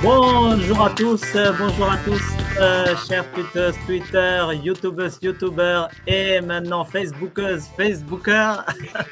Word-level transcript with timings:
Bonjour 0.00 0.80
à 0.80 0.90
tous, 0.90 1.34
euh, 1.34 1.52
bonjour 1.58 1.90
à 1.90 1.96
tous, 1.96 2.22
euh, 2.60 2.94
chers 3.08 3.28
tweeters, 3.32 3.72
Twitter, 3.84 4.46
YouTubers, 4.62 5.10
YouTubers 5.20 5.88
et 6.06 6.40
maintenant 6.40 6.84
Facebookers, 6.84 7.58
Facebookers. 7.76 8.64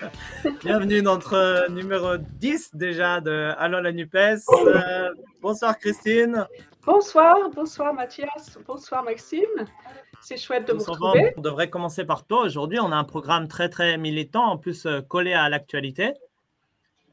Bienvenue 0.62 1.02
dans 1.02 1.14
notre 1.14 1.68
numéro 1.72 2.16
10 2.16 2.70
déjà 2.74 3.20
de 3.20 3.52
Allons 3.58 3.80
la 3.80 3.90
NUPES. 3.90 4.44
Euh, 4.64 5.10
bonsoir 5.42 5.76
Christine. 5.76 6.46
Bonsoir, 6.84 7.34
bonsoir 7.52 7.92
Mathias, 7.92 8.56
bonsoir 8.64 9.02
Maxime. 9.02 9.66
C'est 10.20 10.36
chouette 10.36 10.68
de 10.68 10.74
vous 10.74 10.84
retrouver. 10.84 11.34
On 11.36 11.40
devrait 11.40 11.68
commencer 11.68 12.04
par 12.04 12.24
toi. 12.24 12.42
Aujourd'hui, 12.42 12.78
on 12.78 12.92
a 12.92 12.96
un 12.96 13.04
programme 13.04 13.48
très 13.48 13.68
très 13.68 13.98
militant, 13.98 14.44
en 14.44 14.56
plus 14.56 14.86
collé 15.08 15.32
à 15.32 15.48
l'actualité. 15.48 16.14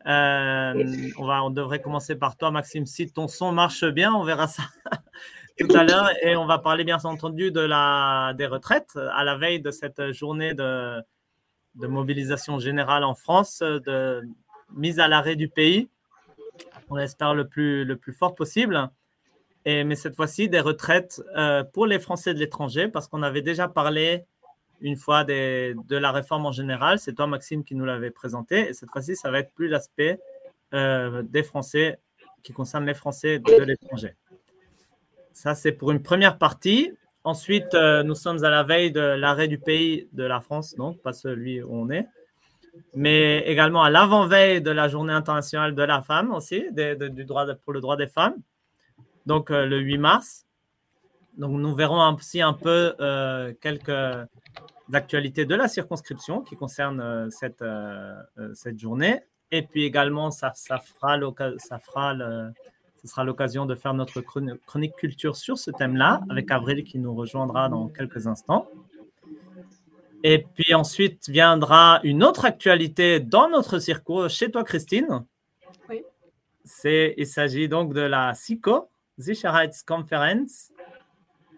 Euh, 0.05 0.83
on, 1.17 1.25
va, 1.25 1.43
on 1.43 1.49
devrait 1.49 1.81
commencer 1.81 2.15
par 2.15 2.35
toi, 2.37 2.51
Maxime. 2.51 2.85
Si 2.85 3.11
ton 3.11 3.27
son 3.27 3.51
marche 3.51 3.85
bien, 3.85 4.13
on 4.13 4.23
verra 4.23 4.47
ça 4.47 4.63
tout 5.59 5.75
à 5.75 5.83
l'heure. 5.83 6.09
Et 6.21 6.35
on 6.35 6.45
va 6.45 6.59
parler 6.59 6.83
bien 6.83 6.97
entendu 7.03 7.51
de 7.51 7.61
la, 7.61 8.33
des 8.37 8.47
retraites 8.47 8.97
à 9.13 9.23
la 9.23 9.35
veille 9.35 9.61
de 9.61 9.71
cette 9.71 10.11
journée 10.11 10.53
de, 10.53 11.01
de 11.75 11.87
mobilisation 11.87 12.59
générale 12.59 13.03
en 13.03 13.15
France, 13.15 13.59
de 13.59 14.21
mise 14.75 14.99
à 14.99 15.07
l'arrêt 15.07 15.35
du 15.35 15.47
pays. 15.47 15.89
On 16.89 16.97
espère 16.97 17.33
le 17.33 17.47
plus, 17.47 17.85
le 17.85 17.95
plus 17.95 18.13
fort 18.13 18.35
possible. 18.35 18.89
Et, 19.65 19.83
mais 19.83 19.95
cette 19.95 20.15
fois-ci, 20.15 20.49
des 20.49 20.59
retraites 20.59 21.21
euh, 21.37 21.63
pour 21.63 21.87
les 21.87 21.99
Français 21.99 22.33
de 22.33 22.39
l'étranger, 22.39 22.87
parce 22.89 23.07
qu'on 23.07 23.23
avait 23.23 23.41
déjà 23.41 23.67
parlé 23.67 24.25
une 24.83 24.97
fois 24.97 25.23
de 25.23 25.95
la 25.95 26.11
réforme 26.11 26.45
en 26.45 26.51
général. 26.51 26.99
C'est 26.99 27.13
toi, 27.13 27.25
Maxime, 27.25 27.63
qui 27.63 27.73
nous 27.73 27.85
l'avait 27.85 28.11
présenté. 28.11 28.69
Et 28.69 28.73
cette 28.73 28.91
fois-ci, 28.91 29.15
ça 29.15 29.31
va 29.31 29.39
être 29.39 29.53
plus 29.53 29.69
l'aspect 29.69 30.19
euh, 30.73 31.23
des 31.23 31.41
Français 31.41 31.99
qui 32.43 32.51
concerne 32.51 32.85
les 32.85 32.93
Français 32.93 33.39
de 33.39 33.63
l'étranger. 33.63 34.15
Ça, 35.31 35.55
c'est 35.55 35.71
pour 35.71 35.91
une 35.91 36.03
première 36.03 36.37
partie. 36.37 36.91
Ensuite, 37.23 37.73
euh, 37.73 38.03
nous 38.03 38.13
sommes 38.13 38.43
à 38.43 38.49
la 38.49 38.63
veille 38.63 38.91
de 38.91 38.99
l'arrêt 38.99 39.47
du 39.47 39.57
pays 39.57 40.09
de 40.11 40.23
la 40.23 40.41
France, 40.41 40.75
donc 40.75 41.01
pas 41.01 41.13
celui 41.13 41.63
où 41.63 41.73
on 41.73 41.89
est, 41.89 42.05
mais 42.93 43.39
également 43.47 43.83
à 43.83 43.89
l'avant-veille 43.89 44.61
de 44.61 44.71
la 44.71 44.89
journée 44.89 45.13
internationale 45.13 45.73
de 45.73 45.83
la 45.83 46.01
femme 46.01 46.33
aussi, 46.33 46.65
du 46.73 47.23
droit 47.23 47.45
pour 47.63 47.71
le 47.71 47.79
droit 47.79 47.95
des 47.95 48.07
femmes, 48.07 48.35
donc 49.25 49.49
euh, 49.49 49.65
le 49.65 49.79
8 49.79 49.97
mars. 49.97 50.45
Donc 51.37 51.51
nous 51.51 51.73
verrons 51.73 52.13
aussi 52.13 52.41
un 52.41 52.53
peu 52.53 52.93
quelques 53.61 54.27
d'actualité 54.89 55.45
de 55.45 55.55
la 55.55 55.67
circonscription 55.67 56.41
qui 56.41 56.55
concerne 56.55 56.99
euh, 56.99 57.29
cette, 57.29 57.61
euh, 57.61 58.13
euh, 58.37 58.53
cette 58.53 58.79
journée. 58.79 59.21
Et 59.51 59.61
puis 59.61 59.83
également, 59.83 60.31
ça, 60.31 60.51
ça 60.55 60.79
fera, 60.79 61.17
ça 61.57 61.79
fera 61.79 62.15
ce 63.03 63.09
sera 63.09 63.25
l'occasion 63.25 63.65
de 63.65 63.75
faire 63.75 63.93
notre 63.93 64.21
chronique 64.21 64.95
culture 64.95 65.35
sur 65.35 65.57
ce 65.57 65.69
thème-là, 65.71 66.21
avec 66.29 66.49
Avril 66.49 66.83
qui 66.85 66.99
nous 66.99 67.13
rejoindra 67.13 67.67
dans 67.67 67.89
quelques 67.89 68.27
instants. 68.27 68.67
Et 70.23 70.45
puis 70.55 70.73
ensuite 70.73 71.29
viendra 71.29 71.99
une 72.03 72.23
autre 72.23 72.45
actualité 72.45 73.19
dans 73.19 73.49
notre 73.49 73.77
circuit, 73.77 74.29
chez 74.29 74.49
toi, 74.49 74.63
Christine. 74.63 75.25
Oui. 75.89 76.01
Il 77.17 77.27
s'agit 77.27 77.67
donc 77.67 77.93
de 77.93 78.01
la 78.01 78.33
SICO, 78.33 78.87
Sicherheitskonferenz, 79.19 80.71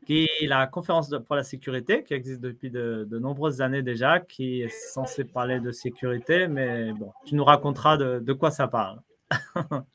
qui 0.06 0.30
est 0.40 0.48
la 0.48 0.68
conférence 0.68 1.14
pour 1.26 1.36
la 1.36 1.44
sécurité, 1.44 2.04
qui 2.04 2.14
existe 2.14 2.40
depuis 2.40 2.70
de, 2.70 3.08
nombreuses 3.12 3.62
années 3.62 3.82
déjà, 3.82 4.20
qui 4.20 4.62
est 4.62 4.70
censée 4.70 5.24
parler 5.24 5.60
de 5.60 5.72
sécurité, 5.72 6.48
mais 6.48 6.94
bon, 6.94 7.12
tu 7.26 7.36
nous 7.36 7.44
raconteras 7.44 7.98
de, 7.98 8.34
quoi 8.34 8.52
ça 8.52 8.68
parle. 8.68 9.02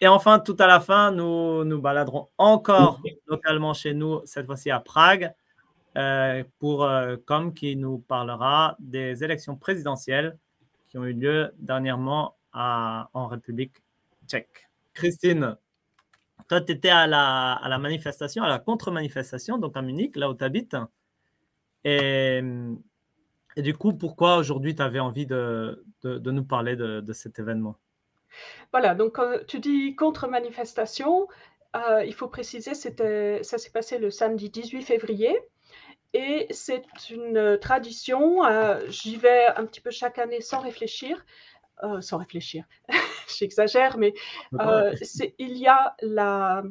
Et 0.00 0.08
enfin, 0.08 0.38
tout 0.38 0.56
à 0.58 0.66
la 0.66 0.80
fin, 0.80 1.10
nous 1.12 1.64
nous 1.64 1.80
baladerons 1.80 2.28
encore 2.38 3.00
localement 3.26 3.74
chez 3.74 3.94
nous, 3.94 4.20
cette 4.24 4.46
fois-ci 4.46 4.70
à 4.70 4.80
Prague, 4.80 5.32
euh, 5.96 6.42
pour 6.58 6.84
euh, 6.84 7.16
comme 7.24 7.54
qui 7.54 7.76
nous 7.76 7.98
parlera 7.98 8.76
des 8.80 9.22
élections 9.22 9.56
présidentielles 9.56 10.36
qui 10.88 10.98
ont 10.98 11.04
eu 11.04 11.12
lieu 11.12 11.52
dernièrement 11.58 12.36
à, 12.52 13.08
en 13.14 13.26
République 13.26 13.82
tchèque. 14.26 14.68
Christine, 14.92 15.56
toi, 16.48 16.60
tu 16.60 16.72
étais 16.72 16.90
à 16.90 17.06
la, 17.06 17.78
manifestation, 17.78 18.42
à 18.42 18.48
la 18.48 18.58
contre-manifestation, 18.58 19.58
donc 19.58 19.76
à 19.76 19.82
Munich, 19.82 20.16
là 20.16 20.30
où 20.30 20.34
tu 20.34 20.44
habites. 20.44 20.76
Et, 21.84 22.40
du 23.56 23.74
coup, 23.74 23.92
pourquoi 23.92 24.36
aujourd'hui 24.36 24.74
tu 24.74 24.82
avais 24.82 25.00
envie 25.00 25.26
de, 25.26 25.84
nous 26.02 26.44
parler 26.44 26.76
de, 26.76 27.12
cet 27.12 27.38
événement? 27.38 27.76
Voilà, 28.72 28.94
donc 28.94 29.14
quand 29.14 29.38
tu 29.46 29.60
dis 29.60 29.94
contre-manifestation, 29.94 31.28
euh, 31.76 32.04
il 32.04 32.14
faut 32.14 32.28
préciser, 32.28 32.74
ça 32.74 33.58
s'est 33.58 33.70
passé 33.70 33.98
le 33.98 34.10
samedi 34.10 34.50
18 34.50 34.82
février. 34.82 35.38
Et 36.14 36.46
c'est 36.50 36.84
une 37.10 37.58
tradition, 37.60 38.44
euh, 38.44 38.80
j'y 38.88 39.16
vais 39.16 39.46
un 39.56 39.66
petit 39.66 39.80
peu 39.80 39.90
chaque 39.90 40.20
année 40.20 40.40
sans 40.40 40.60
réfléchir, 40.60 41.24
euh, 41.82 42.00
sans 42.00 42.18
réfléchir, 42.18 42.64
j'exagère, 43.38 43.98
mais 43.98 44.14
euh, 44.60 44.94
il 45.38 45.56
y 45.56 45.66
a 45.66 45.96
la, 46.02 46.62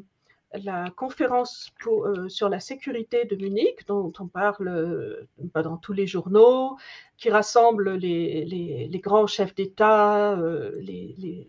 la 0.53 0.90
conférence 0.91 1.72
euh, 1.88 2.30
sur 2.30 2.50
la 2.50 2.59
sécurité 2.59 3.25
de 3.25 3.36
Munich, 3.36 3.86
dont 3.88 4.14
on 4.19 4.28
parle 4.28 5.28
dans 5.38 5.78
tous 5.78 5.94
les 5.94 6.08
journaux, 6.08 6.78
qui 7.18 7.30
rassemble 7.30 7.96
les, 7.96 8.46
les, 8.46 9.00
grands 9.00 9.28
chefs 9.28 9.56
d'État, 9.56 10.38
les, 10.80 11.47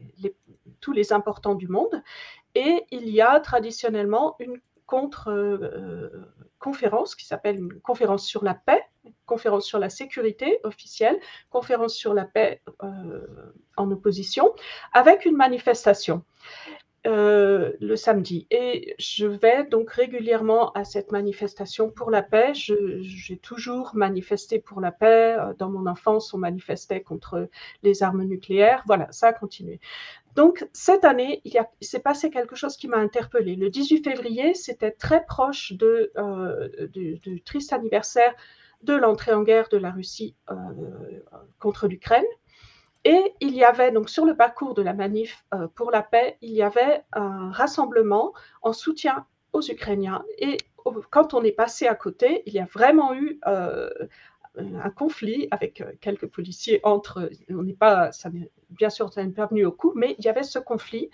tous 0.81 0.93
les 0.93 1.13
importants 1.13 1.55
du 1.55 1.69
monde. 1.69 2.03
Et 2.55 2.85
il 2.91 3.09
y 3.09 3.21
a 3.21 3.41
traditionnellement 3.41 4.37
une 4.39 4.61
contre-conférence 4.87 7.15
qui 7.15 7.27
s'appelle 7.27 7.57
une 7.57 7.81
conférence 7.81 8.27
sur 8.27 8.45
la 8.45 8.55
paix, 8.55 8.83
conférence 9.27 9.67
sur 9.67 9.79
la 9.79 9.91
sécurité 9.91 10.59
officielle, 10.65 11.19
conférence 11.51 11.95
sur 11.95 12.15
la 12.15 12.25
paix 12.25 12.61
euh, 12.83 13.27
en 13.77 13.91
opposition, 13.91 14.53
avec 14.93 15.25
une 15.25 15.37
manifestation. 15.37 16.25
Euh, 17.07 17.73
le 17.81 17.97
samedi. 17.97 18.47
Et 18.51 18.95
je 18.99 19.27
vais 19.27 19.65
donc 19.65 19.91
régulièrement 19.91 20.73
à 20.73 20.85
cette 20.85 21.13
manifestation 21.13 21.91
pour 21.91 22.11
la 22.11 22.23
paix. 22.23 22.53
J'ai 22.55 23.37
toujours 23.37 23.91
manifesté 23.93 24.59
pour 24.59 24.81
la 24.81 24.91
paix. 24.91 25.37
Euh, 25.39 25.53
dans 25.59 25.69
mon 25.69 25.87
enfance, 25.87 26.33
on 26.33 26.39
manifestait 26.39 27.03
contre 27.03 27.51
les 27.83 28.03
armes 28.03 28.23
nucléaires. 28.23 28.85
Voilà, 28.87 29.13
ça 29.13 29.27
a 29.29 29.33
continué. 29.35 29.81
Donc, 30.35 30.67
cette 30.73 31.05
année, 31.05 31.43
il, 31.45 31.53
s'est 31.83 32.01
passé 32.01 32.31
quelque 32.31 32.57
chose 32.57 32.79
qui 32.79 32.89
m'a 32.89 32.97
interpellée. 32.97 33.57
Le 33.57 33.69
18 33.69 34.03
février, 34.03 34.55
c'était 34.55 34.91
très 34.91 35.27
proche 35.27 35.75
du 35.75 37.43
triste 37.45 37.75
anniversaire 37.75 38.35
de 38.85 38.95
l'entrée 38.95 39.33
en 39.33 39.43
guerre 39.43 39.69
de 39.69 39.77
la 39.77 39.91
Russie 39.91 40.35
euh, 40.51 40.55
contre 41.59 41.89
l'Ukraine. 41.89 42.25
Et 43.05 43.35
il 43.41 43.55
y 43.55 43.65
avait 43.65 43.93
donc 43.93 44.09
sur 44.09 44.25
le 44.25 44.37
parcours 44.37 44.75
de 44.75 44.83
la 44.83 44.95
manif 44.95 45.45
euh, 45.53 45.69
pour 45.75 45.91
la 45.91 46.03
paix, 46.03 46.39
il 46.41 46.53
y 46.53 46.63
avait 46.63 47.03
un 47.13 47.51
rassemblement 47.51 48.33
en 48.63 48.73
soutien 48.73 49.27
aux 49.53 49.63
Ukrainiens. 49.63 50.25
Et 50.39 50.57
quand 51.11 51.35
on 51.35 51.43
est 51.43 51.53
passé 51.53 51.87
à 51.87 51.95
côté, 51.95 52.43
il 52.47 52.55
y 52.55 52.61
a 52.61 52.67
vraiment 52.67 53.15
eu 53.15 53.39
euh, 53.47 53.91
un 54.57 54.91
conflit 54.91 55.49
avec 55.51 55.83
quelques 56.01 56.27
policiers 56.27 56.81
entre. 56.83 57.31
On 57.51 57.63
n'est 57.63 57.75
pas, 57.75 58.13
ça 58.13 58.31
bien 58.71 58.91
sûr, 58.91 59.13
ça 59.13 59.25
n'est 59.25 59.33
pas 59.33 59.47
venu 59.47 59.65
au 59.65 59.73
coup, 59.73 59.93
mais 59.95 60.15
il 60.19 60.25
y 60.25 60.29
avait 60.29 60.43
ce 60.43 60.59
conflit. 60.59 61.11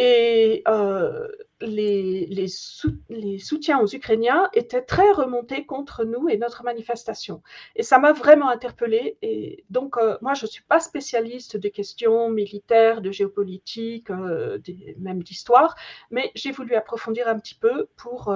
Et 0.00 0.62
euh, 0.68 1.26
les, 1.60 2.46
soutiens 2.46 3.80
aux 3.80 3.88
Ukrainiens 3.88 4.48
étaient 4.54 4.82
très 4.82 5.10
remontés 5.10 5.66
contre 5.66 6.04
nous 6.04 6.28
et 6.28 6.38
notre 6.38 6.62
manifestation. 6.62 7.42
Et 7.74 7.82
ça 7.82 7.98
m'a 7.98 8.12
vraiment 8.12 8.48
interpellée. 8.48 9.18
Et 9.22 9.64
donc, 9.70 9.96
euh, 9.96 10.16
moi, 10.22 10.34
je 10.34 10.46
ne 10.46 10.50
suis 10.50 10.62
pas 10.62 10.78
spécialiste 10.78 11.56
des 11.56 11.72
questions 11.72 12.30
militaires, 12.30 13.02
de 13.02 13.10
géopolitique, 13.10 14.10
euh, 14.10 14.60
même 14.98 15.24
d'histoire, 15.24 15.74
mais 16.12 16.30
j'ai 16.36 16.52
voulu 16.52 16.76
approfondir 16.76 17.26
un 17.26 17.40
petit 17.40 17.56
peu 17.56 17.88
pour 17.96 18.32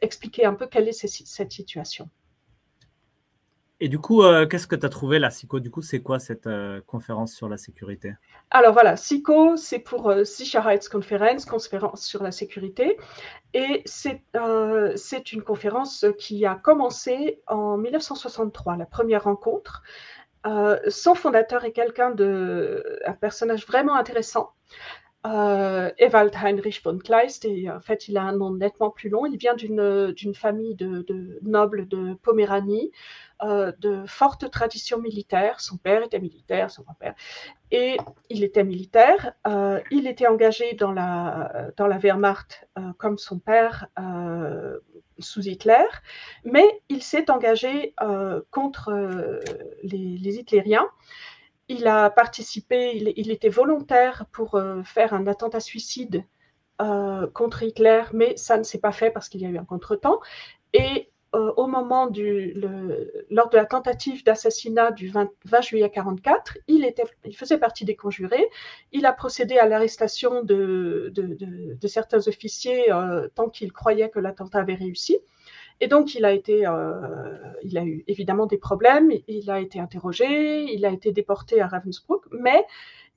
expliquer 0.00 0.46
un 0.46 0.54
peu 0.54 0.66
quelle 0.66 0.88
est 0.88 0.92
cette 0.92 1.52
situation. 1.52 2.08
Et 3.78 3.88
du 3.88 3.98
coup, 3.98 4.22
euh, 4.22 4.46
qu'est-ce 4.46 4.66
que 4.66 4.74
tu 4.74 4.86
as 4.86 4.88
trouvé 4.88 5.18
là, 5.18 5.30
SICO? 5.30 5.60
Du 5.60 5.70
coup, 5.70 5.82
c'est 5.82 6.00
quoi 6.00 6.18
cette 6.18 6.46
euh, 6.46 6.80
conférence 6.86 7.34
sur 7.34 7.48
la 7.48 7.58
sécurité? 7.58 8.14
Alors 8.50 8.72
voilà, 8.72 8.96
SICO, 8.96 9.56
c'est 9.56 9.80
pour 9.80 10.08
euh, 10.08 10.24
Sicherheitskonferenz, 10.24 11.44
conférence 11.44 12.02
sur 12.02 12.22
la 12.22 12.32
sécurité. 12.32 12.96
Et 13.52 13.82
c'est 13.84 15.32
une 15.32 15.42
conférence 15.42 16.06
qui 16.18 16.46
a 16.46 16.54
commencé 16.54 17.40
en 17.46 17.76
1963, 17.76 18.76
la 18.76 18.86
première 18.86 19.24
rencontre. 19.24 19.82
son 20.88 21.14
fondateur 21.14 21.64
est 21.64 21.72
quelqu'un 21.72 22.10
de, 22.10 23.00
un 23.06 23.14
personnage 23.14 23.66
vraiment 23.66 23.94
intéressant. 23.94 24.52
Euh, 25.26 25.90
Ewald 25.98 26.34
Heinrich 26.34 26.82
von 26.82 26.98
Kleist, 26.98 27.44
et 27.44 27.70
en 27.70 27.80
fait, 27.80 28.08
il 28.08 28.16
a 28.16 28.22
un 28.22 28.32
nom 28.32 28.52
nettement 28.52 28.90
plus 28.90 29.08
long. 29.08 29.26
Il 29.26 29.36
vient 29.36 29.54
d'une 29.54 30.34
famille 30.34 30.74
de, 30.74 31.02
de, 31.02 31.38
nobles 31.42 31.88
de 31.88 32.14
Poméranie, 32.22 32.92
euh, 33.42 33.72
de 33.80 34.04
fortes 34.06 34.50
traditions 34.50 34.98
militaires. 34.98 35.60
Son 35.60 35.76
père 35.78 36.02
était 36.02 36.20
militaire, 36.20 36.70
son 36.70 36.82
grand-père, 36.82 37.14
et 37.70 37.96
il 38.30 38.44
était 38.44 38.64
militaire. 38.64 39.32
Euh, 39.46 39.80
il 39.90 40.06
était 40.06 40.26
engagé 40.26 40.74
dans 40.74 40.92
la, 40.92 41.70
dans 41.76 41.86
la 41.86 41.98
Wehrmacht 41.98 42.68
comme 42.98 43.18
son 43.18 43.38
père 43.38 43.88
sous 45.18 45.48
Hitler, 45.48 45.86
mais 46.44 46.82
il 46.88 47.02
s'est 47.02 47.30
engagé 47.30 47.94
contre 48.50 48.92
les, 49.82 50.18
les 50.18 50.38
hitlériens 50.38 50.88
il 51.68 51.86
a 51.86 52.10
participé, 52.10 52.96
il, 53.16 53.30
était 53.30 53.48
volontaire 53.48 54.26
pour 54.32 54.54
euh, 54.54 54.82
faire 54.84 55.14
un 55.14 55.26
attentat 55.26 55.60
suicide 55.60 56.24
euh, 56.80 57.26
contre 57.28 57.62
Hitler, 57.62 58.02
mais 58.12 58.36
ça 58.36 58.56
ne 58.56 58.62
s'est 58.62 58.78
pas 58.78 58.92
fait 58.92 59.10
parce 59.10 59.28
qu'il 59.28 59.40
y 59.40 59.46
a 59.46 59.48
eu 59.48 59.58
un 59.58 59.64
contretemps. 59.64 60.20
Et 60.72 61.10
euh, 61.34 61.52
au 61.56 61.66
moment 61.66 62.06
du, 62.06 62.54
lors 63.30 63.48
de 63.48 63.56
la 63.56 63.64
tentative 63.64 64.24
d'assassinat 64.24 64.92
du 64.92 65.08
20, 65.08 65.28
20 65.44 65.60
juillet 65.60 65.90
44, 65.90 66.58
il, 66.68 66.88
il 67.24 67.36
faisait 67.36 67.58
partie 67.58 67.84
des 67.84 67.96
conjurés. 67.96 68.48
Il 68.92 69.04
a 69.04 69.12
procédé 69.12 69.58
à 69.58 69.66
l'arrestation 69.66 70.44
de, 70.44 71.12
certains 71.86 72.28
officiers 72.28 72.86
tant 73.34 73.48
qu'il 73.48 73.72
croyait 73.72 74.08
que 74.08 74.20
l'attentat 74.20 74.60
avait 74.60 74.74
réussi. 74.74 75.18
Et 75.80 75.88
donc, 75.88 76.14
il 76.14 76.24
a 76.24 76.32
été, 76.32 76.66
euh, 76.66 77.36
eu 77.62 78.04
évidemment 78.06 78.46
des 78.46 78.58
problèmes. 78.58 79.10
Il 79.28 79.50
a 79.50 79.60
été 79.60 79.78
interrogé, 79.78 80.64
il 80.72 80.84
a 80.86 80.90
été 80.90 81.12
déporté 81.12 81.60
à 81.60 81.68
Ravensbrück, 81.68 82.24
mais 82.30 82.64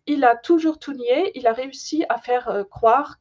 il 0.08 0.24
a 0.24 0.36
toujours 0.36 0.80
tout 0.80 0.94
nié. 0.94 1.32
Il 1.38 1.48
a 1.48 1.54
réussi 1.54 2.06
à 2.10 2.18
faire 2.18 2.50
euh, 2.50 2.64
croire 2.64 3.18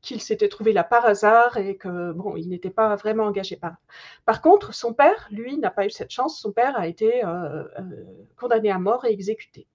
qu'il 0.00 0.20
s'était 0.20 0.48
trouvé 0.48 0.72
là 0.72 0.82
par 0.82 1.06
hasard 1.06 1.58
et 1.58 1.76
que 1.76 2.12
bon, 2.12 2.36
il 2.36 2.48
n'était 2.48 2.70
pas 2.70 2.96
vraiment 2.96 3.24
engagé 3.24 3.56
par. 3.56 3.76
Par 4.24 4.42
contre, 4.42 4.74
son 4.74 4.94
père, 4.94 5.28
lui, 5.30 5.58
n'a 5.58 5.70
pas 5.70 5.86
eu 5.86 5.90
cette 5.90 6.10
chance. 6.10 6.40
Son 6.40 6.52
père 6.52 6.76
a 6.76 6.88
été 6.88 7.24
euh, 7.24 7.64
condamné 8.36 8.70
à 8.70 8.78
mort 8.78 9.04
et 9.04 9.12
exécuté. 9.12 9.66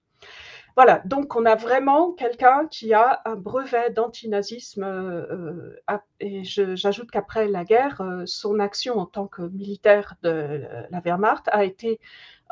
Voilà, 0.78 1.02
donc 1.06 1.34
on 1.34 1.44
a 1.44 1.56
vraiment 1.56 2.12
quelqu'un 2.12 2.68
qui 2.68 2.94
a 2.94 3.20
un 3.24 3.34
brevet 3.34 3.90
d'antinazisme. 3.90 4.84
Euh, 4.84 5.74
et 6.20 6.44
j'ajoute 6.44 7.10
qu'après 7.10 7.48
la 7.48 7.64
guerre, 7.64 8.00
euh, 8.00 8.22
son 8.26 8.60
action 8.60 8.96
en 8.96 9.06
tant 9.06 9.26
que 9.26 9.42
militaire 9.42 10.14
de 10.22 10.68
la 10.90 11.00
Wehrmacht 11.00 11.48
a 11.50 11.64
été 11.64 11.98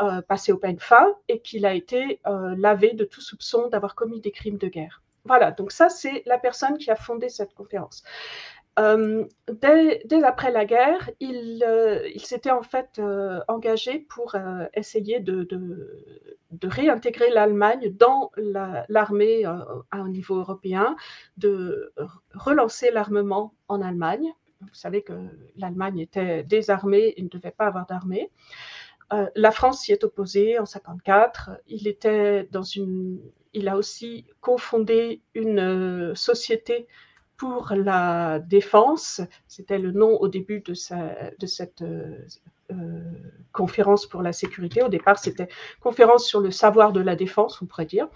euh, 0.01 0.23
passée 0.23 0.51
au 0.51 0.59
peigne 0.59 0.81
fin 0.81 1.15
et 1.29 1.39
qu'il 1.39 1.65
a 1.65 1.75
été 1.75 2.21
euh, 2.27 2.57
lavé 2.59 2.95
de 2.95 3.05
tout 3.05 3.21
soupçon 3.21 3.69
d'avoir 3.69 3.95
commis 3.95 4.21
des 4.21 4.33
crimes 4.33 4.59
de 4.59 4.67
guerre. 4.67 5.03
Voilà, 5.25 5.53
donc 5.53 5.71
ça 5.71 5.89
c'est 5.89 6.25
la 6.27 6.39
personne 6.39 6.79
qui 6.79 6.91
a 6.91 6.97
fondé 6.97 7.29
cette 7.29 7.55
conférence. 7.55 8.03
Euh, 8.79 9.25
dès, 9.51 10.03
dès, 10.05 10.23
après 10.23 10.51
la 10.51 10.67
guerre, 10.67 11.11
il, 11.21 11.65
euh, 11.67 12.07
il 12.15 12.25
s'était 12.25 12.51
en 12.51 12.63
fait 12.63 12.99
euh, 12.99 13.41
engagé 13.49 14.01
pour 14.01 14.37
essayer 14.75 15.21
de, 15.21 15.49
réintégrer 16.63 17.31
l'Allemagne 17.31 17.95
dans 17.97 18.31
l'armée 18.89 19.43
la, 19.43 19.67
à 19.91 19.99
un 19.99 20.09
niveau 20.09 20.37
européen, 20.37 20.97
de 21.39 21.93
relancer 22.35 22.91
l'armement 22.91 23.55
en 23.69 23.81
Allemagne. 23.81 24.33
Vous 24.61 24.69
savez 24.75 25.03
que 25.03 25.13
l'Allemagne 25.57 25.99
était 25.99 26.43
désarmée 26.43 27.15
et 27.17 27.23
ne 27.23 27.29
devait 27.29 27.51
pas 27.51 27.67
avoir 27.67 27.87
d'armée. 27.87 28.31
La 29.35 29.53
France 29.53 29.83
s'y 29.83 29.93
est 29.93 30.03
opposée 30.03 30.59
en 30.59 30.67
54. 30.67 31.51
Il 31.69 31.87
était 31.87 32.49
dans 32.51 32.63
une, 32.63 33.21
il 33.53 33.69
a 33.69 33.77
aussi 33.77 34.27
cofondé 34.41 35.23
une 35.35 36.15
société 36.15 36.89
pour 37.37 37.73
la 37.75 38.39
défense. 38.39 39.21
C'était 39.49 39.79
le 39.79 39.93
nom 39.93 40.17
au 40.21 40.29
début 40.29 40.61
de, 40.61 40.75
cette 40.75 41.83
euh, 41.83 43.03
conférence 43.53 44.07
pour 44.07 44.23
la 44.23 44.33
sécurité. 44.33 44.83
Au 44.83 44.89
départ, 44.89 45.19
c'était 45.19 45.49
conférence 45.81 46.27
sur 46.27 46.41
le 46.41 46.51
savoir 46.51 46.93
de 46.93 47.01
la 47.01 47.17
défense, 47.17 47.61
on 47.63 47.67
pourrait 47.67 47.87
dire. 47.87 48.09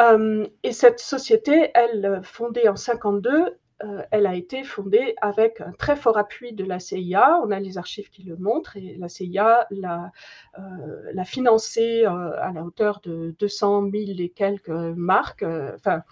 Euh, 0.00 0.46
et 0.62 0.72
cette 0.72 1.00
société, 1.00 1.70
elle, 1.74 2.20
fondée 2.22 2.68
en 2.68 2.76
52, 2.76 3.56
euh, 3.84 4.02
elle 4.10 4.26
a 4.26 4.34
été 4.34 4.64
fondée 4.64 5.14
avec 5.20 5.60
un 5.60 5.72
très 5.72 5.96
fort 5.96 6.16
appui 6.16 6.54
de 6.54 6.64
la 6.64 6.78
CIA. 6.80 7.40
On 7.44 7.50
a 7.50 7.60
les 7.60 7.76
archives 7.76 8.08
qui 8.08 8.22
le 8.22 8.36
montrent 8.36 8.76
et 8.76 8.96
la 8.98 9.08
CIA 9.08 9.66
l'a, 9.70 10.12
euh, 10.58 11.24
financée 11.24 12.04
euh, 12.06 12.32
à 12.40 12.52
la 12.52 12.62
hauteur 12.64 13.00
de 13.02 13.34
200 13.38 13.90
000 13.90 13.94
et 14.18 14.30
quelques 14.30 14.68
marques. 14.68 15.44
Enfin, 15.74 16.02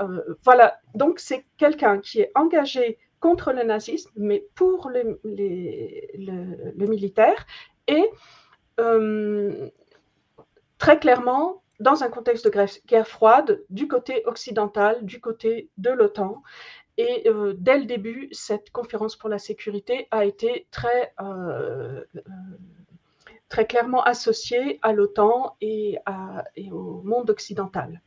euh, 0.00 0.36
voilà, 0.44 0.80
donc 0.94 1.18
c'est 1.18 1.44
quelqu'un 1.56 1.98
qui 1.98 2.20
est 2.20 2.32
engagé 2.34 2.98
contre 3.20 3.52
le 3.52 3.62
nazisme, 3.64 4.10
mais 4.16 4.46
pour 4.54 4.88
le, 4.88 5.20
militaire, 6.76 7.46
et 7.86 8.10
euh, 8.80 9.68
très 10.78 10.98
clairement 10.98 11.62
dans 11.80 12.02
un 12.02 12.08
contexte 12.08 12.46
de 12.46 12.86
guerre 12.86 13.08
froide, 13.08 13.62
du 13.70 13.88
côté 13.88 14.22
occidental, 14.26 15.04
du 15.04 15.20
côté 15.20 15.70
de 15.78 15.90
l'OTAN. 15.90 16.42
Et 16.98 17.28
euh, 17.28 17.54
dès 17.56 17.78
le 17.78 17.84
début, 17.86 18.28
cette 18.32 18.70
conférence 18.70 19.16
pour 19.16 19.30
la 19.30 19.38
sécurité 19.38 20.06
a 20.10 20.24
été 20.26 20.66
très, 20.70 21.14
clairement 23.66 24.02
associée 24.02 24.78
à 24.82 24.92
l'OTAN 24.92 25.56
et, 25.60 25.98
au 26.70 27.02
monde 27.02 27.30
occidental. 27.30 28.02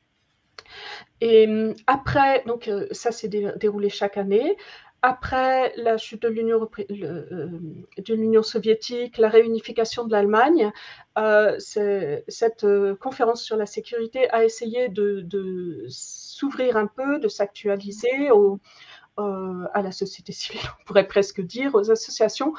Et 1.21 1.47
hum, 1.47 1.73
après, 1.87 2.43
donc 2.45 2.67
euh, 2.67 2.87
ça 2.91 3.11
s'est 3.11 3.29
déroulé 3.29 3.89
chaque 3.89 4.17
année. 4.17 4.57
Après 5.01 5.73
la 5.75 5.97
chute 5.97 6.21
de 6.21 6.29
l'Union, 6.29 6.69
euh, 6.91 8.43
soviétique, 8.43 9.17
la 9.17 9.27
réunification 9.27 10.05
de 10.05 10.11
l'Allemagne, 10.13 10.71
euh, 11.17 11.57
cette 11.59 12.65
conférence 13.01 13.43
sur 13.43 13.57
la 13.57 13.65
sécurité 13.65 14.29
a 14.31 14.45
essayé 14.45 14.87
de, 14.87 15.85
s'ouvrir 15.89 16.77
un 16.77 16.87
peu, 16.87 17.19
de 17.19 17.27
s'actualiser 17.27 18.29
à 19.17 19.81
la 19.81 19.91
société 19.91 20.31
civile, 20.31 20.61
on 20.81 20.85
pourrait 20.85 21.07
presque 21.07 21.41
dire, 21.41 21.75
aux 21.75 21.91
associations. 21.91 22.53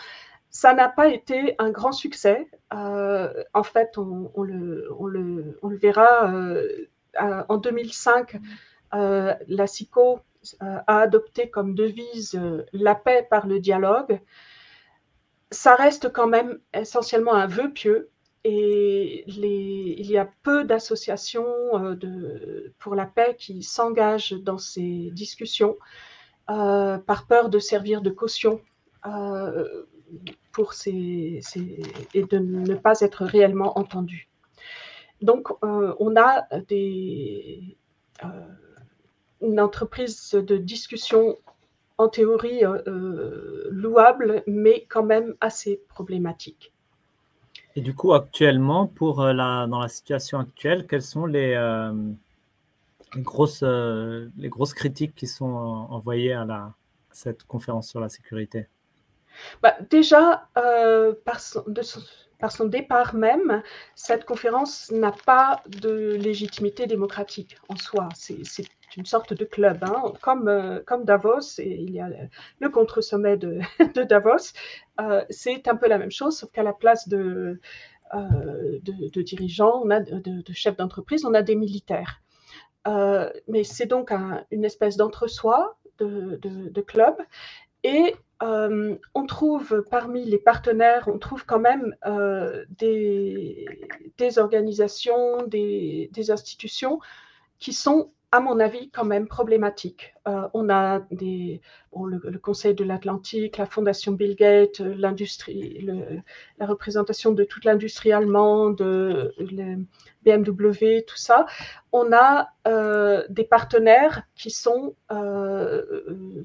Ça 0.50 0.74
n'a 0.74 0.90
pas 0.90 1.08
été 1.08 1.54
un 1.58 1.70
grand 1.70 1.92
succès. 1.92 2.46
En 2.70 3.62
fait, 3.62 3.96
on, 3.96 4.42
le, 4.42 5.76
verra 5.80 6.30
en 7.20 7.56
2005, 7.56 8.36
euh, 8.94 9.34
la 9.48 9.66
SICO 9.66 10.20
euh, 10.62 10.78
a 10.86 10.98
adopté 10.98 11.50
comme 11.50 11.74
devise 11.74 12.40
la 12.72 12.94
paix 12.94 13.26
par 13.28 13.46
le 13.46 13.60
dialogue. 13.60 14.20
Ça 15.50 15.74
reste 15.74 16.12
quand 16.12 16.26
même 16.26 16.58
essentiellement 16.72 17.34
un 17.34 17.46
vœu 17.46 17.72
pieux 17.72 18.10
et 18.44 19.24
il 19.26 20.06
y 20.10 20.18
a 20.18 20.28
peu 20.42 20.64
d'associations 20.64 21.46
euh, 21.74 22.74
pour 22.78 22.94
la 22.94 23.06
paix 23.06 23.36
qui 23.38 23.62
s'engagent 23.62 24.34
dans 24.34 24.58
ces 24.58 25.10
discussions 25.12 25.76
euh, 26.50 26.98
par 26.98 27.26
peur 27.26 27.48
de 27.48 27.58
servir 27.58 28.02
de 28.02 28.10
caution 28.10 28.60
euh, 29.06 29.86
pour 30.52 30.74
ces, 30.74 31.40
et 32.12 32.22
de 32.22 32.38
ne 32.38 32.74
pas 32.74 33.00
être 33.00 33.24
réellement 33.24 33.78
entendus. 33.78 34.28
Donc, 35.22 35.48
euh, 35.62 35.94
on 36.00 36.16
a 36.16 36.46
des, 36.68 37.76
euh, 38.24 38.28
une 39.40 39.60
entreprise 39.60 40.32
de 40.32 40.56
discussion 40.56 41.38
en 41.96 42.08
théorie 42.08 42.64
euh, 42.64 43.68
louable, 43.70 44.42
mais 44.46 44.86
quand 44.88 45.04
même 45.04 45.34
assez 45.40 45.80
problématique. 45.88 46.72
Et 47.76 47.80
du 47.80 47.94
coup, 47.94 48.12
actuellement, 48.12 48.86
pour 48.86 49.22
la, 49.22 49.66
dans 49.66 49.80
la 49.80 49.88
situation 49.88 50.38
actuelle, 50.38 50.86
quelles 50.86 51.02
sont 51.02 51.26
les, 51.26 51.54
les 53.14 53.22
grosses, 53.22 53.64
les 53.64 54.48
grosses 54.48 54.74
critiques 54.74 55.14
qui 55.16 55.26
sont 55.26 55.44
envoyées 55.44 56.34
à, 56.34 56.44
la, 56.44 56.56
à 56.56 56.74
cette 57.10 57.42
conférence 57.44 57.88
sur 57.88 57.98
la 57.98 58.08
sécurité? 58.08 58.68
Bah, 59.60 59.74
Déjà, 59.90 60.48
par 60.54 61.40
de 61.66 61.82
par 62.38 62.52
son 62.52 62.66
départ 62.66 63.14
même, 63.14 63.62
cette 63.94 64.24
conférence 64.24 64.90
n'a 64.90 65.12
pas 65.12 65.62
de 65.66 66.14
légitimité 66.14 66.86
démocratique 66.86 67.56
en 67.68 67.76
soi. 67.76 68.08
C'est 68.14 68.66
une 68.96 69.06
sorte 69.06 69.34
de 69.34 69.44
club, 69.44 69.82
hein. 69.82 70.12
comme, 70.20 70.48
euh, 70.48 70.80
comme 70.86 71.04
Davos, 71.04 71.58
et 71.58 71.80
il 71.80 71.92
y 71.92 72.00
a 72.00 72.08
le, 72.60 72.68
contre-sommet 72.68 73.36
de, 73.36 73.60
Davos. 74.04 74.52
Euh, 75.00 75.24
c'est 75.30 75.68
un 75.68 75.76
peu 75.76 75.88
la 75.88 75.98
même 75.98 76.10
chose, 76.10 76.38
sauf 76.38 76.50
qu'à 76.50 76.62
la 76.62 76.72
place 76.72 77.08
de, 77.08 77.60
euh, 78.14 78.78
de, 78.82 79.22
dirigeants, 79.22 79.82
on 79.84 79.90
a 79.90 80.00
de, 80.00 80.42
chefs 80.52 80.76
d'entreprise, 80.76 81.24
on 81.24 81.34
a 81.34 81.42
des 81.42 81.56
militaires. 81.56 82.20
Mais 83.48 83.64
c'est 83.64 83.86
donc 83.86 84.12
un, 84.12 84.44
une 84.50 84.64
espèce 84.64 84.96
d'entre-soi 84.96 85.76
de, 85.98 86.38
de, 86.42 86.80
club. 86.80 87.16
Et 87.84 88.16
euh, 88.42 88.96
on 89.14 89.26
trouve 89.26 89.84
parmi 89.90 90.24
les 90.24 90.38
partenaires, 90.38 91.04
on 91.06 91.18
trouve 91.18 91.46
quand 91.46 91.60
même 91.60 91.94
euh, 92.06 92.64
des, 92.78 93.66
organisations, 94.38 95.46
des, 95.46 96.10
institutions 96.30 96.98
qui 97.58 97.72
sont 97.72 98.10
à 98.32 98.40
mon 98.40 98.58
avis, 98.58 98.90
quand 98.90 99.04
même 99.04 99.28
problématique. 99.28 100.12
Euh, 100.26 100.48
on 100.54 100.68
a 100.68 101.06
le, 101.12 101.58
Conseil 102.38 102.74
de 102.74 102.82
l'Atlantique, 102.82 103.58
la 103.58 103.66
Fondation 103.66 104.10
Bill 104.10 104.34
Gates, 104.34 104.80
la 104.80 106.66
représentation 106.66 107.30
de 107.30 107.44
toute 107.44 107.64
l'industrie 107.64 108.10
allemande, 108.10 108.80
le 108.80 109.84
BMW, 110.24 111.04
tout 111.06 111.16
ça. 111.16 111.46
On 111.92 112.12
a 112.12 112.48
des 113.28 113.44
partenaires 113.44 114.24
qui 114.34 114.50
sont 114.50 114.96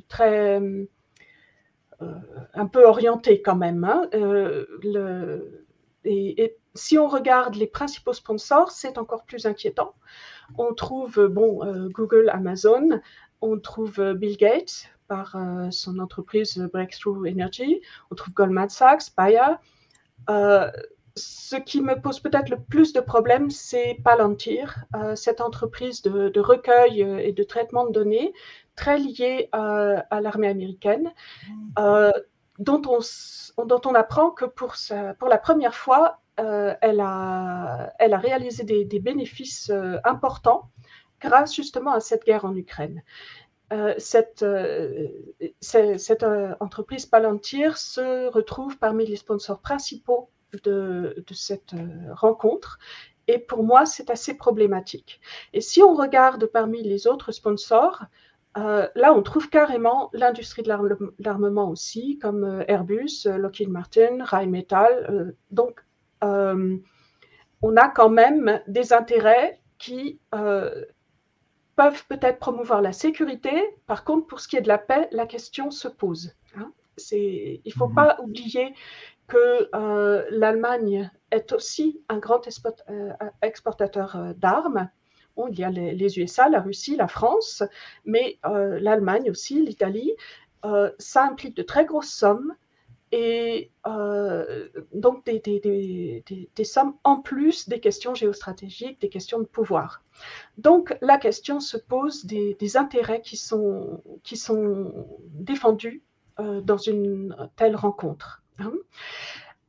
très 0.07 0.61
un 2.53 2.65
peu 2.67 2.85
orientés 2.85 3.41
quand 3.41 3.55
même. 3.55 3.83
Hein. 3.83 4.09
Le, 4.13 5.65
et, 6.05 6.57
si 6.75 6.97
on 6.97 7.07
regarde 7.07 7.55
les 7.55 7.67
principaux 7.67 8.13
sponsors, 8.13 8.71
c'est 8.71 8.97
encore 8.97 9.25
plus 9.25 9.45
inquiétant. 9.45 9.95
On 10.57 10.73
trouve 10.73 11.27
bon, 11.27 11.63
euh, 11.65 11.89
Google, 11.89 12.29
Amazon, 12.29 13.01
on 13.41 13.59
trouve 13.59 13.99
euh, 13.99 14.13
Bill 14.13 14.37
Gates 14.37 14.89
par 15.07 15.35
euh, 15.35 15.71
son 15.71 15.99
entreprise 15.99 16.57
Breakthrough 16.71 17.27
Energy, 17.27 17.81
on 18.11 18.15
trouve 18.15 18.33
Goldman 18.33 18.69
Sachs, 18.69 19.15
Bayer. 19.17 19.55
Ce 21.15 21.55
qui 21.55 21.81
me 21.81 21.99
pose 21.99 22.19
peut-être 22.19 22.49
le 22.49 22.59
plus 22.59 22.93
de 22.93 22.99
problèmes, 22.99 23.49
c'est 23.49 23.97
Palantir, 24.03 24.85
cette 25.15 25.41
entreprise 25.41 26.01
de, 26.01 26.39
recueil 26.39 27.01
et 27.01 27.31
de 27.31 27.43
traitement 27.43 27.85
de 27.85 27.91
données 27.91 28.33
très 28.75 28.97
liée 28.97 29.49
à 29.51 30.21
l'armée 30.21 30.47
américaine, 30.47 31.11
dont 31.77 32.81
on, 32.87 33.65
dont 33.65 33.81
on 33.85 33.95
apprend 33.95 34.31
que 34.31 34.45
pour, 34.45 34.75
pour 35.17 35.29
la 35.29 35.37
première 35.37 35.75
fois, 35.75 36.19
euh, 36.39 36.73
elle, 36.81 37.01
a, 37.01 37.93
elle, 37.99 38.13
a, 38.13 38.17
réalisé 38.17 38.63
des, 38.63 38.99
bénéfices 38.99 39.69
euh, 39.71 39.97
importants 40.05 40.69
grâce 41.19 41.53
justement 41.53 41.91
à 41.91 41.99
cette 41.99 42.23
guerre 42.23 42.45
en 42.45 42.55
Ukraine. 42.55 43.03
Euh, 43.73 43.93
cette, 43.97 44.45
cette 45.59 46.25
entreprise 46.59 47.05
Palantir 47.05 47.77
se 47.77 48.27
retrouve 48.29 48.77
parmi 48.77 49.05
les 49.05 49.17
sponsors 49.17 49.59
principaux 49.59 50.29
de, 50.63 51.23
de 51.25 51.33
cette 51.33 51.73
rencontre. 52.11 52.79
Et 53.27 53.37
pour 53.37 53.63
moi, 53.63 53.85
c'est 53.85 54.09
assez 54.09 54.35
problématique. 54.35 55.21
Et 55.53 55.61
si 55.61 55.83
on 55.83 55.93
regarde 55.93 56.45
parmi 56.47 56.81
les 56.81 57.07
autres 57.07 57.31
sponsors, 57.31 58.05
là, 58.55 59.13
on 59.13 59.21
trouve 59.21 59.49
carrément 59.49 60.09
l'industrie 60.13 60.63
de 60.63 60.69
l'armement 61.19 61.69
aussi, 61.69 62.17
comme 62.17 62.63
Airbus, 62.67 63.25
Lockheed 63.25 63.69
Martin, 63.69 64.17
Rheinmetall. 64.23 65.35
donc, 65.51 65.83
euh, 66.23 66.77
on 67.61 67.77
a 67.77 67.89
quand 67.89 68.09
même 68.09 68.61
des 68.67 68.93
intérêts 68.93 69.59
qui 69.77 70.19
euh, 70.33 70.85
peuvent 71.75 72.05
peut-être 72.07 72.39
promouvoir 72.39 72.81
la 72.81 72.93
sécurité. 72.93 73.51
Par 73.85 74.03
contre, 74.03 74.27
pour 74.27 74.39
ce 74.39 74.47
qui 74.47 74.57
est 74.57 74.61
de 74.61 74.67
la 74.67 74.77
paix, 74.77 75.07
la 75.11 75.25
question 75.25 75.71
se 75.71 75.87
pose. 75.87 76.35
Hein. 76.55 76.71
il 77.11 77.61
ne 77.65 77.71
faut 77.71 77.87
mhm. 77.87 77.95
pas 77.95 78.17
oublier 78.21 78.73
que 79.29 79.69
euh, 79.75 80.25
l'Allemagne 80.31 81.09
est 81.31 81.53
aussi 81.53 82.01
un 82.09 82.17
grand 82.17 82.41
exportateur 83.41 84.33
d'armes. 84.35 84.89
il 85.49 85.59
y 85.59 85.63
a 85.63 85.69
les, 85.69 86.19
USA, 86.19 86.49
la 86.49 86.59
Russie, 86.59 86.95
la 86.95 87.07
France, 87.07 87.63
mais 88.03 88.39
l'Allemagne 88.43 89.29
aussi, 89.29 89.63
l'Italie. 89.63 90.13
ça 90.97 91.23
implique 91.23 91.55
de 91.55 91.61
très 91.61 91.85
grosses 91.85 92.11
sommes 92.11 92.55
et 93.11 93.71
euh, 93.87 94.69
donc 94.93 95.25
des, 95.25 95.39
des, 95.39 96.63
sommes 96.63 96.95
en 97.03 97.17
plus 97.17 97.67
des 97.67 97.79
questions 97.79 98.13
géostratégiques, 98.13 99.01
des 99.01 99.09
questions 99.09 99.39
de 99.39 99.45
pouvoir. 99.45 100.03
Donc 100.57 100.95
la 101.01 101.17
question 101.17 101.59
se 101.59 101.77
pose 101.77 102.25
des, 102.25 102.77
intérêts 102.77 103.21
qui 103.21 103.37
sont, 103.37 104.03
qui 104.23 104.37
sont 104.37 105.07
défendus 105.23 106.03
euh, 106.39 106.61
dans 106.61 106.77
une 106.77 107.35
telle 107.55 107.75
rencontre. 107.75 108.38
Hein. 108.59 108.73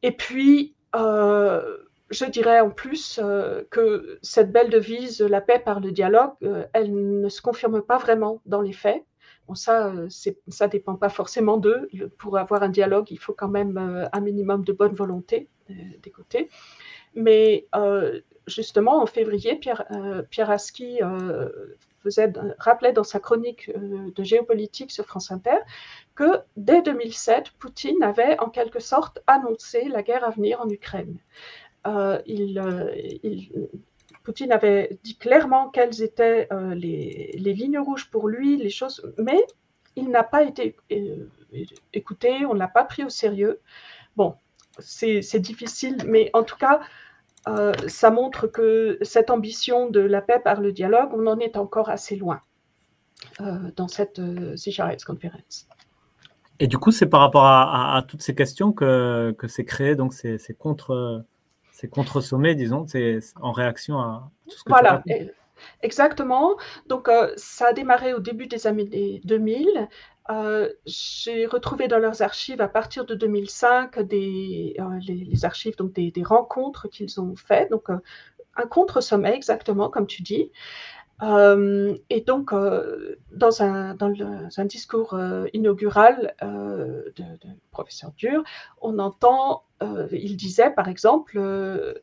Et 0.03 0.13
puis, 0.13 0.75
euh, 0.97 1.79
je 2.11 2.25
dirais 2.25 2.61
en 2.61 2.71
plus 2.71 3.21
que 3.71 4.19
cette 4.23 4.51
belle 4.51 4.71
devise, 4.71 5.21
la 5.21 5.41
paix 5.41 5.59
par 5.59 5.81
le 5.81 5.93
dialogue, 5.93 6.33
elle 6.73 7.21
ne 7.21 7.29
se 7.29 7.41
confirme 7.41 7.83
pas 7.83 7.99
vraiment 7.99 8.41
dans 8.47 8.63
les 8.63 8.73
faits. 8.73 9.05
Bon, 9.51 9.57
ça, 9.57 9.89
euh, 9.89 10.09
ça 10.09 10.67
ne 10.67 10.71
dépend 10.71 10.95
pas 10.95 11.09
forcément 11.09 11.57
d'eux. 11.57 11.89
Pour 12.19 12.39
avoir 12.39 12.63
un 12.63 12.69
dialogue, 12.69 13.11
il 13.11 13.19
faut 13.19 13.33
quand 13.33 13.49
même 13.49 13.77
euh, 13.79 14.09
un 14.13 14.21
minimum 14.21 14.65
de 14.65 14.73
bonne 14.73 14.95
volonté 14.95 15.49
euh, 15.71 15.75
des 16.03 16.11
côtés. 16.11 16.49
Mais 17.15 17.67
justement, 18.47 19.03
en 19.03 19.07
février, 19.07 19.57
Pierre, 19.57 19.85
Pierre 20.31 20.51
Aski 20.51 21.01
rappelait 22.59 22.93
dans 22.93 23.05
sa 23.05 23.21
chronique 23.21 23.71
de 23.77 24.23
géopolitique 24.23 24.91
sur 24.91 25.07
France 25.07 25.31
Inter 25.31 25.59
que 26.15 26.41
dès 26.57 26.83
2007, 26.83 27.51
Poutine 27.59 28.03
avait 28.03 28.39
en 28.41 28.49
quelque 28.49 28.81
sorte 28.81 29.21
annoncé 29.27 29.89
la 29.89 30.03
guerre 30.03 30.25
à 30.25 30.31
venir 30.31 30.61
en 30.61 30.69
Ukraine. 30.69 31.19
il, 32.27 32.61
Poutine 34.23 34.53
avait 34.53 34.99
dit 35.03 35.17
clairement 35.17 35.71
quelles 35.71 36.03
étaient 36.03 36.47
euh, 36.53 36.75
les, 36.75 37.33
lignes 37.35 37.79
rouges 37.79 38.11
pour 38.11 38.29
lui, 38.29 38.57
les 38.57 38.71
choses, 38.71 39.03
mais 39.19 39.43
il 39.97 40.11
n'a 40.11 40.25
pas 40.25 40.43
été 40.43 40.77
euh, 40.93 41.27
écouté, 41.93 42.45
on 42.47 42.55
ne 42.55 42.59
l'a 42.59 42.69
pas 42.69 42.85
pris 42.85 43.05
au 43.05 43.09
sérieux. 43.09 43.61
Bon, 44.17 44.35
c'est 44.79 45.39
difficile, 45.39 45.97
mais 46.07 46.31
en 46.33 46.43
tout 46.43 46.57
cas, 46.57 46.81
euh, 47.49 47.73
ça 47.87 48.11
montre 48.11 48.47
que 48.47 48.99
cette 49.03 49.31
ambition 49.31 49.89
de 49.89 50.01
la 50.01 50.21
paix 50.21 50.41
par 50.43 50.61
le 50.61 50.73
dialogue, 50.73 51.11
on 51.15 51.27
en 51.27 51.39
est 51.39 51.57
encore 51.57 51.89
assez 51.89 52.17
loin 52.17 52.41
dans 53.77 53.89
cette 53.89 54.19
euh, 54.19 54.57
Conference. 55.07 55.67
Et 56.59 56.67
du 56.67 56.79
coup, 56.79 56.91
c'est 56.91 57.07
par 57.07 57.21
rapport 57.21 57.47
à, 57.47 58.03
toutes 58.07 58.23
ces 58.23 58.35
questions 58.35 58.73
que, 58.73 59.35
que 59.39 59.49
c'est 59.49 59.65
créé, 59.65 59.95
donc 59.95 60.13
c'est 60.13 60.55
contre 60.59 61.25
c'est 61.81 61.89
contre-sommé, 61.89 62.55
disons, 62.55 62.87
c'est 62.87 63.21
en 63.41 63.53
réaction 63.53 63.99
à 63.99 64.31
tout 64.45 64.59
ce 64.59 64.65
que 64.65 64.69
Voilà, 64.69 65.03
exactement. 65.83 66.57
Donc, 66.89 67.09
euh, 67.09 67.33
ça 67.37 67.69
a 67.69 67.73
démarré 67.73 68.13
au 68.13 68.21
début 68.21 68.47
des 68.47 68.67
années 68.67 69.21
2000. 69.25 69.89
Euh, 70.31 70.71
j'ai 70.87 71.47
retrouvé 71.47 71.89
dans 71.89 71.99
leurs 71.99 72.23
archives 72.23 72.61
à 72.61 72.69
partir 72.69 73.05
de 73.05 73.15
2005 73.15 74.01
des, 74.01 74.77
euh, 74.79 74.85
les, 75.07 75.45
archives 75.45 75.77
donc 75.77 75.93
des, 75.93 76.13
rencontres 76.23 76.89
qu'ils 76.89 77.21
ont 77.21 77.35
faites. 77.37 77.71
Donc, 77.71 77.89
un 78.57 78.67
contre-sommet, 78.67 79.35
exactement 79.35 79.91
comme 79.91 80.07
tu 80.07 80.23
dis. 80.23 80.53
et 81.23 82.21
donc, 82.27 82.53
dans, 83.33 83.63
un, 83.63 84.65
discours 84.65 85.19
inaugural 85.53 86.35
de, 86.41 87.25
professeur 87.73 88.13
Dur, 88.17 88.43
on 88.81 88.99
entend 88.99 89.65
euh, 89.83 90.09
il 90.13 90.37
disait 90.37 90.71
par 90.71 90.89
exemple, 90.89 91.39
euh, 91.39 91.95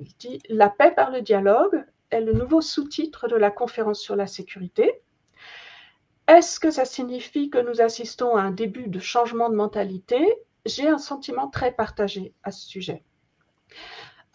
il 0.00 0.14
dit 0.18 0.40
La 0.48 0.70
paix 0.70 0.92
par 0.94 1.10
le 1.10 1.20
dialogue 1.20 1.84
est 2.10 2.20
le 2.20 2.32
nouveau 2.32 2.60
sous-titre 2.60 3.28
de 3.28 3.36
la 3.36 3.50
conférence 3.50 4.00
sur 4.00 4.16
la 4.16 4.26
sécurité. 4.26 5.02
Est-ce 6.28 6.60
que 6.60 6.70
ça 6.70 6.84
signifie 6.84 7.50
que 7.50 7.58
nous 7.58 7.80
assistons 7.80 8.36
à 8.36 8.42
un 8.42 8.50
début 8.50 8.88
de 8.88 9.00
changement 9.00 9.48
de 9.48 9.56
mentalité? 9.56 10.22
J'ai 10.66 10.86
un 10.86 10.98
sentiment 10.98 11.48
très 11.48 11.72
partagé 11.72 12.34
à 12.44 12.52
ce 12.52 12.66
sujet. 12.68 13.02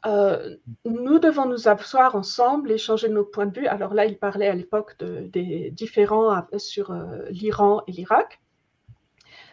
Euh, 0.05 0.57
nous 0.83 1.19
devons 1.19 1.45
nous 1.45 1.67
asseoir 1.69 2.15
ensemble, 2.15 2.71
échanger 2.71 3.07
nos 3.09 3.23
points 3.23 3.45
de 3.45 3.59
vue. 3.59 3.67
Alors 3.67 3.93
là, 3.93 4.05
il 4.05 4.17
parlait 4.17 4.47
à 4.47 4.55
l'époque 4.55 4.97
des 4.99 5.71
différents 5.71 6.45
sur 6.57 6.93
l'Iran 7.29 7.83
et 7.87 7.91
l'Irak. 7.91 8.41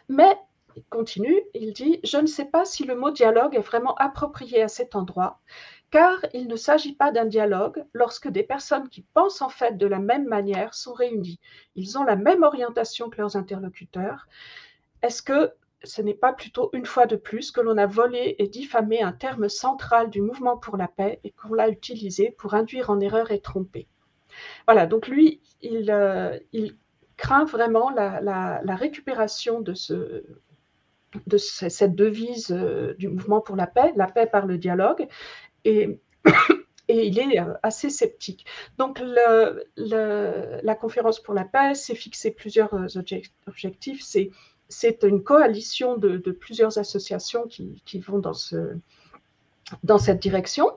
Mais 0.08 0.36
il 0.76 0.84
continue, 0.84 1.40
il 1.54 1.72
dit 1.72 2.00
Je 2.04 2.16
ne 2.16 2.26
sais 2.26 2.46
pas 2.46 2.64
si 2.64 2.84
le 2.84 2.96
mot 2.96 3.10
dialogue 3.10 3.54
est 3.54 3.60
vraiment 3.60 3.94
approprié 3.96 4.62
à 4.62 4.68
cet 4.68 4.96
endroit, 4.96 5.40
car 5.90 6.18
il 6.34 6.46
ne 6.46 6.56
s'agit 6.56 6.94
pas 6.94 7.10
d'un 7.10 7.24
dialogue 7.24 7.84
lorsque 7.92 8.28
des 8.28 8.42
personnes 8.42 8.88
qui 8.88 9.02
pensent 9.02 9.42
en 9.42 9.48
fait 9.48 9.76
de 9.76 9.86
la 9.86 9.98
même 9.98 10.26
manière 10.26 10.74
sont 10.74 10.92
réunies. 10.92 11.40
Ils 11.74 11.98
ont 11.98 12.04
la 12.04 12.16
même 12.16 12.42
orientation 12.42 13.10
que 13.10 13.18
leurs 13.18 13.36
interlocuteurs. 13.36 14.28
Est-ce 15.02 15.22
que 15.22 15.52
ce 15.82 16.02
n'est 16.02 16.14
pas 16.14 16.32
plutôt 16.32 16.70
une 16.74 16.86
fois 16.86 17.06
de 17.06 17.16
plus 17.16 17.50
que 17.50 17.60
l'on 17.60 17.78
a 17.78 17.86
volé 17.86 18.36
et 18.38 18.48
diffamé 18.48 19.02
un 19.02 19.12
terme 19.12 19.48
central 19.48 20.10
du 20.10 20.20
mouvement 20.20 20.56
pour 20.56 20.76
la 20.76 20.88
paix 20.88 21.20
et 21.24 21.30
qu'on 21.30 21.54
l'a 21.54 21.68
utilisé 21.68 22.34
pour 22.38 22.54
induire 22.54 22.90
en 22.90 23.00
erreur 23.00 23.30
et 23.30 23.40
tromper? 23.40 23.88
Voilà, 24.66 24.86
donc 24.86 25.08
lui, 25.08 25.40
il, 25.62 25.90
euh, 25.90 26.38
craint 27.16 27.44
vraiment 27.44 27.90
la 27.90 28.76
récupération 28.76 29.60
de 29.60 29.74
ce 29.74 30.24
de 31.26 31.36
cette 31.36 31.94
devise 31.94 32.52
euh, 32.52 32.94
du 32.98 33.08
mouvement 33.08 33.40
pour 33.40 33.56
la 33.56 33.66
paix, 33.66 33.92
la 33.96 34.06
paix 34.06 34.26
par 34.26 34.46
le 34.46 34.58
dialogue, 34.58 35.08
et, 35.64 37.06
il 37.06 37.18
est 37.18 37.40
euh, 37.40 37.54
assez 37.62 37.90
sceptique. 37.90 38.46
Donc 38.78 39.00
la 39.76 40.74
conférence 40.74 41.20
pour 41.20 41.34
la 41.34 41.44
paix 41.44 41.74
s'est 41.74 41.94
fixé 41.94 42.30
plusieurs 42.30 42.74
euh, 42.74 42.86
objectifs. 43.46 44.02
C'est 44.68 45.02
une 45.02 45.22
coalition 45.22 45.96
de, 45.96 46.18
plusieurs 46.32 46.78
associations 46.78 47.46
qui, 47.46 47.98
vont 47.98 48.18
dans, 48.18 48.34
ce, 48.34 48.76
dans 49.82 49.98
cette 49.98 50.20
direction. 50.20 50.70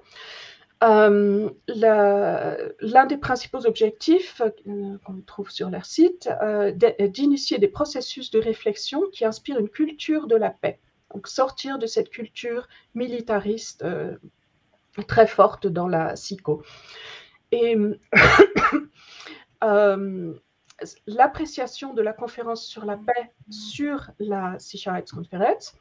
Euh, 0.84 1.50
l'un 1.68 3.06
des 3.06 3.18
principaux 3.18 3.66
objectifs 3.66 4.42
qu'on 4.66 5.22
trouve 5.26 5.50
sur 5.50 5.70
leur 5.70 5.86
site 5.86 6.30
est 6.80 7.08
d'initier 7.08 7.58
des 7.58 7.70
processus 7.70 8.32
de 8.32 8.40
réflexion 8.40 9.04
qui 9.12 9.24
inspirent 9.26 9.60
une 9.60 9.70
culture 9.70 10.28
de 10.28 10.36
la 10.36 10.50
paix. 10.50 10.80
Donc 11.14 11.28
sortir 11.28 11.78
de 11.78 11.86
cette 11.86 12.10
culture 12.10 12.68
militariste 12.96 13.86
très 15.08 15.28
forte 15.28 15.68
dans 15.68 15.88
la 15.88 16.14
psycho. 16.14 16.64
Et 17.52 17.78
l'appréciation 21.08 21.94
de 21.94 22.02
la 22.02 22.14
conférence 22.14 22.66
sur 22.66 22.86
la 22.86 22.98
paix 22.98 23.32
sur 23.50 24.10
la 24.20 24.58
Sicherheitskonferenz, 24.60 25.76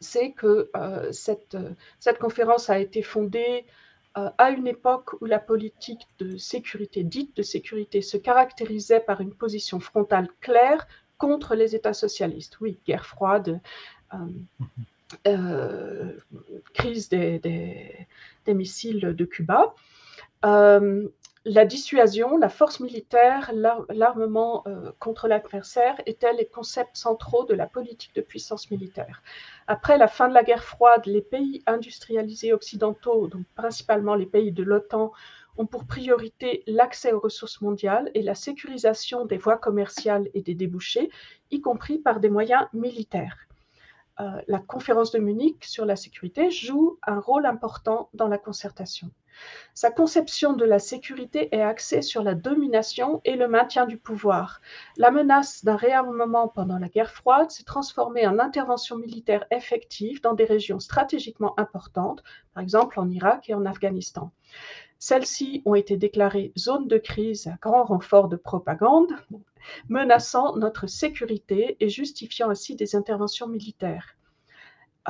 c'est 0.00 0.32
que 0.32 0.70
euh, 0.76 1.12
cette, 1.12 1.56
cette, 1.98 2.18
conférence 2.18 2.70
a 2.70 2.78
été 2.78 3.02
fondée 3.02 3.66
euh, 4.18 4.30
à 4.38 4.50
une 4.50 4.66
époque 4.66 5.20
où 5.20 5.26
la 5.26 5.38
politique 5.38 6.08
de 6.18 6.36
sécurité, 6.36 7.04
dite 7.04 7.36
de 7.36 7.42
sécurité, 7.42 8.02
se 8.02 8.16
caractérisait 8.16 9.00
par 9.00 9.20
une 9.20 9.34
position 9.34 9.78
frontale 9.78 10.28
claire 10.40 10.86
contre 11.18 11.54
les 11.54 11.76
États 11.76 11.92
socialistes. 11.92 12.58
Oui, 12.60 12.80
guerre 12.86 13.06
froide, 13.06 13.60
euh, 14.14 14.16
crise 16.74 17.08
des, 17.08 18.06
missiles 18.46 19.14
de 19.14 19.24
Cuba 19.24 19.74
la 21.46 21.64
dissuasion, 21.64 22.36
la 22.36 22.50
force 22.50 22.80
militaire, 22.80 23.50
l'armement 23.54 24.62
euh, 24.66 24.92
contre 24.98 25.26
l'adversaire 25.26 25.96
étaient 26.04 26.34
les 26.34 26.46
concepts 26.46 26.96
centraux 26.96 27.44
de 27.44 27.54
la 27.54 27.66
politique 27.66 28.14
de 28.14 28.20
puissance 28.20 28.70
militaire. 28.70 29.22
Après 29.66 29.96
la 29.96 30.06
fin 30.06 30.28
de 30.28 30.34
la 30.34 30.42
guerre 30.42 30.64
froide, 30.64 31.06
les 31.06 31.22
pays 31.22 31.62
industrialisés 31.66 32.52
occidentaux, 32.52 33.26
donc 33.26 33.46
principalement 33.54 34.16
les 34.16 34.26
pays 34.26 34.52
de 34.52 34.62
l'OTAN, 34.62 35.12
ont 35.56 35.66
pour 35.66 35.86
priorité 35.86 36.62
l'accès 36.66 37.12
aux 37.12 37.20
ressources 37.20 37.62
mondiales 37.62 38.10
et 38.14 38.22
la 38.22 38.34
sécurisation 38.34 39.24
des 39.24 39.38
voies 39.38 39.58
commerciales 39.58 40.28
et 40.34 40.42
des 40.42 40.54
débouchés, 40.54 41.10
y 41.50 41.62
compris 41.62 41.98
par 41.98 42.20
des 42.20 42.28
moyens 42.28 42.66
militaires. 42.74 43.38
Euh, 44.20 44.40
la 44.48 44.58
conférence 44.58 45.12
de 45.12 45.18
Munich 45.18 45.64
sur 45.64 45.86
la 45.86 45.96
sécurité 45.96 46.50
joue 46.50 46.98
un 47.06 47.20
rôle 47.20 47.46
important 47.46 48.10
dans 48.12 48.28
la 48.28 48.38
concertation. 48.38 49.10
Sa 49.72 49.90
conception 49.90 50.52
de 50.52 50.66
la 50.66 50.78
sécurité 50.78 51.48
est 51.54 51.62
axée 51.62 52.02
sur 52.02 52.22
la 52.22 52.34
domination 52.34 53.22
et 53.24 53.36
le 53.36 53.48
maintien 53.48 53.86
du 53.86 53.96
pouvoir. 53.96 54.60
La 54.98 55.10
menace 55.10 55.64
d'un 55.64 55.76
réarmement 55.76 56.48
pendant 56.48 56.78
la 56.78 56.88
guerre 56.88 57.12
froide 57.12 57.50
s'est 57.50 57.64
transformée 57.64 58.26
en 58.26 58.38
intervention 58.38 58.96
militaire 58.96 59.46
effective 59.50 60.20
dans 60.20 60.34
des 60.34 60.44
régions 60.44 60.80
stratégiquement 60.80 61.58
importantes, 61.58 62.22
par 62.52 62.62
exemple 62.62 63.00
en 63.00 63.08
Irak 63.08 63.48
et 63.48 63.54
en 63.54 63.64
Afghanistan. 63.64 64.30
Celles-ci 65.00 65.62
ont 65.64 65.74
été 65.74 65.96
déclarées 65.96 66.52
zones 66.58 66.86
de 66.86 66.98
crise 66.98 67.46
à 67.46 67.56
grand 67.60 67.84
renfort 67.84 68.28
de 68.28 68.36
propagande, 68.36 69.10
menaçant 69.88 70.54
notre 70.56 70.86
sécurité 70.86 71.78
et 71.80 71.88
justifiant 71.88 72.50
ainsi 72.50 72.76
des 72.76 72.94
interventions 72.94 73.48
militaires. 73.48 74.14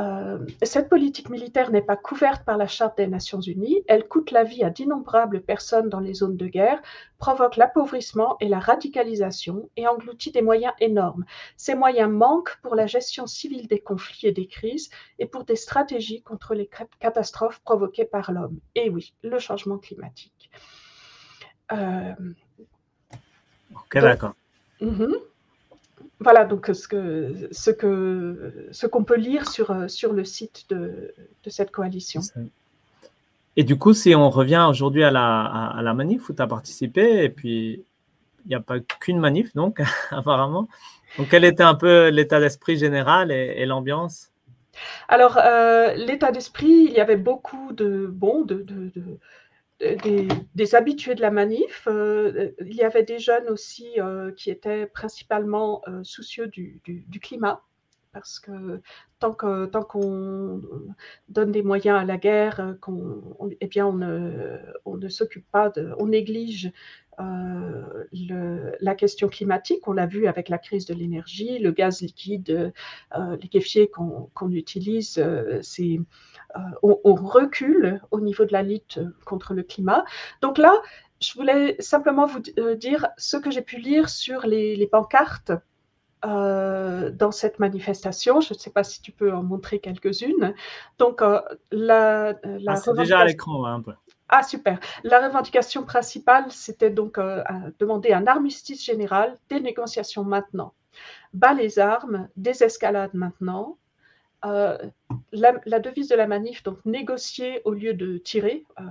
Euh, 0.00 0.38
cette 0.62 0.88
politique 0.88 1.28
militaire 1.28 1.70
n'est 1.70 1.82
pas 1.82 1.96
couverte 1.96 2.44
par 2.44 2.56
la 2.56 2.66
Charte 2.66 2.96
des 2.96 3.06
Nations 3.06 3.40
Unies. 3.40 3.82
Elle 3.86 4.08
coûte 4.08 4.30
la 4.30 4.44
vie 4.44 4.64
à 4.64 4.70
d'innombrables 4.70 5.42
personnes 5.42 5.88
dans 5.88 6.00
les 6.00 6.14
zones 6.14 6.36
de 6.36 6.46
guerre, 6.46 6.80
provoque 7.18 7.56
l'appauvrissement 7.56 8.36
et 8.40 8.48
la 8.48 8.60
radicalisation 8.60 9.68
et 9.76 9.86
engloutit 9.86 10.30
des 10.30 10.42
moyens 10.42 10.72
énormes. 10.80 11.24
Ces 11.56 11.74
moyens 11.74 12.10
manquent 12.10 12.56
pour 12.62 12.74
la 12.74 12.86
gestion 12.86 13.26
civile 13.26 13.66
des 13.66 13.80
conflits 13.80 14.28
et 14.28 14.32
des 14.32 14.46
crises 14.46 14.90
et 15.18 15.26
pour 15.26 15.44
des 15.44 15.56
stratégies 15.56 16.22
contre 16.22 16.54
les 16.54 16.70
catastrophes 16.98 17.60
provoquées 17.60 18.06
par 18.06 18.32
l'homme. 18.32 18.58
Et 18.74 18.88
oui, 18.88 19.12
le 19.22 19.38
changement 19.38 19.78
climatique. 19.78 20.50
Euh, 21.72 22.14
ok, 23.74 23.98
d'accord. 23.98 24.34
Mhm 24.80 25.14
voilà 26.20 26.44
donc 26.44 26.70
ce 26.72 26.86
que 26.86 27.48
ce 27.50 27.70
que 27.70 28.68
ce 28.70 28.86
qu'on 28.86 29.04
peut 29.04 29.16
lire 29.16 29.48
sur 29.48 29.90
sur 29.90 30.12
le 30.12 30.24
site 30.24 30.66
de, 30.68 31.14
de 31.44 31.50
cette 31.50 31.70
coalition. 31.70 32.20
Et 33.56 33.64
du 33.64 33.76
coup, 33.76 33.92
si 33.92 34.14
on 34.14 34.30
revient 34.30 34.64
aujourd'hui 34.68 35.02
à 35.02 35.10
la, 35.10 35.42
à, 35.44 35.82
la 35.82 35.92
manif 35.92 36.28
où 36.28 36.32
tu 36.32 36.40
as 36.40 36.46
participé, 36.46 37.24
et 37.24 37.28
puis 37.28 37.84
il 38.44 38.48
n'y 38.48 38.54
a 38.54 38.60
pas 38.60 38.78
qu'une 38.80 39.18
manif, 39.18 39.54
donc 39.54 39.82
apparemment. 40.10 40.68
Donc, 41.18 41.28
quel 41.30 41.44
était 41.44 41.62
un 41.62 41.74
peu 41.74 42.08
l'état 42.08 42.40
d'esprit 42.40 42.76
général 42.76 43.32
et, 43.32 43.66
l'ambiance? 43.66 44.30
Alors, 45.08 45.36
euh, 45.36 45.92
l'état 45.94 46.30
d'esprit, 46.30 46.86
il 46.88 46.92
y 46.92 47.00
avait 47.00 47.16
beaucoup 47.16 47.72
de 47.72 48.06
bon, 48.06 48.42
de, 48.42 48.62
de, 48.62 48.90
des, 49.80 50.74
habitués 50.74 51.14
de 51.14 51.22
la 51.22 51.30
manif. 51.30 51.86
Euh, 51.86 52.50
il 52.60 52.74
y 52.74 52.82
avait 52.82 53.02
des 53.02 53.18
jeunes 53.18 53.48
aussi 53.48 53.88
euh, 53.98 54.32
qui 54.32 54.50
étaient 54.50 54.86
principalement 54.86 55.82
euh, 55.88 56.00
soucieux 56.04 56.48
du, 56.48 56.80
climat, 57.20 57.62
parce 58.12 58.40
que 58.40 58.80
tant 59.18 59.32
qu'on 59.32 60.62
donne 61.28 61.52
des 61.52 61.62
moyens 61.62 61.98
à 62.00 62.04
la 62.04 62.16
guerre, 62.16 62.76
qu'on, 62.80 63.22
eh 63.60 63.66
bien 63.66 63.86
on 63.86 63.92
ne, 63.92 64.58
on 64.84 65.08
s'occupe 65.08 65.46
pas, 65.50 65.72
on 65.98 66.06
néglige 66.06 66.72
la 67.18 68.94
question 68.94 69.28
climatique. 69.28 69.86
On 69.86 69.92
l'a 69.92 70.06
vu 70.06 70.26
avec 70.26 70.48
la 70.48 70.56
crise 70.56 70.86
de 70.86 70.94
l'énergie, 70.94 71.58
le 71.58 71.70
gaz 71.70 72.00
liquide 72.00 72.72
liquéfié 73.42 73.88
qu'on, 73.88 74.30
qu'on 74.32 74.50
utilise, 74.52 75.22
c'est 75.60 76.00
euh, 76.56 76.94
on, 77.04 77.14
recule 77.14 78.00
au 78.10 78.20
niveau 78.20 78.44
de 78.44 78.52
la 78.52 78.62
lutte 78.62 79.00
contre 79.24 79.54
le 79.54 79.62
climat. 79.62 80.04
Donc 80.42 80.58
là, 80.58 80.72
je 81.20 81.34
voulais 81.34 81.76
simplement 81.80 82.26
vous 82.26 82.40
euh, 82.58 82.74
dire 82.74 83.08
ce 83.16 83.36
que 83.36 83.50
j'ai 83.50 83.62
pu 83.62 83.78
lire 83.78 84.08
sur 84.08 84.46
les, 84.46 84.88
pancartes 84.90 85.52
euh, 86.24 87.10
dans 87.10 87.30
cette 87.30 87.58
manifestation. 87.58 88.40
Je 88.40 88.54
ne 88.54 88.58
sais 88.58 88.70
pas 88.70 88.84
si 88.84 89.02
tu 89.02 89.12
peux 89.12 89.32
en 89.32 89.42
montrer 89.42 89.78
quelques-unes. 89.78 90.54
Donc, 90.98 91.20
la, 91.20 91.54
la 91.70 92.34
ah, 92.42 92.92
déjà 92.94 93.20
à 93.20 93.24
l'écran 93.24 93.64
un 93.64 93.80
peu. 93.80 93.92
Ah, 94.28 94.42
super. 94.42 94.78
La 95.02 95.26
revendication 95.26 95.84
principale, 95.84 96.46
c'était 96.50 96.90
donc 96.90 97.18
demander 97.78 98.12
un 98.12 98.26
armistice 98.26 98.84
général, 98.84 99.36
des 99.48 99.60
négociations 99.60 100.24
maintenant. 100.24 100.72
Bas 101.32 101.54
les 101.54 101.78
armes, 101.78 102.28
désescalade 102.36 103.14
maintenant, 103.14 103.76
euh, 104.44 104.78
la, 105.32 105.80
devise 105.80 106.08
de 106.08 106.16
la 106.16 106.26
manif, 106.26 106.62
donc 106.62 106.78
négocier 106.84 107.60
au 107.64 107.72
lieu 107.72 107.94
de 107.94 108.18
tirer 108.18 108.64
euh, 108.78 108.84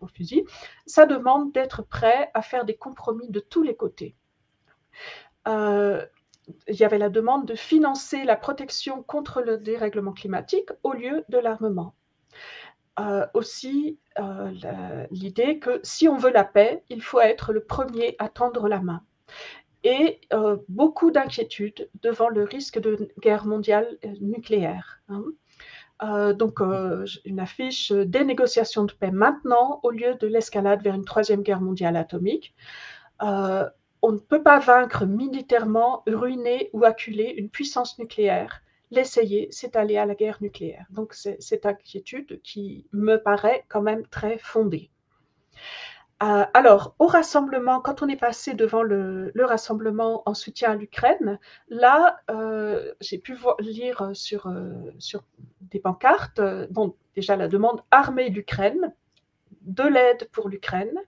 au 0.00 0.06
fusil, 0.06 0.44
ça 0.86 1.06
demande 1.06 1.52
d'être 1.52 1.82
prêt 1.82 2.30
à 2.34 2.42
faire 2.42 2.64
des 2.64 2.76
compromis 2.76 3.28
de 3.28 3.40
tous 3.40 3.62
les 3.62 3.74
côtés. 3.74 4.14
Euh, 5.48 6.04
il 6.68 6.76
y 6.76 6.84
avait 6.84 6.98
la 6.98 7.08
demande 7.08 7.46
de 7.46 7.54
financer 7.54 8.24
la 8.24 8.36
protection 8.36 9.02
contre 9.02 9.40
le 9.40 9.58
dérèglement 9.58 10.12
climatique 10.12 10.70
au 10.82 10.92
lieu 10.92 11.24
de 11.28 11.38
l'armement. 11.38 11.94
aussi 13.32 13.98
l'idée 15.10 15.58
que 15.58 15.80
si 15.82 16.06
on 16.06 16.16
veut 16.16 16.30
la 16.30 16.44
paix, 16.44 16.84
il 16.88 17.02
faut 17.02 17.20
être 17.20 17.52
le 17.52 17.64
premier 17.64 18.14
à 18.18 18.28
tendre 18.28 18.68
la 18.68 18.80
main 18.80 19.02
et 19.84 20.20
euh, 20.32 20.56
beaucoup 20.68 21.10
d'inquiétudes 21.10 21.90
devant 22.02 22.30
le 22.30 22.42
risque 22.42 22.80
de 22.80 23.10
guerre 23.20 23.46
mondiale 23.46 23.86
euh, 24.04 24.14
nucléaire. 24.20 25.00
Hein. 25.08 25.24
Euh, 26.02 26.32
donc, 26.32 26.60
une 27.24 27.38
affiche 27.38 27.92
des 27.92 28.24
négociations 28.24 28.84
de 28.84 28.92
paix 28.92 29.12
maintenant 29.12 29.80
au 29.84 29.90
lieu 29.90 30.16
de 30.16 30.26
l'escalade 30.26 30.82
vers 30.82 30.94
une 30.94 31.04
troisième 31.04 31.42
guerre 31.42 31.60
mondiale 31.60 31.96
atomique. 31.96 32.54
on 33.20 34.12
ne 34.12 34.18
peut 34.18 34.42
pas 34.42 34.58
vaincre 34.58 35.06
militairement, 35.06 36.02
ruiner 36.06 36.68
ou 36.72 36.84
acculer 36.84 37.34
une 37.36 37.48
puissance 37.48 37.98
nucléaire. 37.98 38.62
L'essayer, 38.90 39.48
c'est 39.50 39.76
aller 39.76 39.96
à 39.96 40.04
la 40.04 40.14
guerre 40.14 40.38
nucléaire. 40.40 40.86
Donc, 40.90 41.14
c'est 41.14 41.40
cette 41.40 41.64
inquiétude 41.64 42.40
qui 42.42 42.86
me 42.92 43.16
paraît 43.16 43.64
quand 43.68 43.82
même 43.82 44.06
très 44.08 44.36
fondée. 44.38 44.90
Euh, 46.22 46.44
alors, 46.54 46.94
au 46.98 47.06
rassemblement, 47.06 47.80
quand 47.80 48.02
on 48.02 48.08
est 48.08 48.16
passé 48.16 48.54
devant 48.54 48.82
le, 48.82 49.32
rassemblement 49.36 50.22
en 50.26 50.34
soutien 50.34 50.70
à 50.70 50.74
l'Ukraine, 50.76 51.38
là, 51.68 52.20
euh, 52.30 52.92
j'ai 53.00 53.18
pu 53.18 53.36
lire 53.58 54.10
sur, 54.14 54.46
euh, 54.46 54.72
sur 54.98 55.24
des 55.60 55.80
pancartes, 55.80 56.40
déjà 57.16 57.36
la 57.36 57.48
demande 57.48 57.82
armée 57.90 58.28
l'Ukraine, 58.28 58.94
de 59.62 59.82
l'aide 59.82 60.28
pour 60.32 60.48
l'Ukraine. 60.48 60.98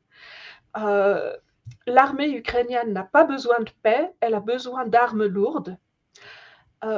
L'armée 1.86 2.30
ukrainienne 2.30 2.92
n'a 2.92 3.04
pas 3.04 3.24
besoin 3.24 3.58
de 3.60 3.70
paix, 3.82 4.12
elle 4.20 4.34
a 4.34 4.40
besoin 4.40 4.86
d'armes 4.86 5.24
lourdes. 5.24 5.76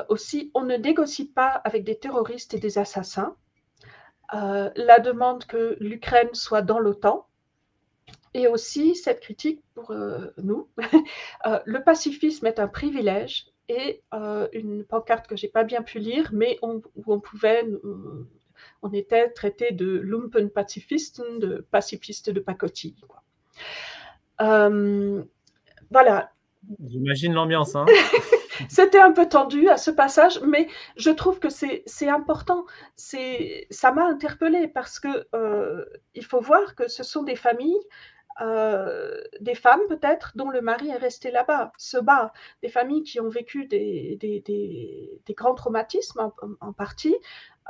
aussi, 0.08 0.50
on 0.54 0.62
ne 0.62 0.76
négocie 0.76 1.28
pas 1.28 1.48
avec 1.64 1.84
des 1.84 1.98
terroristes 1.98 2.54
et 2.54 2.58
des 2.58 2.78
assassins. 2.78 3.36
la 4.32 4.98
demande 4.98 5.44
que 5.44 5.76
l'Ukraine 5.80 6.34
soit 6.34 6.62
dans 6.62 6.78
l'OTAN, 6.78 7.27
et 8.34 8.48
aussi 8.48 8.94
cette 8.94 9.20
critique 9.20 9.62
pour 9.74 9.90
euh, 9.90 10.28
nous. 10.42 10.68
Euh, 11.46 11.60
le 11.64 11.82
pacifisme 11.82 12.46
est 12.46 12.58
un 12.58 12.66
privilège 12.66 13.46
et 13.68 14.02
euh, 14.12 14.48
une 14.52 14.84
pancarte 14.84 15.28
que 15.28 15.36
j'ai 15.36 15.48
pas 15.48 15.62
bien 15.62 15.82
pu 15.82 15.98
lire, 16.00 16.30
mais 16.32 16.58
où 16.62 16.82
on 17.06 17.20
pouvait 17.20 17.64
On 18.82 18.92
était 18.92 19.30
traité 19.30 19.70
de 19.70 19.86
Lumpenpazifisten, 19.86 21.38
de 21.38 21.64
pacifistes 21.70 22.30
de 22.30 22.40
pacotille. 22.40 22.96
Voilà. 25.90 26.32
J'imagine 26.84 27.32
l'ambiance. 27.34 27.76
Hein. 27.76 27.86
C'était 28.68 28.98
un 28.98 29.12
peu 29.12 29.28
tendu 29.28 29.68
à 29.68 29.76
ce 29.76 29.90
passage, 29.90 30.40
mais 30.42 30.68
je 30.96 31.10
trouve 31.10 31.38
que 31.38 31.48
c'est 31.48 32.08
important. 32.08 32.64
Ça 32.96 33.92
m'a 33.92 34.06
interpellée 34.06 34.68
parce 34.68 34.98
que 34.98 35.26
euh, 35.34 35.84
il 36.14 36.24
faut 36.24 36.40
voir 36.40 36.74
que 36.74 36.88
ce 36.88 37.02
sont 37.02 37.22
des 37.22 37.36
familles 37.36 37.80
euh, 38.40 39.20
des 39.40 39.54
femmes 39.54 39.80
peut-être 39.88 40.32
dont 40.36 40.50
le 40.50 40.60
mari 40.60 40.88
est 40.88 40.96
resté 40.96 41.30
là-bas, 41.30 41.72
se 41.78 41.98
bat, 41.98 42.32
des 42.62 42.68
familles 42.68 43.02
qui 43.02 43.20
ont 43.20 43.28
vécu 43.28 43.66
des, 43.66 44.18
grands 45.30 45.54
traumatismes 45.54 46.30
en, 46.60 46.72
partie, 46.72 47.16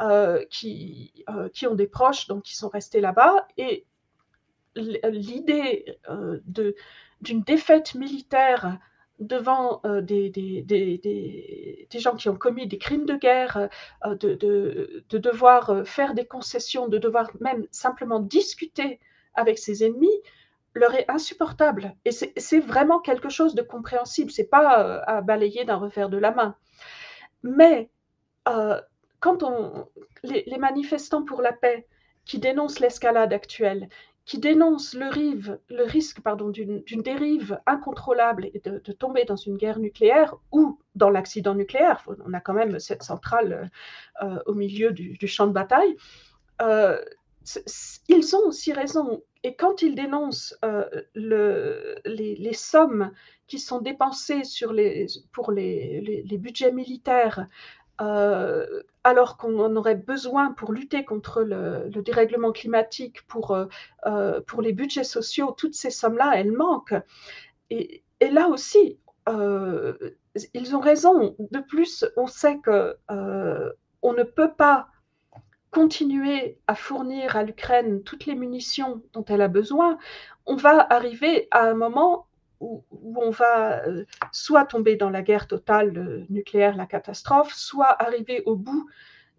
euh, 0.00 0.44
qui, 0.50 1.24
qui 1.52 1.66
ont 1.66 1.74
des 1.74 1.87
proches 1.87 2.26
donc 2.28 2.44
qui 2.44 2.57
sont 2.57 2.68
restés 2.68 3.00
là-bas. 3.00 3.46
Et 3.57 3.87
l'idée 4.76 5.98
d'une 7.20 7.42
défaite 7.42 7.94
militaire 7.94 8.78
devant 9.18 9.81
euh, 9.85 10.00
des, 10.00 10.31
des, 10.31 10.62
des, 10.62 11.87
des, 11.90 11.98
gens 11.98 12.14
qui 12.14 12.28
ont 12.28 12.37
commis 12.37 12.66
des 12.66 12.78
crimes 12.78 13.04
de 13.04 13.16
guerre, 13.16 13.68
euh, 14.04 14.14
de, 14.14 14.35
de, 14.35 15.04
de, 15.09 15.18
devoir 15.18 15.70
euh, 15.70 15.85
faire 15.85 16.14
des 16.14 16.24
concessions, 16.24 16.88
de 16.88 16.98
devoir 16.98 17.31
même 17.40 17.66
simplement 17.70 18.20
discuter 18.20 19.00
avec 19.35 19.59
ses 19.59 19.85
ennemis, 19.85 20.22
leur 20.74 20.94
est 20.94 21.11
insupportable. 21.11 21.94
Et 22.04 22.11
c'est 22.12 22.61
vraiment 22.61 23.00
quelque 23.00 23.28
chose 23.28 23.54
de 23.54 23.62
compréhensible. 23.62 24.31
C'est 24.31 24.44
pas 24.44 25.02
à 25.07 25.20
balayer 25.22 25.64
d'un 25.64 25.76
revers 25.76 26.09
de 26.09 26.18
la 26.18 26.31
main. 26.31 26.57
Mais 27.42 27.90
quand 29.20 29.42
on, 29.42 29.88
les, 30.22 30.59
manifestants 30.59 31.24
pour 31.24 31.42
la 31.42 31.52
paix 31.52 31.87
qui 32.24 32.38
dénoncent 32.38 32.81
l'escalade 32.81 33.33
actuelle, 33.33 33.88
qui 34.28 34.38
dénonce 34.38 34.92
le, 34.92 35.09
le 35.70 35.85
risque 35.85 36.20
d'une 36.52 37.02
dérive 37.02 37.59
incontrôlable 37.66 38.50
et 38.52 38.61
de, 38.61 38.92
tomber 38.92 39.24
dans 39.24 39.37
une 39.37 39.57
guerre 39.57 39.78
nucléaire 39.78 40.37
ou 40.52 40.78
dans 40.94 41.09
l'accident 41.09 41.54
nucléaire. 41.54 42.07
On 42.26 42.35
a 42.35 42.40
quand 42.40 42.52
même 42.52 42.78
cette 42.78 43.02
centrale 43.02 43.70
euh, 44.22 44.38
au 44.44 44.52
milieu 44.52 44.92
du, 44.92 45.26
champ 45.26 45.46
de 45.46 45.52
bataille. 45.52 45.96
Euh, 46.61 47.02
ils 48.09 48.37
ont 48.37 48.46
aussi 48.46 48.74
raison. 48.74 49.22
Et 49.44 49.55
quand 49.55 49.83
ils 49.83 49.94
dénoncent 49.94 50.57
euh, 50.64 50.85
le, 51.14 51.94
les, 52.05 52.53
sommes 52.55 53.12
qui 53.46 53.59
sont 53.59 53.81
dépensées 53.81 54.42
pour 55.33 55.53
les, 55.53 56.24
budgets 56.38 56.72
militaires 56.72 57.46
euh, 58.01 58.83
alors 59.03 59.37
qu'on 59.37 59.59
en 59.59 59.74
aurait 59.74 59.96
besoin 59.96 60.53
pour 60.53 60.72
lutter 60.72 61.05
contre 61.05 61.42
le, 61.42 61.88
dérèglement 62.03 62.53
climatique, 62.53 63.27
pour, 63.27 63.53
euh, 63.53 63.66
euh, 64.07 64.40
pour 64.42 64.62
les 64.62 64.72
budgets 64.72 65.05
sociaux, 65.05 65.55
toutes 65.57 65.74
ces 65.74 65.90
sommes-là, 65.90 66.33
elles 66.37 66.53
manquent. 66.53 66.94
Et, 67.70 68.05
là 68.20 68.48
aussi, 68.48 68.98
ils 70.55 70.77
ont 70.77 70.81
raison. 70.81 71.37
De 71.38 71.61
plus, 71.61 72.05
on 72.16 72.27
sait 72.27 72.59
que 72.59 72.96
on 74.01 74.12
ne 74.12 74.22
peut 74.22 74.53
pas 74.57 74.88
continuer 75.70 76.59
à 76.66 76.74
fournir 76.74 77.37
à 77.37 77.42
l'Ukraine 77.42 78.02
toutes 78.02 78.26
les 78.26 78.35
munitions 78.35 79.02
dont 79.12 79.24
elle 79.24 79.42
a 79.42 79.48
besoin. 79.48 79.98
On 80.46 80.57
va 80.57 80.87
arriver 80.92 81.48
à 81.50 81.62
un 81.62 81.74
moment 81.74 82.26
où, 82.61 82.85
on 82.90 83.31
va 83.31 83.85
euh, 83.87 84.04
soit 84.33 84.64
tomber 84.64 84.96
dans 84.96 85.11
la 85.11 85.22
guerre 85.22 85.46
totale 85.46 85.96
euh, 85.96 86.24
nucléaire, 86.31 86.76
la 86.76 86.87
catastrophe, 86.87 87.52
soit 87.54 88.02
arriver 88.02 88.42
au 88.46 88.57
bout 88.57 88.88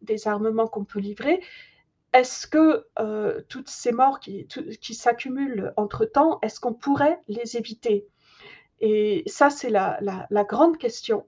des 0.02 0.28
armements 0.28 0.68
qu'on 0.68 0.86
peut 0.86 1.00
livrer. 1.00 1.42
Est-ce 2.14 2.48
que 2.48 2.86
euh, 3.00 3.42
toutes 3.50 3.70
ces 3.70 3.92
morts 3.92 4.20
qui, 4.20 4.48
s'accumulent 4.94 5.74
entre-temps, 5.78 6.40
est-ce 6.42 6.60
qu'on 6.60 6.74
pourrait 6.74 7.20
les 7.28 7.58
éviter? 7.58 8.08
Et 8.80 9.24
ça, 9.28 9.50
c'est 9.50 9.70
la, 9.70 10.00
grande 10.48 10.78
question. 10.78 11.28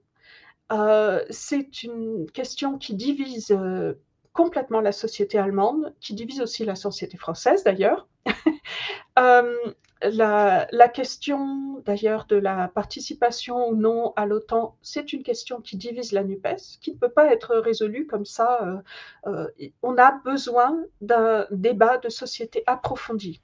c'est 1.30 1.82
une 1.82 2.28
question 2.32 2.78
qui 2.78 2.94
divise 2.94 3.56
complètement 4.32 4.80
la 4.80 4.92
société 4.92 5.38
allemande, 5.38 5.94
qui 6.00 6.14
divise 6.14 6.40
aussi 6.40 6.64
la 6.64 6.74
société 6.74 7.16
française 7.16 7.64
d'ailleurs. 7.64 8.06
La, 10.04 10.88
question 10.88 11.80
d'ailleurs 11.84 12.26
de 12.26 12.36
la 12.36 12.68
participation 12.68 13.68
ou 13.68 13.76
non 13.76 14.12
à 14.16 14.26
l'OTAN, 14.26 14.76
c'est 14.82 15.12
une 15.12 15.22
question 15.22 15.60
qui 15.60 15.76
divise 15.76 16.12
la 16.12 16.24
NUPES, 16.24 16.78
qui 16.80 16.92
ne 16.92 16.96
peut 16.96 17.08
pas 17.08 17.32
être 17.32 17.54
résolue 17.56 18.06
comme 18.06 18.24
ça. 18.24 18.82
Euh, 19.26 19.28
euh, 19.30 19.70
on 19.82 19.96
a 19.98 20.12
besoin 20.24 20.76
d'un 21.00 21.46
débat 21.50 21.98
de 21.98 22.08
société 22.08 22.64
approfondi. 22.66 23.40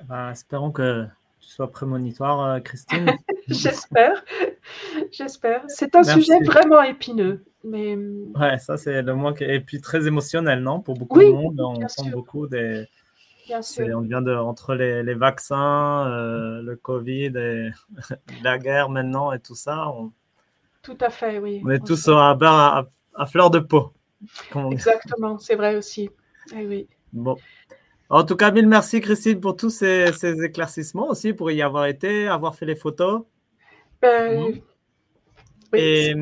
Eh 0.00 0.04
ben, 0.04 0.30
espérons 0.30 0.70
que 0.70 1.06
sois 1.50 1.70
prémonitoire, 1.70 2.40
euh, 2.42 2.60
Christine. 2.60 3.10
J'espère. 3.48 4.24
J'espère. 5.10 5.64
C'est 5.68 5.94
un 5.96 6.02
sujet 6.02 6.38
vraiment 6.44 6.82
épineux. 6.82 7.44
Mais... 7.64 7.96
Ouais, 7.96 8.58
ça 8.58 8.76
c'est 8.76 9.02
le 9.02 9.14
moins. 9.14 9.34
Et 9.40 9.60
puis 9.60 9.80
très 9.80 10.06
émotionnel, 10.06 10.62
non 10.62 10.80
Pour 10.80 10.94
beaucoup 10.94 11.20
de 11.20 11.26
monde, 11.26 11.60
on 11.60 11.88
sent 11.88 12.10
beaucoup 12.10 12.46
des. 12.46 12.86
Bien 13.46 13.62
sûr. 13.62 13.86
On 13.96 14.02
vient 14.02 14.22
de 14.22 14.32
entre 14.32 14.74
les, 14.74 15.02
les 15.02 15.14
vaccins, 15.14 16.06
euh, 16.08 16.62
le 16.62 16.76
Covid, 16.76 17.32
et 17.36 17.70
la 18.44 18.58
guerre 18.58 18.88
maintenant 18.88 19.32
et 19.32 19.40
tout 19.40 19.56
ça. 19.56 19.92
Tout 20.82 20.98
à 21.00 21.10
fait, 21.10 21.40
oui. 21.40 21.60
On 21.64 21.70
est 21.70 21.84
tous 21.84 22.08
à, 22.08 22.30
à, 22.40 22.86
à, 23.16 23.26
fleur 23.26 23.50
de 23.50 23.58
peau. 23.58 23.92
Exactement, 24.70 25.38
c'est 25.38 25.56
vrai 25.56 25.74
aussi. 25.74 26.10
Eh 26.54 26.64
oui. 26.64 26.88
Bon. 27.12 27.36
En 28.12 28.24
tout 28.24 28.34
cas, 28.34 28.50
mille 28.50 28.66
merci 28.66 29.00
Christine 29.00 29.40
pour 29.40 29.56
tous 29.56 29.70
ces, 29.70 30.12
ces 30.12 30.42
éclaircissements 30.42 31.08
aussi, 31.08 31.32
pour 31.32 31.52
y 31.52 31.62
avoir 31.62 31.86
été, 31.86 32.26
avoir 32.26 32.56
fait 32.56 32.66
les 32.66 32.74
photos. 32.74 33.22
Ben, 34.02 34.60
Et, 35.74 36.12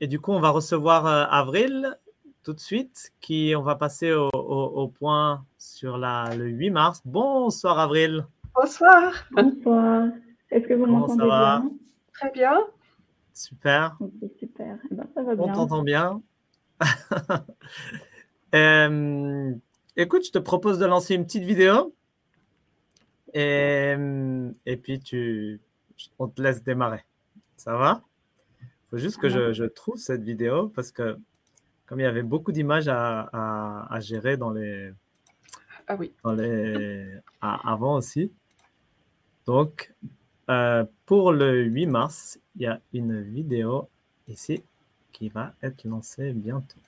et, 0.00 0.06
du 0.06 0.20
coup, 0.20 0.30
on 0.30 0.38
va 0.38 0.50
recevoir 0.50 1.06
Avril 1.06 1.98
tout 2.44 2.52
de 2.52 2.60
suite, 2.60 3.12
qui 3.20 3.52
on 3.56 3.62
va 3.62 3.74
passer 3.74 4.12
au, 4.12 4.30
au, 4.32 4.86
point 4.86 5.44
sur 5.58 5.98
la, 5.98 6.36
le 6.36 6.46
8 6.46 6.70
mars. 6.70 7.02
Bonsoir 7.04 7.80
Avril. 7.80 8.24
Bonsoir. 8.54 9.12
Bonsoir. 9.32 10.08
Est-ce 10.52 10.68
que 10.68 10.74
vous 10.74 10.86
m'entendez 10.86 11.24
bien? 11.24 11.70
Très 12.12 12.30
bien. 12.30 12.58
Super. 13.34 13.98
super. 14.38 14.78
Eh 14.88 14.94
ben, 14.94 15.06
ça 15.14 15.22
va 15.24 15.34
bien. 15.34 15.44
On 15.44 15.52
t'entend 15.52 15.82
bien. 15.82 16.22
euh, 18.54 19.52
écoute, 19.98 20.24
je 20.24 20.30
te 20.30 20.38
propose 20.38 20.78
de 20.78 20.86
lancer 20.86 21.14
une 21.14 21.24
petite 21.24 21.44
vidéo. 21.44 21.94
Et, 23.34 23.94
et 24.64 24.76
puis, 24.78 25.00
tu, 25.00 25.60
on 26.18 26.28
te 26.28 26.40
laisse 26.40 26.62
démarrer. 26.62 27.04
Ça 27.56 27.76
va? 27.76 28.02
Il 28.60 28.88
faut 28.90 28.96
juste 28.96 29.18
que 29.18 29.28
je, 29.28 29.52
je, 29.52 29.64
trouve 29.64 29.98
cette 29.98 30.22
vidéo 30.22 30.68
parce 30.68 30.92
que 30.92 31.18
comme 31.88 32.00
il 32.00 32.04
y 32.04 32.06
avait 32.06 32.22
beaucoup 32.22 32.52
d'images 32.52 32.88
à, 32.88 33.98
gérer 34.00 34.36
dans 34.36 34.50
les, 34.50 34.92
ah 35.86 35.96
oui. 35.98 36.12
dans 36.22 36.32
les 36.32 37.18
avant 37.40 37.96
aussi. 37.96 38.30
Donc, 39.46 39.94
euh, 40.50 40.84
pour 41.06 41.32
le 41.32 41.64
8 41.64 41.86
mars, 41.86 42.38
il 42.56 42.62
y 42.62 42.66
a 42.66 42.80
une 42.92 43.22
vidéo 43.22 43.88
ici 44.26 44.62
qui 45.12 45.30
va 45.30 45.54
être 45.62 45.84
lancée 45.84 46.32
bientôt. 46.32 46.78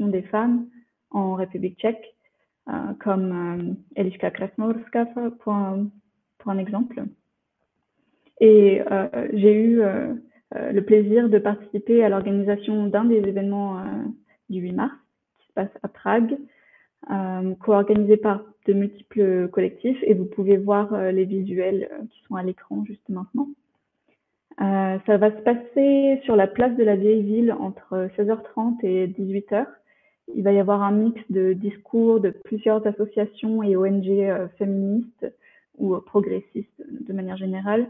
Des 0.00 0.22
femmes 0.22 0.66
en 1.10 1.34
République 1.34 1.78
tchèque, 1.78 2.14
euh, 2.68 2.72
comme 3.00 3.32
euh, 3.32 3.74
Eliška 3.96 4.30
Krasnorska 4.30 5.06
pour, 5.40 5.52
un 5.52 6.58
exemple. 6.58 7.04
Et 8.40 8.80
euh, 8.90 9.28
j'ai 9.32 9.52
eu 9.52 9.82
le 10.52 10.80
plaisir 10.80 11.28
de 11.28 11.38
participer 11.38 12.04
à 12.04 12.08
l'organisation 12.08 12.86
d'un 12.86 13.04
des 13.04 13.16
événements 13.16 13.82
du 14.48 14.60
8 14.60 14.72
mars, 14.72 14.94
qui 15.40 15.48
se 15.48 15.52
passe 15.52 15.70
à 15.82 15.88
Prague, 15.88 16.38
co-organisé 17.60 18.16
par 18.16 18.44
de 18.66 18.72
multiples 18.72 19.48
collectifs, 19.48 19.98
et 20.02 20.14
vous 20.14 20.24
pouvez 20.24 20.56
voir 20.56 21.12
les 21.12 21.24
visuels 21.24 21.90
qui 22.10 22.22
sont 22.24 22.36
à 22.36 22.42
l'écran 22.42 22.84
juste 22.84 23.06
maintenant. 23.08 23.48
Ça 24.58 25.16
va 25.16 25.30
se 25.30 25.42
passer 25.42 26.20
sur 26.24 26.34
la 26.34 26.46
place 26.46 26.76
de 26.76 26.84
la 26.84 26.96
vieille 26.96 27.22
ville 27.22 27.52
entre 27.52 28.08
16h30 28.16 28.84
et 28.84 29.06
18h 29.06 29.66
il 30.34 30.42
va 30.42 30.52
y 30.52 30.58
avoir 30.58 30.82
un 30.82 30.92
mix 30.92 31.20
de 31.30 31.52
discours 31.52 32.20
de 32.20 32.30
plusieurs 32.30 32.86
associations 32.86 33.62
et 33.62 33.76
ONG 33.76 34.08
euh, 34.08 34.48
féministes 34.58 35.26
ou 35.76 35.96
progressistes 35.96 36.82
de 36.88 37.12
manière 37.12 37.36
générale, 37.36 37.88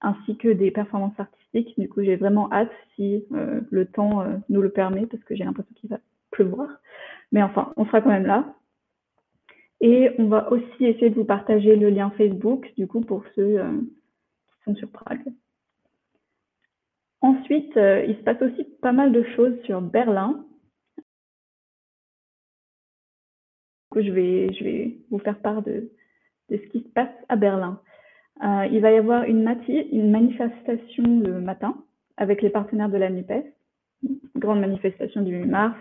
ainsi 0.00 0.36
que 0.36 0.48
des 0.48 0.70
performances 0.70 1.18
artistiques. 1.18 1.78
Du 1.78 1.88
coup, 1.88 2.02
j'ai 2.02 2.16
vraiment 2.16 2.50
hâte 2.50 2.72
si 2.94 3.24
euh, 3.32 3.60
le 3.70 3.86
temps 3.86 4.22
euh, 4.22 4.36
nous 4.48 4.62
le 4.62 4.70
permet, 4.70 5.06
parce 5.06 5.22
que 5.24 5.36
j'ai 5.36 5.44
l'impression 5.44 5.74
qu'il 5.74 5.90
va 5.90 5.98
pleuvoir. 6.30 6.68
Mais 7.32 7.42
enfin, 7.42 7.72
on 7.76 7.84
sera 7.84 8.00
quand 8.00 8.08
même 8.08 8.26
là. 8.26 8.54
Et 9.80 10.10
on 10.18 10.26
va 10.26 10.50
aussi 10.50 10.86
essayer 10.86 11.10
de 11.10 11.14
vous 11.14 11.24
partager 11.24 11.76
le 11.76 11.90
lien 11.90 12.10
Facebook, 12.16 12.72
du 12.78 12.86
coup, 12.86 13.02
pour 13.02 13.22
ceux 13.34 13.60
qui 14.48 14.64
sont 14.64 14.74
sur 14.74 14.88
Prague. 14.88 15.22
Ensuite, 17.26 17.72
il 17.74 18.16
se 18.16 18.22
passe 18.22 18.40
aussi 18.40 18.64
pas 18.80 18.92
mal 18.92 19.10
de 19.10 19.24
choses 19.34 19.60
sur 19.64 19.80
Berlin. 19.80 20.46
je 24.02 24.10
vais, 24.12 24.98
vous 25.10 25.18
faire 25.18 25.38
part 25.38 25.62
de, 25.62 25.90
ce 26.50 26.56
qui 26.70 26.80
se 26.80 26.88
passe 26.88 27.14
à 27.28 27.36
Berlin. 27.36 27.80
Euh, 28.44 28.66
il 28.70 28.80
va 28.80 28.92
y 28.92 28.96
avoir 28.96 29.24
une, 29.24 29.42
manifestation 29.42 31.04
le 31.20 31.40
matin 31.40 31.74
avec 32.16 32.42
les 32.42 32.50
partenaires 32.50 32.90
de 32.90 32.98
la 32.98 33.10
NUPES, 33.10 33.46
grande 34.36 34.60
manifestation 34.60 35.22
du 35.22 35.36
8 35.36 35.46
mars. 35.46 35.78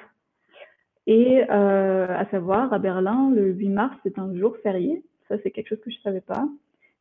Et 1.07 1.43
euh, 1.49 2.07
à 2.07 2.25
savoir, 2.31 2.73
à 2.73 2.79
Berlin, 2.79 3.31
le 3.33 3.51
8 3.51 3.69
mars, 3.69 3.95
c'est 4.03 4.17
un 4.17 4.33
jour 4.35 4.55
férié. 4.63 5.03
Ça, 5.27 5.35
c'est 5.43 5.51
quelque 5.51 5.69
chose 5.69 5.81
que 5.81 5.91
je 5.91 5.97
ne 5.97 6.01
savais 6.03 6.21
pas. 6.21 6.47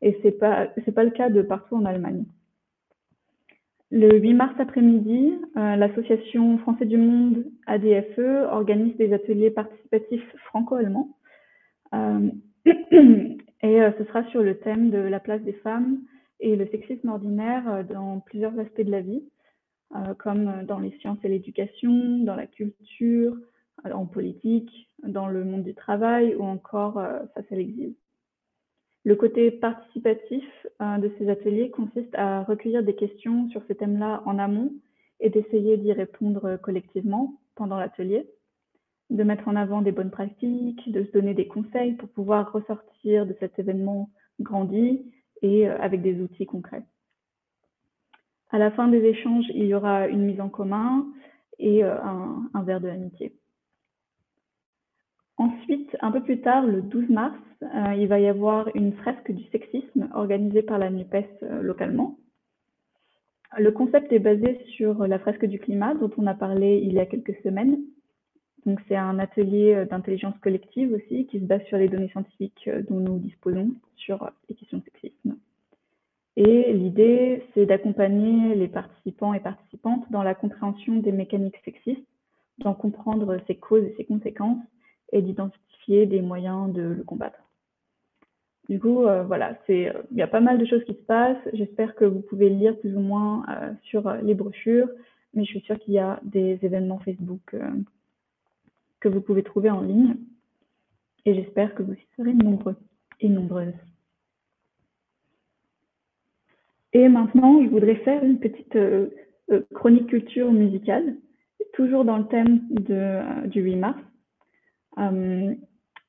Et 0.03 0.13
ce 0.23 0.27
n'est 0.27 0.93
pas 0.93 1.05
le 1.05 1.11
cas 1.11 1.31
de 1.31 1.43
partout 1.43 1.77
en 1.77 1.85
Allemagne. 1.85 2.25
Le 3.97 4.19
8 4.19 4.35
mars 4.35 4.55
après-midi, 4.59 5.35
euh, 5.57 5.77
l'association 5.77 6.59
Français 6.59 6.85
du 6.85 6.97
Monde 6.97 7.45
ADFE 7.69 8.49
organise 8.51 8.97
des 8.97 9.13
ateliers 9.13 9.53
participatifs 9.53 10.35
franco-allemands. 10.47 11.17
Euh, 11.95 12.29
et 12.67 13.81
euh, 13.81 13.93
ce 13.97 14.03
sera 14.03 14.25
sur 14.31 14.43
le 14.43 14.59
thème 14.59 14.91
de 14.91 14.99
la 14.99 15.21
place 15.21 15.43
des 15.43 15.53
femmes 15.53 16.01
et 16.41 16.57
le 16.57 16.67
sexisme 16.73 17.09
ordinaire 17.09 17.85
dans 17.89 18.19
plusieurs 18.19 18.59
aspects 18.59 18.81
de 18.81 18.91
la 18.91 19.01
vie, 19.01 19.23
comme 20.19 20.65
dans 20.65 20.81
les 20.81 20.91
sciences 20.99 21.19
et 21.23 21.29
l'éducation, 21.29 22.19
dans 22.25 22.35
la 22.35 22.49
culture, 22.49 23.37
en 23.85 24.07
politique, 24.07 24.91
dans 25.05 25.29
le 25.29 25.45
monde 25.45 25.63
du 25.63 25.75
travail 25.77 26.35
ou 26.35 26.43
encore 26.43 26.95
face 27.35 27.53
à 27.53 27.55
l'exil. 27.55 27.95
Le 29.05 29.17
côté 29.17 29.51
participatif 29.51 30.45
euh, 30.81 30.99
de 30.99 31.13
ces 31.19 31.29
ateliers 31.29 31.71
consiste 31.71 32.15
à 32.15 32.43
recueillir 32.45 32.83
des 32.83 32.95
questions 32.95 33.49
sur 33.51 33.63
ces 33.69 33.75
thèmes-là 33.75 34.23
en 34.25 34.39
amont 34.39 34.73
et 35.21 35.29
d'essayer 35.29 35.77
d'y 35.77 35.93
répondre 35.93 36.57
collectivement 36.63 37.39
pendant 37.55 37.77
l'atelier, 37.79 38.27
de 39.11 39.23
mettre 39.23 39.47
en 39.47 39.57
avant 39.57 39.83
des 39.83 39.93
bonnes 39.93 40.11
pratiques, 40.11 40.91
de 40.91 41.05
se 41.05 41.13
donner 41.13 41.35
des 41.35 41.47
conseils 41.47 41.95
pour 41.95 42.09
pouvoir 42.09 42.51
ressortir 42.53 43.27
de 43.27 43.37
cet 43.41 43.59
événement 43.59 44.11
grandi 44.41 45.13
et 45.43 45.69
euh, 45.69 45.79
avec 45.81 46.01
des 46.01 46.21
outils 46.21 46.47
concrets. 46.47 46.85
À 48.51 48.59
la 48.59 48.71
fin 48.71 48.89
des 48.89 49.05
échanges, 49.05 49.47
il 49.55 49.67
y 49.67 49.75
aura 49.75 50.09
une 50.09 50.25
mise 50.25 50.41
en 50.41 50.49
commun 50.49 51.07
et 51.59 51.85
euh, 51.85 52.01
un, 52.03 52.49
un 52.55 52.63
verre 52.63 52.81
de 52.81 52.89
l'amitié. 52.89 53.35
Ensuite, 55.37 55.97
un 56.01 56.13
peu 56.13 56.23
plus 56.23 56.41
tard, 56.41 56.65
le 56.65 56.81
12 56.83 57.09
mars, 57.09 57.37
euh, 57.63 57.95
il 57.99 58.07
va 58.07 58.21
y 58.21 58.29
avoir 58.29 58.69
une 58.77 58.93
fresque 58.93 59.33
du 59.33 59.43
sexisme 59.51 60.09
organisée 60.15 60.63
par 60.63 60.79
la 60.79 60.91
NUPES 60.91 61.27
euh, 61.43 61.63
localement. 61.63 62.17
Le 63.59 63.71
concept 63.73 64.13
est 64.13 64.21
basé 64.21 64.61
sur 64.77 65.07
la 65.07 65.19
fresque 65.19 65.47
du 65.47 65.59
climat 65.59 65.95
dont 65.95 66.11
on 66.19 66.27
a 66.27 66.35
parlé 66.35 66.81
il 66.85 66.93
y 66.93 67.01
a 67.01 67.07
quelques 67.07 67.37
semaines. 67.43 67.81
Donc, 68.65 68.81
c'est 68.89 68.97
un 68.97 69.19
atelier 69.19 69.75
euh, 69.75 69.85
d'intelligence 69.87 70.39
collective 70.39 70.93
aussi 70.93 71.27
qui 71.27 71.41
se 71.41 71.45
base 71.45 71.63
sur 71.65 71.79
les 71.79 71.89
données 71.89 72.11
scientifiques 72.11 72.71
dont 72.89 73.01
nous 73.01 73.19
disposons 73.19 73.71
sur 73.97 74.31
les 74.49 74.55
questions 74.55 74.79
de 74.79 74.85
sexisme. 74.85 75.37
Et 76.37 76.73
l'idée, 76.73 77.43
c'est 77.55 77.67
d'accompagner 77.67 78.55
les 78.55 78.69
participants 78.69 79.35
et 79.35 79.41
participantes 79.41 80.05
dans 80.11 80.23
la 80.23 80.35
compréhension 80.35 80.97
des 80.97 81.13
mécaniques 81.13 81.61
sexistes, 81.65 82.07
d'en 82.59 82.75
comprendre 82.75 83.37
ses 83.47 83.57
causes 83.57 83.85
et 83.85 83.95
ses 83.97 84.05
conséquences 84.05 84.63
et 85.13 85.23
d'identifier 85.23 86.07
des 86.07 86.21
moyens 86.21 86.73
de 86.73 86.83
le 86.83 87.03
combattre. 87.05 87.45
Du 88.69 88.81
coup, 88.81 89.05
euh, 89.05 89.23
voilà, 89.25 89.59
euh, 89.69 89.93
il 90.11 90.17
y 90.17 90.23
a 90.23 90.27
pas 90.27 90.41
mal 90.41 90.59
de 90.59 90.65
choses 90.65 90.85
qui 90.85 90.95
se 90.95 91.03
passent. 91.03 91.49
J'espère 91.53 91.95
que 91.95 92.05
vous 92.05 92.21
pouvez 92.21 92.49
lire 92.49 92.79
plus 92.79 92.97
ou 92.97 93.01
moins 93.01 93.45
euh, 93.51 93.73
sur 93.83 94.11
les 94.23 94.35
brochures, 94.35 94.89
mais 95.35 95.45
je 95.45 95.51
suis 95.51 95.61
sûre 95.61 95.79
qu'il 95.79 95.95
y 95.95 95.99
a 95.99 96.19
des 96.23 96.59
événements 96.63 96.99
Facebook 97.01 97.55
que 99.01 99.09
vous 99.09 99.21
pouvez 99.21 99.43
trouver 99.43 99.71
en 99.71 99.83
ligne. 99.83 100.17
Et 101.27 101.35
j'espère 101.35 101.75
que 101.75 101.83
vous 101.83 101.93
y 101.93 102.07
serez 102.17 102.33
nombreux 102.33 102.77
et 103.21 103.29
nombreuses. 103.29 103.75
Et 106.95 107.09
maintenant, 107.09 107.63
je 107.63 107.69
voudrais 107.69 107.97
faire 107.97 108.25
une 108.25 108.39
petite 108.39 108.79
chronique 109.75 110.07
culture 110.07 110.51
musicale, 110.53 111.17
toujours 111.73 112.05
dans 112.05 112.19
le 112.19 112.27
thème 112.29 112.61
du 112.71 113.61
8 113.61 113.77
mars. 113.77 113.99
Euh, 114.99 115.55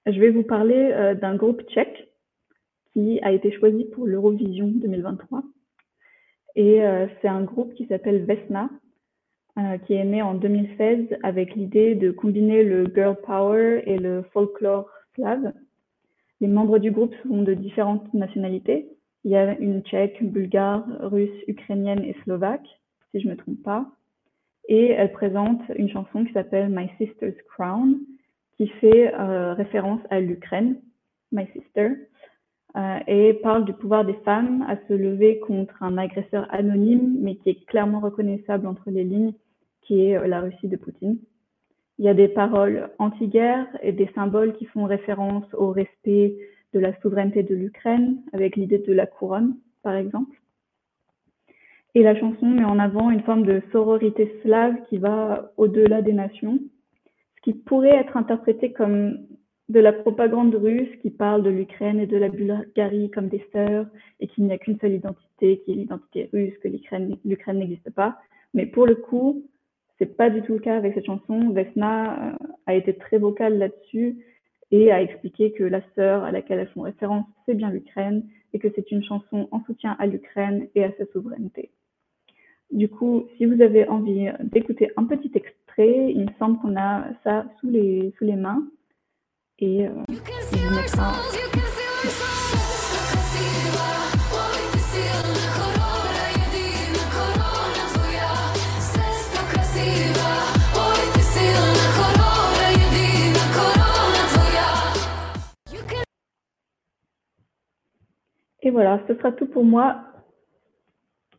je 0.06 0.20
vais 0.20 0.30
vous 0.30 0.44
parler 0.44 0.92
euh, 0.94 1.16
d'un 1.16 1.36
groupe 1.36 1.62
tchèque 1.64 2.10
qui 2.94 3.20
a 3.22 3.32
été 3.32 3.52
choisi 3.52 3.86
pour 3.86 4.06
l'Eurovision 4.06 4.68
2023. 4.68 5.44
Et 6.56 6.84
euh, 6.84 7.08
c'est 7.22 7.28
un 7.28 7.44
groupe 7.44 7.74
qui 7.74 7.86
s'appelle 7.88 8.26
Vesna, 8.26 8.70
qui 9.86 9.94
est 9.94 10.04
né 10.04 10.22
en 10.22 10.34
2016 10.34 11.18
avec 11.24 11.56
l'idée 11.56 11.96
de 11.96 12.12
combiner 12.12 12.62
le 12.64 12.92
girl 12.94 13.16
power 13.16 13.84
et 13.86 13.98
le 13.98 14.24
folklore 14.34 14.90
slave. 15.16 15.54
Les 16.42 16.48
membres 16.48 16.78
du 16.78 16.92
groupe 16.92 17.16
sont 17.24 17.42
de 17.42 17.54
différentes 17.54 18.14
nationalités. 18.14 18.90
Il 19.24 19.32
y 19.32 19.38
a 19.38 19.58
une 19.58 19.82
tchèque, 19.82 20.22
bulgare, 20.22 20.86
russe, 21.00 21.32
ukrainienne 21.48 22.04
et 22.04 22.18
slovaque, 22.24 22.68
si 23.12 23.22
je 23.22 23.28
ne 23.28 23.32
me 23.32 23.38
trompe 23.38 23.64
pas. 23.64 23.90
Et 24.68 24.90
elle 24.90 25.14
présente 25.14 25.62
une 25.76 25.90
chanson 25.90 26.26
qui 26.26 26.34
s'appelle 26.34 26.70
My 26.70 26.90
Sister's 26.98 27.42
Crown, 27.56 28.00
qui 28.58 28.68
fait 28.68 29.14
euh, 29.14 29.54
référence 29.54 30.02
à 30.10 30.20
l'Ukraine, 30.20 30.78
My 31.32 31.48
Sister, 31.54 31.92
euh, 32.78 33.00
et 33.08 33.34
parle 33.36 33.66
du 33.66 33.74
pouvoir 33.74 34.06
des 34.06 34.18
femmes 34.26 34.66
à 34.68 34.76
se 34.88 34.94
lever 34.94 35.40
contre 35.40 35.82
un 35.82 35.98
agresseur 35.98 36.48
anonyme, 36.54 37.18
mais 37.22 37.36
qui 37.36 37.50
est 37.50 37.66
clairement 37.66 38.00
reconnaissable 38.00 38.68
entre 38.68 38.90
les 38.92 39.04
lignes, 39.04 39.34
qui 39.82 40.06
est 40.06 40.18
euh, 40.18 40.28
la 40.28 40.42
Russie 40.42 40.68
de 40.68 40.76
Poutine. 40.76 41.18
Il 41.98 42.06
y 42.06 42.10
a 42.10 42.14
des 42.14 42.28
paroles 42.28 42.90
anti-guerre 43.00 43.68
et 43.82 43.94
des 43.94 44.10
symboles 44.16 44.54
qui 44.54 44.66
font 44.66 44.84
référence 44.84 45.46
au 45.54 45.72
respect 45.72 46.36
de 46.74 46.80
la 46.80 46.94
souveraineté 47.00 47.44
de 47.44 47.56
l'Ukraine, 47.56 48.18
avec 48.34 48.58
l'idée 48.58 48.80
de 48.80 48.92
la 48.92 49.06
couronne, 49.06 49.56
par 49.82 49.96
exemple. 49.96 50.36
Et 51.94 52.04
la 52.04 52.20
chanson 52.20 52.48
met 52.48 52.66
en 52.66 52.78
avant 52.78 53.10
une 53.10 53.22
forme 53.22 53.46
de 53.46 53.62
sororité 53.72 54.38
slave 54.42 54.76
qui 54.90 54.98
va 54.98 55.54
au-delà 55.56 56.02
des 56.02 56.12
nations, 56.12 56.60
qui 57.46 57.54
pourrait 57.54 57.96
être 57.96 58.18
interprété 58.18 58.74
comme 58.74 59.20
de 59.70 59.80
la 59.80 59.94
propagande 59.94 60.56
russe 60.56 60.90
qui 61.04 61.12
parle 61.12 61.44
de 61.44 61.52
l'Ukraine 61.52 62.00
et 62.00 62.08
de 62.08 62.18
la 62.18 62.28
Bulgarie 62.28 63.12
comme 63.12 63.30
des 63.30 63.46
sœurs 63.54 63.86
et 64.20 64.28
qu'il 64.28 64.46
n'y 64.46 64.52
a 64.52 64.58
qu'une 64.58 64.80
seule 64.80 64.94
identité, 64.94 65.62
qui 65.64 65.72
est 65.72 65.76
l'identité 65.76 66.28
russe, 66.34 66.56
que 66.64 66.68
l'Ukraine 66.68 67.60
n'existe 67.60 67.92
pas. 67.92 68.18
Mais 68.56 68.66
pour 68.66 68.88
le 68.88 68.96
coup, 68.96 69.44
c'est 70.00 70.18
pas 70.18 70.32
du 70.32 70.42
tout 70.42 70.54
le 70.54 70.60
cas 70.60 70.76
avec 70.76 70.96
cette 70.96 71.06
chanson. 71.06 71.52
Vesna 71.52 72.32
euh, 72.34 72.38
a 72.66 72.74
été 72.74 72.96
très 72.96 73.20
vocale 73.20 73.60
là-dessus 73.60 74.18
et 74.72 74.92
a 74.92 75.04
expliqué 75.04 75.52
que 75.52 75.64
la 75.64 75.82
sœur 75.94 76.24
à 76.24 76.32
laquelle 76.32 76.58
elles 76.58 76.70
font 76.70 76.82
référence, 76.82 77.26
c'est 77.46 77.54
bien 77.54 77.70
l'Ukraine 77.70 78.24
et 78.54 78.60
que 78.60 78.70
c'est 78.76 78.90
une 78.90 79.04
chanson 79.04 79.48
en 79.52 79.64
soutien 79.66 79.96
à 80.00 80.08
l'Ukraine 80.08 80.68
et 80.74 80.84
à 80.84 80.92
sa 80.98 81.06
souveraineté. 81.14 81.70
Du 82.72 82.90
coup, 82.90 83.28
si 83.38 83.46
vous 83.46 83.62
avez 83.62 83.88
envie 83.88 84.28
d'écouter 84.40 84.92
un 84.98 85.06
petit 85.06 85.32
extrait, 85.34 86.12
il 86.12 86.26
me 86.26 86.34
semble 86.40 86.60
qu'on 86.60 86.76
a 86.76 87.06
ça 87.24 87.46
sous 87.60 87.70
les, 87.70 88.14
sous 88.18 88.26
les 88.26 88.36
mains. 88.36 88.64
Et 89.60 89.88
euh, 89.88 89.92
vous 90.10 90.76
mettra 90.76 91.14
Et 108.66 108.72
voilà, 108.72 109.00
ce 109.08 109.14
sera 109.14 109.32
tout 109.32 109.46
pour 109.46 109.64
moi. 109.64 110.15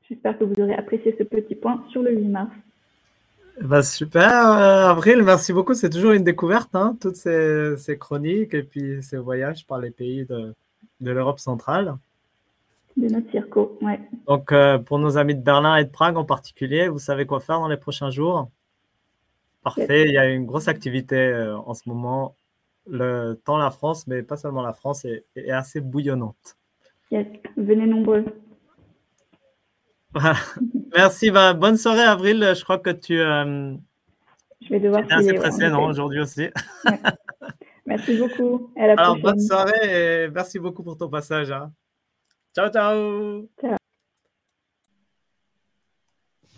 J'espère 0.09 0.39
que 0.39 0.45
vous 0.45 0.61
aurez 0.61 0.75
apprécié 0.75 1.15
ce 1.19 1.25
petit 1.25 1.55
point 1.55 1.85
sur 1.91 2.03
le 2.03 2.13
8 2.13 2.29
mars. 2.29 2.51
Bah 3.61 3.83
super, 3.83 4.51
euh, 4.53 4.91
Avril, 4.91 5.23
merci 5.23 5.53
beaucoup. 5.53 5.75
C'est 5.75 5.89
toujours 5.89 6.13
une 6.13 6.25
découverte, 6.25 6.75
hein, 6.75 6.97
toutes 7.01 7.17
ces, 7.17 7.99
chroniques 7.99 8.53
et 8.53 8.63
puis 8.63 9.03
ces 9.03 9.17
voyages 9.17 9.67
par 9.67 9.79
les 9.79 9.91
pays 9.91 10.27
de, 10.27 10.55
l'Europe 11.01 11.39
centrale. 11.39 11.97
De 12.97 13.09
notre 13.09 13.31
circo, 13.31 13.79
ouais. 13.81 13.99
Donc, 14.27 14.53
euh, 14.53 14.79
pour 14.79 14.99
nos 14.99 15.17
amis 15.17 15.35
de 15.35 15.41
Berlin 15.41 15.77
et 15.77 15.85
de 15.85 15.91
Prague 15.91 16.17
en 16.17 16.25
particulier, 16.25 16.89
vous 16.89 16.99
savez 16.99 17.27
quoi 17.27 17.41
faire 17.41 17.61
dans 17.61 17.69
les 17.69 17.77
prochains 17.77 18.11
jours? 18.11 18.51
Parfait, 19.63 20.05
il 20.07 20.13
y 20.13 20.19
a 20.19 20.29
une 20.29 20.47
grosse 20.47 20.69
activité 20.69 21.17
euh, 21.17 21.57
en 21.57 21.75
ce 21.75 21.89
moment. 21.89 22.37
Le 22.89 23.41
temps, 23.45 23.57
la 23.57 23.71
France, 23.71 24.07
mais 24.07 24.23
pas 24.23 24.37
seulement 24.37 24.63
la 24.63 24.73
France, 24.73 25.05
est 25.05 25.51
assez 25.51 25.81
bouillonnante. 25.81 26.57
Yes, 27.11 27.27
venez 27.57 27.87
nombreux. 27.87 28.25
Merci, 30.97 31.31
bonne 31.31 31.77
soirée 31.77 32.03
Avril. 32.03 32.53
Je 32.57 32.63
crois 32.65 32.79
que 32.79 32.91
tu 32.91 33.19
euh, 33.19 33.75
Je 34.63 34.69
vais 34.71 34.81
devoir 34.81 35.03
assez 35.11 35.35
pressé 35.35 35.69
non, 35.69 35.85
aujourd'hui 35.85 36.21
aussi? 36.21 36.49
Merci 37.87 38.19
beaucoup. 38.19 38.73
À 38.77 38.89
la 38.89 38.93
Alors, 38.95 39.19
bonne 39.19 39.41
soirée 39.41 40.25
et 40.25 40.29
merci 40.29 40.59
beaucoup 40.59 40.83
pour 40.83 40.97
ton 40.97 41.09
passage. 41.09 41.51
Hein. 41.51 41.71
Ciao, 42.55 42.69
ciao. 42.71 43.49
Ciao. 43.61 43.77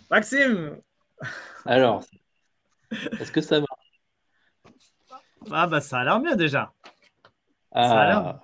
Maxime. 0.09 0.77
Alors, 1.65 2.03
est-ce 3.19 3.31
que 3.31 3.41
ça 3.41 3.59
marche 3.59 4.01
Ah, 5.51 5.67
bah, 5.67 5.81
ça 5.81 5.99
a 5.99 6.03
l'air 6.03 6.19
mieux 6.19 6.35
déjà. 6.35 6.71
Ah. 7.71 7.83
Ça 7.83 7.99
a 7.99 8.07
l'air. 8.07 8.17
Ah. 8.17 8.41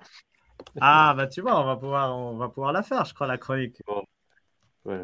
Ah, 0.82 1.14
bah 1.16 1.28
tu 1.28 1.42
vois, 1.42 1.60
on 1.62 1.66
va 1.66 1.78
pouvoir, 1.78 2.18
on 2.18 2.36
va 2.36 2.50
pouvoir 2.50 2.74
la 2.74 2.84
faire, 2.84 3.06
je 3.06 3.14
crois, 3.14 3.28
la 3.28 3.38
chronique. 3.38 3.82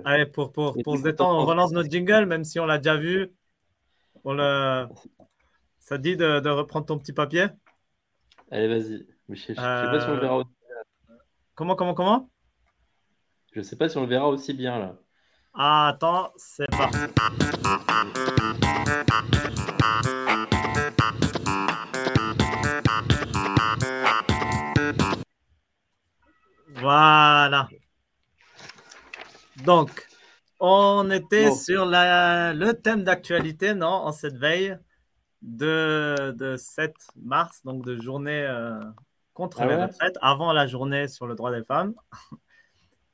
Allez, 0.06 0.26
pour, 0.28 0.52
pour, 0.52 0.78
pour 0.84 0.98
se 0.98 1.04
détendre, 1.04 1.40
on 1.40 1.46
relance 1.46 1.72
notre 1.72 1.90
jingle, 1.90 2.26
même 2.26 2.44
si 2.44 2.60
on 2.60 2.66
l'a 2.66 2.78
déjà 2.78 2.98
vu. 2.98 3.32
On 4.24 4.34
le... 4.34 4.88
Ça 5.80 5.98
te 5.98 6.04
dit 6.04 6.16
de, 6.16 6.40
de, 6.40 6.50
reprendre 6.50 6.86
ton 6.86 7.00
petit 7.00 7.14
papier? 7.14 7.48
Allez, 8.52 8.68
vas-y. 8.68 9.08
Je, 9.30 9.36
sais 9.36 9.56
pas 9.56 10.00
si 10.00 10.08
on 10.08 10.14
le 10.14 10.20
verra 10.20 10.38
aussi 10.38 10.50
bien. 10.68 11.16
Comment, 11.56 11.76
comment, 11.76 11.94
comment? 11.94 12.30
Je 13.54 13.62
sais 13.62 13.76
pas 13.76 13.90
si 13.90 13.98
on 13.98 14.02
le 14.02 14.08
verra 14.08 14.28
aussi 14.28 14.54
bien 14.54 14.78
là. 14.78 14.96
Ah, 15.54 15.90
attends, 15.90 16.32
c'est 16.38 16.70
parti. 16.70 16.98
Voilà. 26.76 27.68
Donc, 29.66 30.08
on 30.60 31.10
était 31.12 31.52
sur 31.52 31.86
le 31.86 32.72
thème 32.74 33.04
d'actualité, 33.04 33.74
non, 33.74 33.88
en 33.88 34.12
cette 34.12 34.38
veille 34.38 34.78
de, 35.42 36.56
7 36.58 36.94
mars, 37.22 37.62
donc 37.64 37.86
de 37.86 38.00
journée 38.02 38.44
euh, 38.44 38.80
contre 39.34 39.62
ah 39.62 39.68
les 39.68 39.76
retraites, 39.76 40.18
avant 40.22 40.54
la 40.54 40.68
journée 40.68 41.08
sur 41.08 41.28
le 41.28 41.36
droit 41.36 41.52
des 41.52 41.64
femmes. 41.64 41.94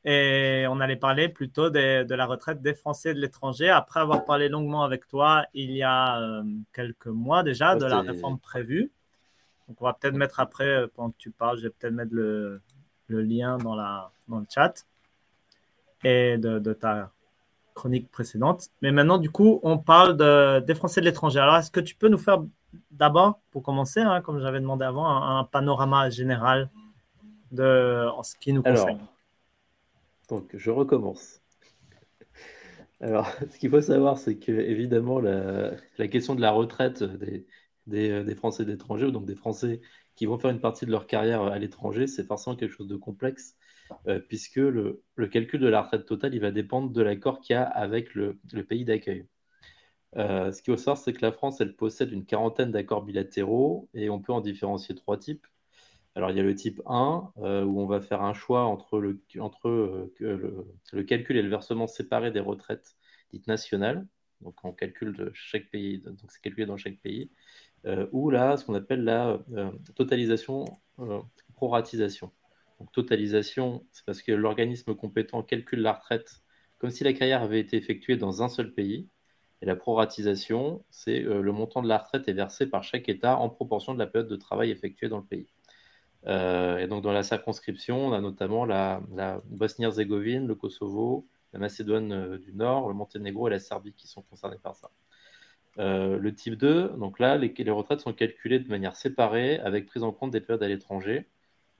Et 0.05 0.65
on 0.69 0.79
allait 0.79 0.95
parler 0.95 1.27
plutôt 1.27 1.69
de 1.69 2.13
la 2.13 2.25
retraite 2.25 2.61
des 2.61 2.73
Français 2.73 3.13
de 3.13 3.19
l'étranger, 3.19 3.69
après 3.69 3.99
avoir 3.99 4.23
parlé 4.23 4.47
longuement 4.47 4.83
avec 4.83 5.05
toi 5.07 5.45
il 5.53 5.71
y 5.71 5.83
a 5.83 6.21
euh, 6.21 6.43
quelques 6.73 7.07
mois 7.07 7.43
déjà 7.43 7.75
de 7.75 7.85
la 7.85 8.01
réforme 8.01 8.39
prévue. 8.39 8.91
Donc 9.67 9.81
on 9.81 9.85
va 9.85 9.93
peut-être 9.93 10.15
mettre 10.15 10.39
après, 10.39 10.67
euh, 10.67 10.87
pendant 10.93 11.11
que 11.11 11.17
tu 11.17 11.31
parles, 11.31 11.57
je 11.57 11.63
vais 11.63 11.71
peut-être 11.71 11.93
mettre 11.93 12.13
le, 12.13 12.61
le 13.07 13.21
lien 13.21 13.57
dans, 13.57 13.75
la, 13.75 14.11
dans 14.29 14.39
le 14.39 14.45
chat 14.49 14.85
et 16.03 16.37
de, 16.37 16.59
de, 16.59 16.73
ta 16.73 17.11
chronique 17.73 18.09
précédente. 18.11 18.69
Mais 18.81 18.91
maintenant, 18.91 19.17
du 19.17 19.29
coup, 19.29 19.59
on 19.63 19.77
parle 19.77 20.17
de, 20.17 20.59
des 20.59 20.75
Français 20.75 21.01
de 21.01 21.05
l'étranger. 21.05 21.39
Alors, 21.39 21.57
est-ce 21.57 21.71
que 21.71 21.79
tu 21.79 21.95
peux 21.95 22.09
nous 22.09 22.17
faire 22.17 22.43
d'abord, 22.91 23.39
pour 23.51 23.63
commencer, 23.63 24.01
hein, 24.01 24.21
comme 24.21 24.39
j'avais 24.39 24.59
demandé 24.59 24.85
avant, 24.85 25.07
un, 25.07 25.43
panorama 25.43 26.09
général 26.09 26.69
de 27.51 28.07
en 28.15 28.23
ce 28.23 28.35
qui 28.35 28.53
nous 28.53 28.63
concerne? 28.63 28.89
Alors, 28.89 29.01
donc, 30.29 30.49
je 30.53 30.71
recommence. 30.71 31.41
Alors, 32.99 33.31
ce 33.51 33.57
qu'il 33.57 33.69
faut 33.69 33.81
savoir, 33.81 34.17
c'est 34.17 34.37
que 34.37 34.51
évidemment, 34.51 35.19
la, 35.19 35.71
la, 35.97 36.07
question 36.07 36.35
de 36.35 36.41
la 36.41 36.51
retraite 36.51 37.03
des, 37.03 37.45
des, 37.85 38.23
des 38.23 38.35
Français 38.35 38.65
d'étranger, 38.65 39.11
donc 39.11 39.25
des 39.25 39.35
Français 39.35 39.81
qui 40.15 40.25
vont 40.25 40.39
faire 40.39 40.51
une 40.51 40.59
partie 40.59 40.85
de 40.85 40.91
leur 40.91 41.07
carrière 41.07 41.43
à 41.43 41.59
l'étranger, 41.59 42.07
c'est 42.07 42.23
forcément 42.23 42.55
quelque 42.55 42.73
chose 42.73 42.87
de 42.87 42.95
complexe, 42.95 43.55
euh, 44.07 44.19
puisque 44.19 44.57
le, 44.57 45.03
calcul 45.31 45.59
de 45.59 45.67
la 45.67 45.81
retraite 45.81 46.05
totale, 46.05 46.33
il 46.35 46.41
va 46.41 46.51
dépendre 46.51 46.91
de 46.91 47.01
l'accord 47.01 47.41
qu'il 47.41 47.55
y 47.55 47.57
a 47.57 47.63
avec 47.63 48.13
le, 48.15 48.39
pays 48.67 48.85
d'accueil. 48.85 49.27
Euh, 50.15 50.51
ce 50.51 50.61
qu'il 50.61 50.73
faut 50.73 50.77
savoir, 50.77 50.97
c'est 50.97 51.13
que 51.13 51.21
la 51.21 51.31
France, 51.31 51.61
elle 51.61 51.75
possède 51.75 52.11
une 52.11 52.25
quarantaine 52.25 52.71
d'accords 52.71 53.03
bilatéraux, 53.03 53.89
et 53.93 54.09
on 54.09 54.19
peut 54.19 54.33
en 54.33 54.41
différencier 54.41 54.95
trois 54.95 55.17
types. 55.17 55.45
Alors, 56.15 56.31
il 56.31 56.37
y 56.37 56.39
a 56.39 56.43
le 56.43 56.55
type 56.55 56.81
1, 56.87 57.31
euh, 57.37 57.63
où 57.63 57.79
on 57.79 57.85
va 57.85 58.01
faire 58.01 58.23
un 58.23 58.33
choix 58.33 58.63
entre, 58.63 58.99
le, 58.99 59.21
entre 59.39 60.09
le, 60.19 61.03
calcul 61.03 61.37
et 61.37 61.41
le 61.43 61.49
versement 61.49 61.87
séparé 61.87 62.31
des 62.31 62.39
retraites 62.39 62.95
dites 63.33 63.47
nationales. 63.47 64.07
Donc, 64.41 64.63
on 64.63 64.71
calcule 64.71 65.15
de 65.15 65.31
chaque 65.33 65.69
pays, 65.69 65.99
donc 65.99 66.17
c'est 66.29 66.41
calculé 66.41 66.65
dans 66.65 66.77
chaque 66.77 66.97
pays. 66.97 67.29
Euh, 67.85 68.07
ou 68.11 68.29
là, 68.29 68.57
ce 68.57 68.65
qu'on 68.65 68.73
appelle 68.75 69.03
la 69.03 69.39
euh, 69.53 69.71
totalisation, 69.95 70.65
euh, 70.99 71.21
proratisation. 71.55 72.31
Donc, 72.79 72.91
totalisation, 72.91 73.85
c'est 73.91 74.05
parce 74.05 74.21
que 74.21 74.31
l'organisme 74.31 74.95
compétent 74.95 75.43
calcule 75.43 75.81
la 75.81 75.93
retraite 75.93 76.41
comme 76.79 76.91
si 76.91 77.03
la 77.03 77.13
carrière 77.13 77.41
avait 77.41 77.59
été 77.59 77.77
effectuée 77.77 78.17
dans 78.17 78.43
un 78.43 78.49
seul 78.49 78.73
pays. 78.73 79.09
Et 79.61 79.65
la 79.65 79.75
proratisation, 79.75 80.85
c'est 80.91 81.21
le 81.21 81.51
montant 81.51 81.81
de 81.81 81.87
la 81.87 81.97
retraite 81.97 82.27
est 82.27 82.33
versé 82.33 82.67
par 82.67 82.83
chaque 82.83 83.09
État 83.09 83.37
en 83.37 83.49
proportion 83.49 83.93
de 83.95 83.99
la 83.99 84.05
période 84.07 84.29
de 84.29 84.35
travail 84.35 84.69
effectuée 84.69 85.09
dans 85.09 85.17
le 85.17 85.25
pays. 85.25 85.47
et 86.27 86.87
donc, 86.87 87.03
dans 87.03 87.11
la 87.11 87.23
circonscription, 87.23 88.07
on 88.07 88.13
a 88.13 88.21
notamment 88.21 88.65
la, 88.65 89.01
Bosnie-Herzégovine, 89.45 90.47
le 90.47 90.55
Kosovo, 90.55 91.27
la 91.53 91.59
Macédoine 91.59 92.37
du 92.37 92.53
Nord, 92.53 92.87
le 92.89 92.93
Monténégro 92.93 93.47
et 93.47 93.51
la 93.51 93.59
Serbie 93.59 93.93
qui 93.93 94.07
sont 94.07 94.21
concernés 94.21 94.59
par 94.61 94.75
ça. 94.75 94.91
Euh, 95.79 96.17
le 96.17 96.33
type 96.33 96.55
2, 96.55 96.89
donc 96.97 97.19
là, 97.19 97.37
les, 97.37 97.53
retraites 97.69 98.01
sont 98.01 98.13
calculées 98.13 98.59
de 98.59 98.67
manière 98.67 98.95
séparée 98.95 99.59
avec 99.59 99.85
prise 99.85 100.03
en 100.03 100.11
compte 100.11 100.31
des 100.31 100.41
périodes 100.41 100.63
à 100.63 100.67
l'étranger. 100.67 101.27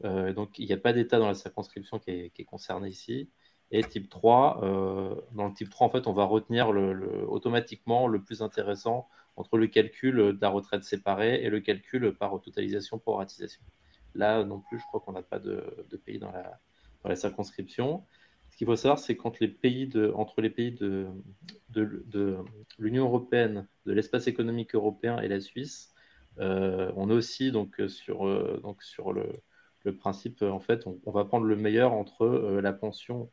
Donc, 0.03 0.59
il 0.59 0.65
n'y 0.65 0.73
a 0.73 0.77
pas 0.77 0.93
d'État 0.93 1.19
dans 1.19 1.27
la 1.27 1.33
circonscription 1.33 1.99
qui 1.99 2.11
est, 2.11 2.45
concerné 2.45 2.89
ici. 2.89 3.29
Et 3.71 3.83
type 3.83 4.09
3, 4.09 4.59
dans 5.33 5.47
le 5.47 5.53
type 5.53 5.69
3, 5.69 5.87
en 5.87 5.89
fait, 5.89 6.07
on 6.07 6.13
va 6.13 6.23
retenir 6.23 6.69
automatiquement 7.27 8.07
le 8.07 8.21
plus 8.21 8.41
intéressant 8.41 9.07
entre 9.37 9.57
le 9.57 9.67
calcul 9.67 10.15
de 10.15 10.37
la 10.41 10.49
retraite 10.49 10.83
séparée 10.83 11.43
et 11.43 11.49
le 11.49 11.59
calcul 11.59 12.13
par 12.13 12.41
totalisation 12.41 12.97
pour 12.99 13.17
ratisation. 13.17 13.61
Là 14.15 14.43
non 14.43 14.59
plus, 14.59 14.79
je 14.79 14.85
crois 14.85 14.99
qu'on 14.99 15.11
n'a 15.13 15.21
pas 15.21 15.39
de, 15.39 15.85
pays 16.05 16.17
dans 16.17 16.31
la, 16.31 16.59
dans 17.03 17.09
la 17.09 17.15
circonscription. 17.15 18.03
Ce 18.49 18.57
qu'il 18.57 18.65
faut 18.65 18.75
savoir, 18.75 18.97
c'est 18.97 19.15
qu'entre 19.15 19.37
les 19.41 19.47
pays 19.47 19.87
de, 19.87 20.11
pays 20.49 20.71
de, 20.71 21.07
de, 21.69 22.37
l'Union 22.79 23.05
européenne, 23.05 23.67
de 23.85 23.93
l'espace 23.93 24.27
économique 24.27 24.73
européen 24.73 25.19
et 25.19 25.27
la 25.27 25.39
Suisse, 25.39 25.93
euh, 26.39 26.91
on 26.95 27.09
est 27.09 27.13
aussi 27.13 27.51
donc 27.51 27.79
sur, 27.87 28.27
euh, 28.27 28.59
donc 28.63 28.81
sur 28.81 29.13
le, 29.13 29.31
le, 29.87 29.95
principe, 29.95 30.41
en 30.41 30.59
fait, 30.59 30.85
on, 30.87 31.11
va 31.11 31.25
prendre 31.25 31.45
le 31.45 31.55
meilleur 31.55 31.93
entre 31.93 32.25
euh, 32.25 32.61
la 32.61 32.73
pension, 32.73 33.29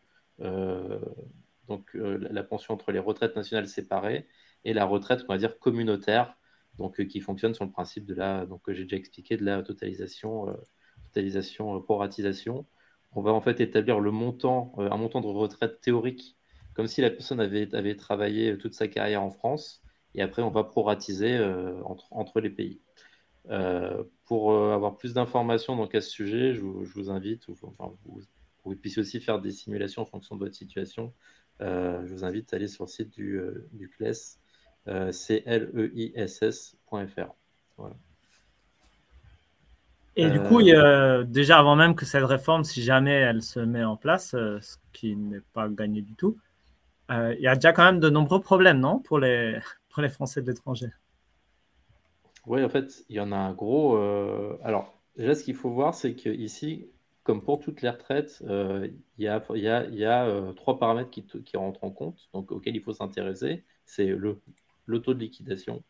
donc 1.69 1.95
la 1.95 2.43
pension 2.43 2.75
entre 2.75 2.93
les 2.93 2.99
retraites 2.99 3.37
nationales 3.37 3.69
séparées 3.69 4.27
et 4.65 4.73
la 4.75 4.85
retraite, 4.85 5.25
on 5.29 5.33
va 5.33 5.39
dire 5.39 5.59
communautaire, 5.59 6.37
donc 6.79 7.07
qui 7.07 7.21
fonctionne 7.21 7.55
sur 7.55 7.65
le 7.65 7.71
principe 7.71 8.05
de 8.05 8.15
la, 8.15 8.45
donc 8.47 8.63
que 8.63 8.75
j'ai 8.75 8.83
déjà 8.83 8.97
expliqué, 8.97 9.37
de 9.37 9.45
la 9.45 9.63
totalisation, 9.63 10.57
totalisation, 11.05 11.81
proratisation 11.81 12.67
on 13.15 13.23
va 13.23 13.33
en 13.33 13.41
fait 13.41 13.61
établir 13.61 14.01
le 14.01 14.11
montant, 14.11 14.73
euh, 14.79 14.91
un 14.91 14.97
montant 14.97 15.21
de 15.21 15.27
retraite 15.27 15.81
théorique, 15.81 16.37
comme 16.75 16.87
si 16.87 17.01
la 17.01 17.11
personne 17.11 17.41
avait, 17.41 17.97
travaillé 17.97 18.59
toute 18.59 18.75
sa 18.75 18.89
carrière 18.89 19.23
en 19.23 19.31
France, 19.31 19.83
et 20.15 20.23
après 20.23 20.43
on 20.43 20.51
va 20.51 20.65
proratiser 20.65 21.37
euh, 21.37 21.81
entre, 21.85 22.41
les 22.41 22.51
pays. 22.51 22.81
Euh, 23.51 24.03
pour 24.25 24.55
avoir 24.55 24.97
plus 24.97 25.13
d'informations 25.13 25.77
donc 25.77 25.95
à 25.95 26.01
ce 26.01 26.09
sujet, 26.09 26.55
je 26.55 26.63
vous, 26.63 27.11
invite, 27.11 27.47
ou, 27.49 27.57
enfin, 27.63 27.93
vous, 28.05 28.23
vous, 28.65 28.77
puissiez 28.77 29.01
aussi 29.01 29.21
faire 29.21 29.41
des 29.41 29.51
simulations 29.51 30.03
en 30.03 30.07
fonction 30.07 30.37
de 30.37 30.41
votre 30.41 30.55
situation. 30.55 31.13
je 31.61 32.13
vous 32.13 32.25
invite 32.25 32.53
à 32.53 32.57
aller 32.57 32.69
sur 32.69 32.85
le 32.85 32.91
site 32.91 33.11
du, 33.11 33.41
du 33.73 33.91
CLES, 33.91 34.39
cleiss.fr. 34.87 37.35
Voilà. 37.77 37.97
Et 40.17 40.31
du 40.31 40.41
coup, 40.41 40.61
déjà 41.27 41.59
avant 41.59 41.77
même 41.77 41.95
que 41.95 42.05
cette 42.05 42.25
réforme, 42.25 42.65
si 42.65 42.83
jamais 42.83 43.13
elle 43.13 43.43
se 43.43 43.61
met 43.61 43.85
en 43.85 43.97
place, 43.97 44.35
euh, 44.35 44.59
ce 44.61 44.77
qui 44.93 45.17
n'est 45.17 45.43
pas 45.53 45.69
gagné 45.69 46.03
du 46.03 46.15
tout, 46.15 46.39
euh, 47.11 47.35
il 47.37 47.43
y 47.43 47.49
a 47.49 47.57
déjà 47.57 47.73
quand 47.73 47.85
même 47.85 48.01
de 48.01 48.11
nombreux 48.11 48.41
problèmes, 48.41 48.79
non, 48.79 49.01
pour 49.01 49.19
les, 49.19 49.59
pour 49.91 50.03
les 50.03 50.09
Français 50.09 50.41
de 50.41 50.47
l'étranger? 50.47 50.91
Oui, 52.47 52.63
en 52.63 52.69
fait, 52.69 53.05
il 53.09 53.17
y 53.17 53.21
en 53.21 53.33
a 53.33 53.37
un 53.37 53.53
gros. 53.55 53.97
Euh, 53.97 54.59
alors, 54.63 54.93
déjà, 55.17 55.35
ce 55.35 55.45
qu'il 55.45 55.55
faut 55.55 55.71
voir, 55.71 55.95
c'est 55.95 56.15
qu'ici, 56.15 56.91
comme 57.23 57.43
pour 57.43 57.59
toutes 57.59 57.83
les 57.83 57.91
retraites, 57.91 58.43
il 58.43 58.95
y 59.19 59.29
a, 59.29 59.43
il 59.55 59.63
y 59.63 60.05
a, 60.05 60.49
a 60.49 60.53
trois 60.55 60.79
paramètres 60.79 61.11
qui, 61.11 61.57
rentrent 61.57 61.85
en 61.85 61.91
compte, 61.91 62.29
donc 62.35 62.53
auxquels 62.53 62.77
il 62.77 62.83
faut 62.83 62.93
s'intéresser. 62.93 63.65
C'est 63.87 64.07
le, 64.07 64.41
taux 65.03 65.15
de 65.15 65.21
liquidation, 65.21 65.83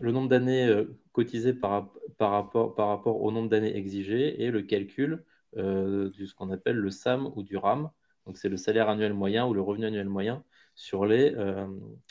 le 0.00 0.12
nombre 0.12 0.28
d'années 0.28 0.66
euh, 0.66 0.84
cotisées 1.12 1.54
par, 1.54 1.90
rapport, 2.18 3.22
au 3.22 3.32
nombre 3.32 3.48
d'années 3.48 3.76
exigées 3.76 4.42
et 4.42 4.50
le 4.50 4.62
calcul 4.62 5.24
euh, 5.56 6.10
de 6.10 6.26
ce 6.26 6.34
qu'on 6.34 6.50
appelle 6.50 6.76
le 6.76 6.90
SAM 6.90 7.30
ou 7.36 7.42
du 7.42 7.56
RAM. 7.56 7.90
Donc, 8.26 8.38
c'est 8.38 8.48
le 8.48 8.56
salaire 8.56 8.88
annuel 8.88 9.14
moyen 9.14 9.46
ou 9.46 9.54
le 9.54 9.60
revenu 9.62 9.86
annuel 9.86 10.08
moyen 10.08 10.44
sur 10.74 11.04
euh, 11.04 11.66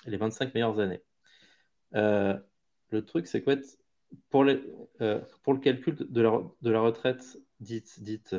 les 0.06 0.18
25 0.18 0.54
meilleures 0.54 0.80
années. 0.80 1.02
Le 2.90 3.06
truc, 3.06 3.28
c'est 3.28 3.42
que 3.42 3.62
pour, 4.30 4.44
les, 4.44 4.62
pour 5.44 5.54
le 5.54 5.60
calcul 5.60 5.96
de 5.96 6.22
la, 6.22 6.42
de 6.62 6.72
la 6.72 6.82
retraite 6.82 7.38
dite, 7.60 8.02
dite 8.02 8.36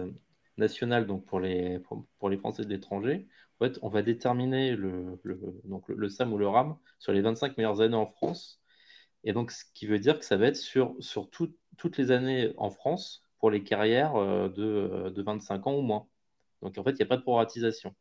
nationale, 0.57 1.07
donc 1.07 1.25
pour 1.27 1.41
les, 1.41 1.79
pour, 2.19 2.29
les 2.29 2.39
Français 2.39 2.65
de 2.65 2.71
l'étranger, 2.71 3.27
en 3.61 3.67
fait, 3.67 3.79
on 3.83 3.89
va 3.89 4.03
déterminer 4.03 4.77
le, 4.77 5.21
donc 5.65 5.89
le, 5.89 6.09
SAM 6.09 6.33
ou 6.33 6.39
le 6.39 6.49
RAM 6.49 6.77
sur 6.99 7.13
les 7.13 7.21
25 7.21 7.57
meilleures 7.57 7.81
années 7.81 7.97
en 7.97 8.07
France 8.07 8.61
et 9.25 9.33
donc, 9.33 9.51
ce 9.51 9.65
qui 9.75 9.87
veut 9.87 9.99
dire 9.99 10.19
que 10.19 10.25
ça 10.25 10.37
va 10.37 10.47
être 10.47 10.57
sur, 10.57 10.95
sur 11.01 11.29
toutes 11.31 11.99
les 11.99 12.11
années 12.11 12.53
en 12.57 12.71
France 12.71 13.23
pour 13.39 13.51
les 13.51 13.63
carrières 13.63 14.17
euh, 14.17 14.49
de, 14.49 15.11
de 15.11 15.23
25 15.23 15.67
ans 15.67 15.77
ou 15.77 15.83
moins. 15.83 16.09
Donc, 16.63 16.79
en 16.79 16.85
fait, 16.85 16.93
il 16.93 16.97
n'y 16.97 17.03
a 17.03 17.07
pas 17.07 17.17
de 17.17 17.23
proratisation. 17.23 17.95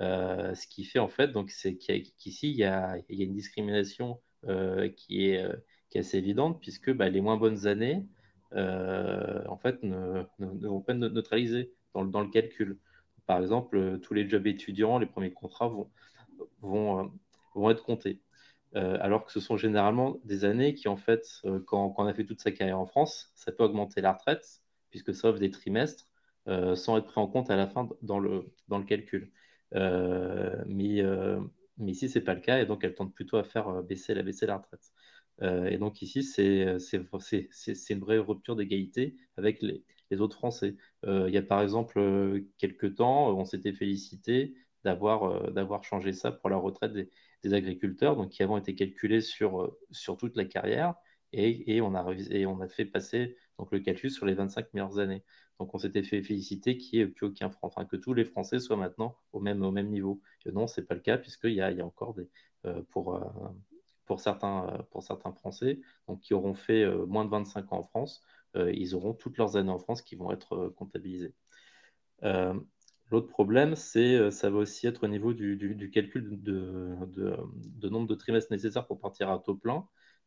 Euh, 0.00 0.54
ce 0.54 0.66
qui 0.66 0.84
fait, 0.84 0.98
en 0.98 1.08
fait, 1.08 1.30
c'est 1.48 1.76
qu'ici, 1.76 2.50
il 2.50 2.56
y 2.56 2.64
a, 2.64 2.96
y 3.08 3.22
a 3.22 3.24
une 3.24 3.34
discrimination 3.34 4.20
euh, 4.46 4.88
qui, 4.90 5.26
est, 5.26 5.46
qui 5.94 5.98
est 5.98 6.00
assez 6.00 6.18
évidente, 6.18 6.60
puisque 6.60 6.92
bah, 6.92 7.08
les 7.08 7.20
moins 7.20 7.36
bonnes 7.36 7.68
années, 7.68 8.04
en 8.52 9.56
fait, 9.56 9.82
ne, 9.82 10.24
vont 10.38 10.80
pas 10.80 10.92
être 10.92 10.98
neutralisées 10.98 11.72
dans, 11.94 12.04
dans, 12.04 12.20
le 12.20 12.28
calcul. 12.28 12.78
Par 13.26 13.40
exemple, 13.40 14.00
tous 14.00 14.14
les 14.14 14.28
jobs 14.28 14.46
étudiants, 14.46 14.98
les 14.98 15.06
premiers 15.06 15.32
contrats 15.32 15.68
vont, 15.68 15.88
vont, 16.60 17.12
vont 17.54 17.70
être 17.70 17.84
comptés. 17.84 18.20
Euh, 18.76 18.98
alors 19.00 19.24
que 19.24 19.30
ce 19.32 19.40
sont 19.40 19.56
généralement 19.56 20.18
des 20.24 20.44
années 20.44 20.74
qui, 20.74 20.88
en 20.88 20.96
fait, 20.96 21.40
euh, 21.44 21.60
quand, 21.64 21.94
on 21.96 22.06
a 22.06 22.14
fait 22.14 22.24
toute 22.24 22.40
sa 22.40 22.50
carrière 22.50 22.80
en 22.80 22.86
France, 22.86 23.30
ça 23.36 23.52
peut 23.52 23.62
augmenter 23.62 24.00
la 24.00 24.12
retraite, 24.12 24.62
puisque 24.90 25.14
ça 25.14 25.28
offre 25.28 25.38
des 25.38 25.50
trimestres 25.50 26.08
euh, 26.48 26.74
sans 26.74 26.98
être 26.98 27.06
pris 27.06 27.20
en 27.20 27.28
compte 27.28 27.50
à 27.50 27.56
la 27.56 27.68
fin 27.68 27.88
dans 28.02 28.18
le, 28.18 28.52
dans 28.68 28.78
le 28.78 28.84
calcul. 28.84 29.30
mais, 29.72 31.02
mais 31.78 31.92
ici, 31.92 32.08
ce 32.08 32.18
n'est 32.18 32.24
pas 32.24 32.34
le 32.34 32.40
cas, 32.40 32.60
et 32.60 32.66
donc 32.66 32.84
elle 32.84 32.94
tente 32.94 33.14
plutôt 33.14 33.36
à 33.36 33.44
faire 33.44 33.82
baisser, 33.82 34.14
la, 34.14 34.22
baisser 34.22 34.46
la 34.46 34.56
retraite. 34.56 34.92
Et 35.42 35.78
donc 35.78 36.00
ici, 36.02 36.22
c'est 36.22 36.78
une 37.90 38.00
vraie 38.00 38.18
rupture 38.18 38.56
d'égalité 38.56 39.16
avec 39.36 39.60
les, 39.62 39.82
autres 40.20 40.36
Français. 40.36 40.76
il 41.04 41.30
y 41.30 41.36
a 41.36 41.42
par 41.42 41.60
exemple 41.60 42.44
quelques 42.58 42.94
temps, 42.96 43.36
on 43.36 43.44
s'était 43.44 43.72
félicité 43.72 44.54
d'avoir 44.84 45.84
changé 45.84 46.12
ça 46.12 46.30
pour 46.30 46.50
la 46.50 46.56
retraite 46.56 46.92
des, 46.92 47.10
agriculteurs, 47.52 48.16
donc 48.16 48.30
qui 48.30 48.42
avant 48.42 48.56
été 48.56 48.74
calculés 48.74 49.20
sur, 49.20 49.62
euh, 49.62 50.16
toute 50.18 50.36
la 50.36 50.44
carrière, 50.44 50.94
et, 51.32 51.80
on 51.82 51.94
a 51.94 52.68
fait 52.68 52.84
passer 52.86 53.36
donc, 53.58 53.72
le 53.72 53.80
calcul 53.80 54.10
sur 54.10 54.24
les 54.26 54.34
25 54.34 54.72
meilleures 54.72 54.98
années. 54.98 55.24
Donc 55.58 55.74
on 55.74 55.78
s'était 55.78 56.02
fait 56.02 56.22
féliciter 56.22 56.76
qu'il 56.78 56.98
n'y 56.98 57.04
ait 57.04 57.08
plus 57.08 57.26
aucun 57.26 57.50
Français, 57.50 57.86
que 57.90 57.96
tous 57.96 58.14
les 58.14 58.24
Français 58.24 58.58
soient 58.58 58.76
maintenant 58.76 59.16
au 59.32 59.40
même, 59.40 59.62
au 59.62 59.70
même 59.70 59.90
niveau. 59.90 60.20
Non, 60.46 60.66
ce 60.66 60.80
n'est 60.80 60.86
pas 60.86 60.94
le 60.94 61.00
cas, 61.00 61.18
puisqu'il 61.18 61.54
y 61.54 61.60
a, 61.60 61.70
y 61.70 61.80
a 61.80 61.86
encore 61.86 62.14
des, 62.14 62.28
euh, 62.66 62.82
pour, 62.90 63.16
euh, 63.16 63.20
pour, 64.06 64.20
certains, 64.20 64.86
pour 64.90 65.02
certains 65.02 65.32
Français 65.32 65.80
donc, 66.08 66.20
qui 66.20 66.34
auront 66.34 66.54
fait 66.54 66.86
moins 67.06 67.24
de 67.24 67.30
25 67.30 67.72
ans 67.72 67.78
en 67.78 67.82
France, 67.82 68.22
ils 68.54 68.94
auront 68.94 69.14
toutes 69.14 69.38
leurs 69.38 69.56
années 69.56 69.70
en 69.70 69.78
France 69.78 70.02
qui 70.02 70.16
vont 70.16 70.30
être 70.30 70.68
comptabilisées. 70.76 71.34
L'autre 73.10 73.28
problème, 73.28 73.76
c'est 73.76 74.16
euh, 74.16 74.30
ça 74.30 74.50
va 74.50 74.58
aussi 74.58 74.86
être 74.86 75.04
au 75.04 75.08
niveau 75.08 75.34
du, 75.34 75.90
calcul 75.92 76.42
de, 76.42 77.88
nombre 77.88 78.08
de 78.08 78.14
trimestres 78.14 78.50
nécessaires 78.50 78.86
pour 78.86 78.98
partir 78.98 79.30
à 79.30 79.38
taux 79.38 79.54
plein, 79.54 79.86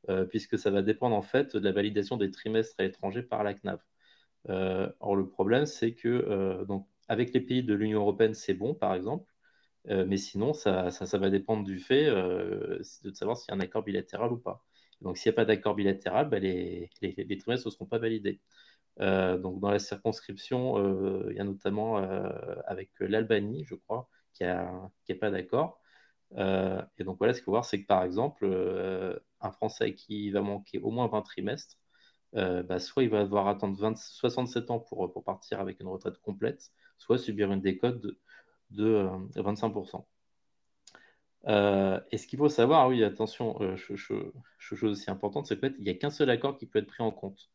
euh, 0.10 0.26
puisque 0.26 0.58
ça 0.60 0.70
va 0.72 0.82
dépendre 0.82 1.16
en 1.16 1.22
fait 1.22 1.56
de 1.56 1.64
la 1.64 1.72
validation 1.72 2.18
des 2.18 2.32
trimestres 2.32 2.76
à 2.78 2.84
l'étranger 2.84 3.24
par 3.24 3.44
la 3.44 3.54
CNAV. 3.54 3.80
Euh, 4.50 4.90
or, 5.00 5.16
le 5.16 5.28
problème, 5.28 5.66
c'est 5.66 5.94
que 5.96 6.64
donc, 6.66 6.88
avec 7.10 7.34
les 7.34 7.42
pays 7.42 7.64
de 7.64 7.74
l'Union 7.74 8.02
européenne, 8.02 8.34
c'est 8.34 8.54
bon, 8.54 8.74
par 8.74 8.94
exemple, 8.94 9.26
mais 9.88 10.18
sinon, 10.18 10.54
ça, 10.54 10.90
va 11.14 11.30
dépendre 11.30 11.64
du 11.64 11.80
fait 11.80 12.06
de 12.06 13.14
savoir 13.14 13.38
s'il 13.38 13.52
y 13.52 13.54
a 13.54 13.58
un 13.58 13.60
accord 13.62 13.84
bilatéral 13.84 14.32
ou 14.32 14.38
pas. 14.38 14.64
Donc, 15.02 15.18
s'il 15.18 15.30
n'y 15.30 15.36
a 15.36 15.38
pas 15.38 15.46
d'accord 15.46 15.76
bilatéral, 15.76 16.30
bah, 16.30 16.40
les, 16.40 16.90
trimestres 17.40 17.68
ne 17.68 17.72
seront 17.72 17.86
pas 17.86 18.00
validés. 18.00 18.42
Euh, 19.00 19.38
donc 19.38 19.60
dans 19.60 19.70
la 19.72 19.80
circonscription, 19.80 20.78
euh, 20.80 21.28
il 21.32 21.38
y 21.38 21.40
a 21.40 21.44
notamment 21.44 22.00
euh, 22.00 22.30
avec 22.66 22.92
l'Albanie, 23.00 23.64
je 23.66 23.76
crois, 23.76 24.10
qui 24.34 24.44
n'est 24.44 25.16
pas 25.16 25.32
d'accord. 25.32 25.82
et 26.38 27.04
donc 27.04 27.18
voilà, 27.20 27.34
ce 27.34 27.40
qu'il 27.40 27.46
faut 27.46 27.52
voir, 27.52 27.66
c'est 27.66 27.82
que 27.82 27.88
par 27.88 28.04
exemple, 28.04 28.46
un 29.42 29.52
Français 29.52 29.94
qui 29.94 30.32
va 30.32 30.42
manquer 30.42 30.80
au 30.80 30.92
moins 30.92 31.08
20 31.08 31.22
trimestres, 31.24 31.78
bah, 32.34 32.80
soit 32.80 33.04
il 33.04 33.10
va 33.10 33.24
devoir 33.24 33.48
attendre 33.48 33.78
67 33.98 34.72
ans 34.72 34.80
pour, 34.80 35.24
partir 35.24 35.60
avec 35.60 35.80
une 35.80 35.88
retraite 35.88 36.18
complète, 36.20 36.72
soit 36.98 37.18
subir 37.18 37.52
une 37.52 37.62
décote 37.62 38.06
de 38.72 39.10
25%. 39.36 40.06
et 42.12 42.18
ce 42.18 42.28
qu'il 42.28 42.40
faut 42.40 42.50
savoir, 42.50 42.88
oui, 42.90 43.04
attention, 43.04 43.58
chose 43.76 44.84
aussi 44.84 45.10
importante, 45.12 45.48
c'est 45.48 45.60
qu'il 45.60 45.84
n'y 45.84 45.90
a 45.90 45.94
qu'un 45.94 46.10
seul 46.10 46.30
accord 46.30 46.58
qui 46.58 46.66
peut 46.66 46.80
être 46.80 46.88
pris 46.88 47.04
en 47.04 47.12
compte. 47.12 47.50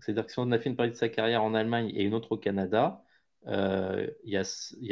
C'est-à-dire 0.00 0.26
que 0.26 0.32
si 0.32 0.38
on 0.38 0.50
a 0.52 0.58
fait 0.58 0.70
une 0.70 0.76
partie 0.76 0.92
de 0.92 0.96
sa 0.96 1.08
carrière 1.08 1.42
en 1.42 1.54
Allemagne 1.54 1.90
et 1.94 2.04
une 2.04 2.14
autre 2.14 2.32
au 2.32 2.38
Canada, 2.38 3.02
euh, 3.46 4.06
il, 4.24 4.32
y 4.32 4.36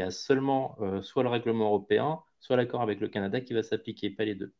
a, 0.02 0.10
seulement 0.10 0.76
euh, 0.80 1.02
soit 1.02 1.22
le 1.22 1.28
règlement 1.28 1.66
européen, 1.66 2.22
soit 2.40 2.56
l'accord 2.56 2.82
avec 2.82 3.00
le 3.00 3.08
Canada 3.08 3.40
qui 3.40 3.54
va 3.54 3.62
s'appliquer, 3.62 4.10
pas 4.10 4.24
les 4.24 4.34
deux. 4.34 4.52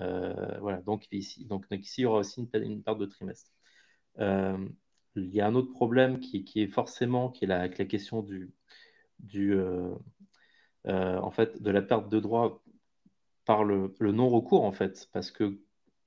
Euh, 0.00 0.58
voilà, 0.60 0.80
donc 0.82 1.06
ici, 1.12 1.44
donc, 1.46 1.66
ici, 1.70 2.02
il 2.02 2.04
y 2.04 2.06
aura 2.06 2.20
aussi 2.20 2.40
une, 2.40 2.62
une 2.62 2.82
perte 2.82 2.98
de 2.98 3.06
trimestre. 3.06 3.52
il 4.18 5.34
y 5.34 5.40
a 5.40 5.46
un 5.46 5.54
autre 5.54 5.72
problème 5.72 6.20
qui, 6.20 6.44
est 6.56 6.68
forcément 6.68 7.30
qui 7.30 7.44
est 7.44 7.48
la, 7.48 7.68
la 7.68 7.84
question 7.84 8.22
du, 8.22 8.52
du 9.20 9.54
en 10.88 11.30
fait, 11.30 11.62
de 11.62 11.70
la 11.70 11.82
perte 11.82 12.08
de 12.08 12.20
droit 12.20 12.62
par 13.48 13.64
le, 13.64 13.94
non-recours, 14.00 14.64
en 14.64 14.72
fait, 14.72 15.08
parce 15.12 15.30
que 15.30 15.58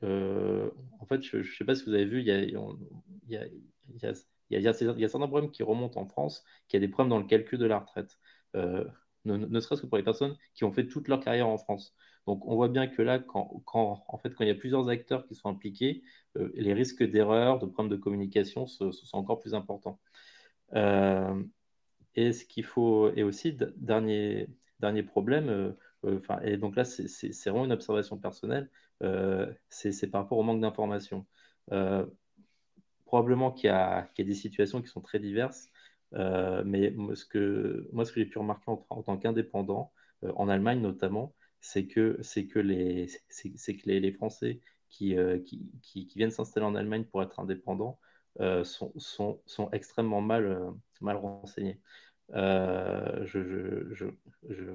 euh, 0.04 0.70
en 1.00 1.06
fait, 1.06 1.24
je 1.24 1.38
ne 1.38 1.44
sais 1.44 1.66
pas 1.66 1.74
si 1.76 1.86
vous 1.86 1.94
avez 1.94 2.06
vu, 2.06 2.20
il 2.22 2.28
y 2.28 2.32
a, 4.62 4.74
certains 4.74 5.28
problèmes 5.28 5.50
qui 5.50 5.64
remontent 5.64 6.00
en 6.00 6.06
France, 6.06 6.44
qui 6.68 6.78
a 6.78 6.80
des 6.80 6.88
problèmes 6.88 7.10
dans 7.10 7.20
le 7.20 7.26
calcul 7.26 7.58
de 7.60 7.66
la 7.66 7.80
retraite, 7.80 8.20
euh, 8.56 8.86
ne, 9.26 9.60
serait-ce 9.60 9.82
que 9.82 9.88
pour 9.88 9.98
les 9.98 10.04
personnes 10.04 10.38
qui 10.54 10.64
ont 10.66 10.72
fait 10.72 10.88
toute 10.88 11.08
leur 11.08 11.20
carrière 11.20 11.48
en 11.48 11.58
France. 11.58 11.96
Donc 12.28 12.46
on 12.48 12.56
voit 12.56 12.70
bien 12.70 12.88
que 12.88 13.02
là, 13.02 13.18
quand, 13.18 13.64
en 13.66 14.18
fait, 14.20 14.36
quand 14.36 14.44
il 14.44 14.48
y 14.48 14.52
a 14.52 14.56
plusieurs 14.56 14.88
acteurs 14.90 15.26
qui 15.26 15.34
sont 15.36 15.50
impliqués, 15.50 16.04
euh, 16.38 16.52
les 16.54 16.74
risques 16.74 17.04
d'erreur, 17.04 17.58
de 17.58 17.66
problèmes 17.66 17.92
de 17.92 18.02
communication 18.02 18.68
sont 18.68 18.92
encore 19.14 19.40
plus 19.40 19.56
importants. 19.56 20.00
et 22.16 22.34
ce 22.34 22.46
qu'il 22.46 22.66
faut, 22.66 23.12
et 23.16 23.24
aussi, 23.24 23.58
dernier, 23.78 24.48
dernier 24.82 25.04
problème, 25.04 25.76
enfin, 26.04 26.40
et 26.42 26.58
donc 26.58 26.76
là, 26.76 26.84
c'est 26.86 27.50
vraiment 27.50 27.66
une 27.66 27.72
observation 27.72 28.18
personnelle, 28.18 28.70
c'est 29.70 30.12
par 30.12 30.24
rapport 30.24 30.38
au 30.38 30.44
manque 30.44 30.62
d'information 30.62 31.26
probablement 33.12 33.52
qu'il 33.52 33.70
y, 33.70 33.74
a 33.74 34.08
des 34.18 34.34
situations 34.34 34.82
qui 34.82 34.88
sont 34.88 35.02
très 35.02 35.20
diverses, 35.20 35.70
euh, 36.14 36.64
mais 36.66 36.92
moi, 36.92 37.14
ce 37.14 37.26
que 37.26 37.86
j'ai 38.16 38.26
pu 38.26 38.40
remarquer 38.40 38.72
en, 38.90 39.04
tant 39.04 39.18
qu'indépendant, 39.18 39.92
euh, 40.24 40.32
en 40.36 40.48
Allemagne 40.48 40.80
notamment, 40.80 41.34
c'est 41.60 41.88
que, 41.88 42.20
que, 42.22 42.60
les, 42.60 43.08
que 43.44 43.90
les, 43.90 44.12
Français 44.14 44.62
qui, 44.90 45.18
euh, 45.18 45.40
qui, 45.40 45.70
qui, 45.82 46.10
viennent 46.16 46.32
s'installer 46.32 46.66
en 46.66 46.76
Allemagne 46.76 47.04
pour 47.04 47.22
être 47.22 47.40
indépendants 47.40 48.00
sont, 48.64 48.94
sont, 48.96 49.42
sont, 49.46 49.70
extrêmement 49.72 50.22
mal, 50.22 50.74
mal 51.02 51.18
renseignés. 51.18 51.82
Je, 52.34 53.86
je, 53.94 54.06
je, 54.50 54.66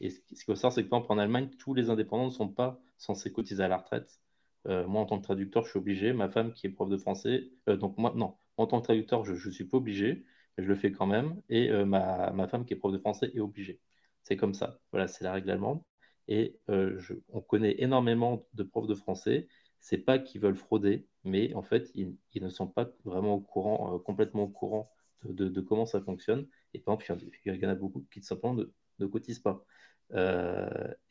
et 0.00 0.10
ce 0.10 0.20
qu'il 0.20 0.44
faut 0.44 0.54
c'est 0.70 0.88
que 0.88 0.94
en 0.94 1.18
Allemagne, 1.18 1.50
tous 1.58 1.74
les 1.74 1.90
indépendants 1.90 2.26
ne 2.26 2.30
sont 2.30 2.48
pas 2.48 2.80
censés 2.98 3.32
cotiser 3.32 3.62
à 3.62 3.68
la 3.68 3.78
retraite. 3.78 4.20
Euh, 4.66 4.86
moi, 4.86 5.02
en 5.02 5.06
tant 5.06 5.18
que 5.18 5.24
traducteur, 5.24 5.64
je 5.64 5.70
suis 5.70 5.78
obligé. 5.78 6.12
Ma 6.12 6.28
femme, 6.28 6.52
qui 6.52 6.66
est 6.66 6.70
prof 6.70 6.88
de 6.88 6.96
français, 6.96 7.50
euh, 7.68 7.76
donc 7.76 7.96
moi, 7.98 8.12
non, 8.16 8.36
en 8.56 8.66
tant 8.66 8.80
que 8.80 8.84
traducteur, 8.84 9.24
je 9.24 9.32
ne 9.32 9.52
suis 9.52 9.64
pas 9.64 9.78
obligé, 9.78 10.24
mais 10.56 10.64
je 10.64 10.68
le 10.68 10.74
fais 10.74 10.92
quand 10.92 11.06
même. 11.06 11.40
Et 11.48 11.70
euh, 11.70 11.84
ma, 11.84 12.48
femme, 12.48 12.64
qui 12.64 12.74
est 12.74 12.76
prof 12.76 12.92
de 12.92 12.98
français, 12.98 13.30
est 13.34 13.40
obligée. 13.40 13.80
C'est 14.22 14.36
comme 14.36 14.54
ça. 14.54 14.80
Voilà, 14.92 15.08
c'est 15.08 15.24
la 15.24 15.32
règle 15.32 15.50
allemande. 15.50 15.82
Et 16.28 16.58
on 16.68 17.40
connaît 17.40 17.76
énormément 17.78 18.46
de 18.52 18.62
profs 18.62 18.86
de 18.86 18.94
français. 18.94 19.48
C'est 19.80 19.98
pas 19.98 20.18
qu'ils 20.18 20.42
veulent 20.42 20.56
frauder, 20.56 21.06
mais 21.24 21.54
en 21.54 21.62
fait, 21.62 21.90
ils, 21.94 22.16
ne 22.42 22.48
sont 22.50 22.66
pas 22.66 22.90
vraiment 23.04 23.34
au 23.34 23.40
courant, 23.40 23.98
complètement 24.00 24.42
au 24.42 24.48
courant 24.48 24.90
de, 25.24 25.60
comment 25.60 25.86
ça 25.86 26.00
fonctionne. 26.00 26.46
Et 26.74 26.78
par 26.80 26.98
il 27.46 27.54
y 27.56 27.66
en 27.66 27.70
a 27.70 27.74
beaucoup 27.74 28.06
qui 28.10 28.22
simplement 28.22 28.62
ne, 28.98 29.06
cotisent 29.06 29.40
pas. 29.40 29.64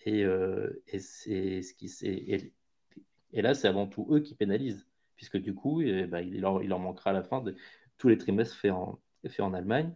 et, 0.05 0.22
et 0.88 0.99
c'est 0.99 1.62
ce 1.62 1.74
qui 1.74 1.89
et 3.34 3.41
là, 3.41 3.53
c'est 3.53 3.68
avant 3.68 3.88
tout 3.88 4.08
eux 4.12 4.20
qui 4.20 4.36
pénalisent, 4.36 4.88
puisque 5.16 5.38
du 5.38 5.53
coup, 5.53 5.82
eh 5.82 6.05
ben, 6.08 6.22
il, 6.22 6.41
leur, 6.41 6.64
il, 6.64 6.70
leur, 6.70 6.80
manquera 6.80 7.12
à 7.12 7.14
la 7.14 7.24
fin 7.24 7.41
de 7.41 7.55
tous 7.97 8.08
les 8.08 8.18
trimestres 8.18 8.55
faits 8.55 8.72
en, 8.72 8.99
fait 9.28 9.41
en 9.41 9.53
Allemagne. 9.53 9.93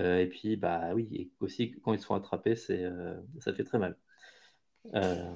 Euh, 0.00 0.20
et 0.20 0.26
puis, 0.26 0.56
bah 0.56 0.94
oui, 0.94 1.08
et 1.12 1.30
aussi 1.40 1.72
quand 1.82 1.92
ils 1.92 2.00
se 2.00 2.06
font 2.06 2.14
attraper, 2.14 2.56
c'est, 2.56 2.82
euh, 2.84 3.20
ça 3.40 3.52
fait 3.52 3.64
très 3.64 3.78
mal. 3.78 3.96
Euh... 4.94 5.34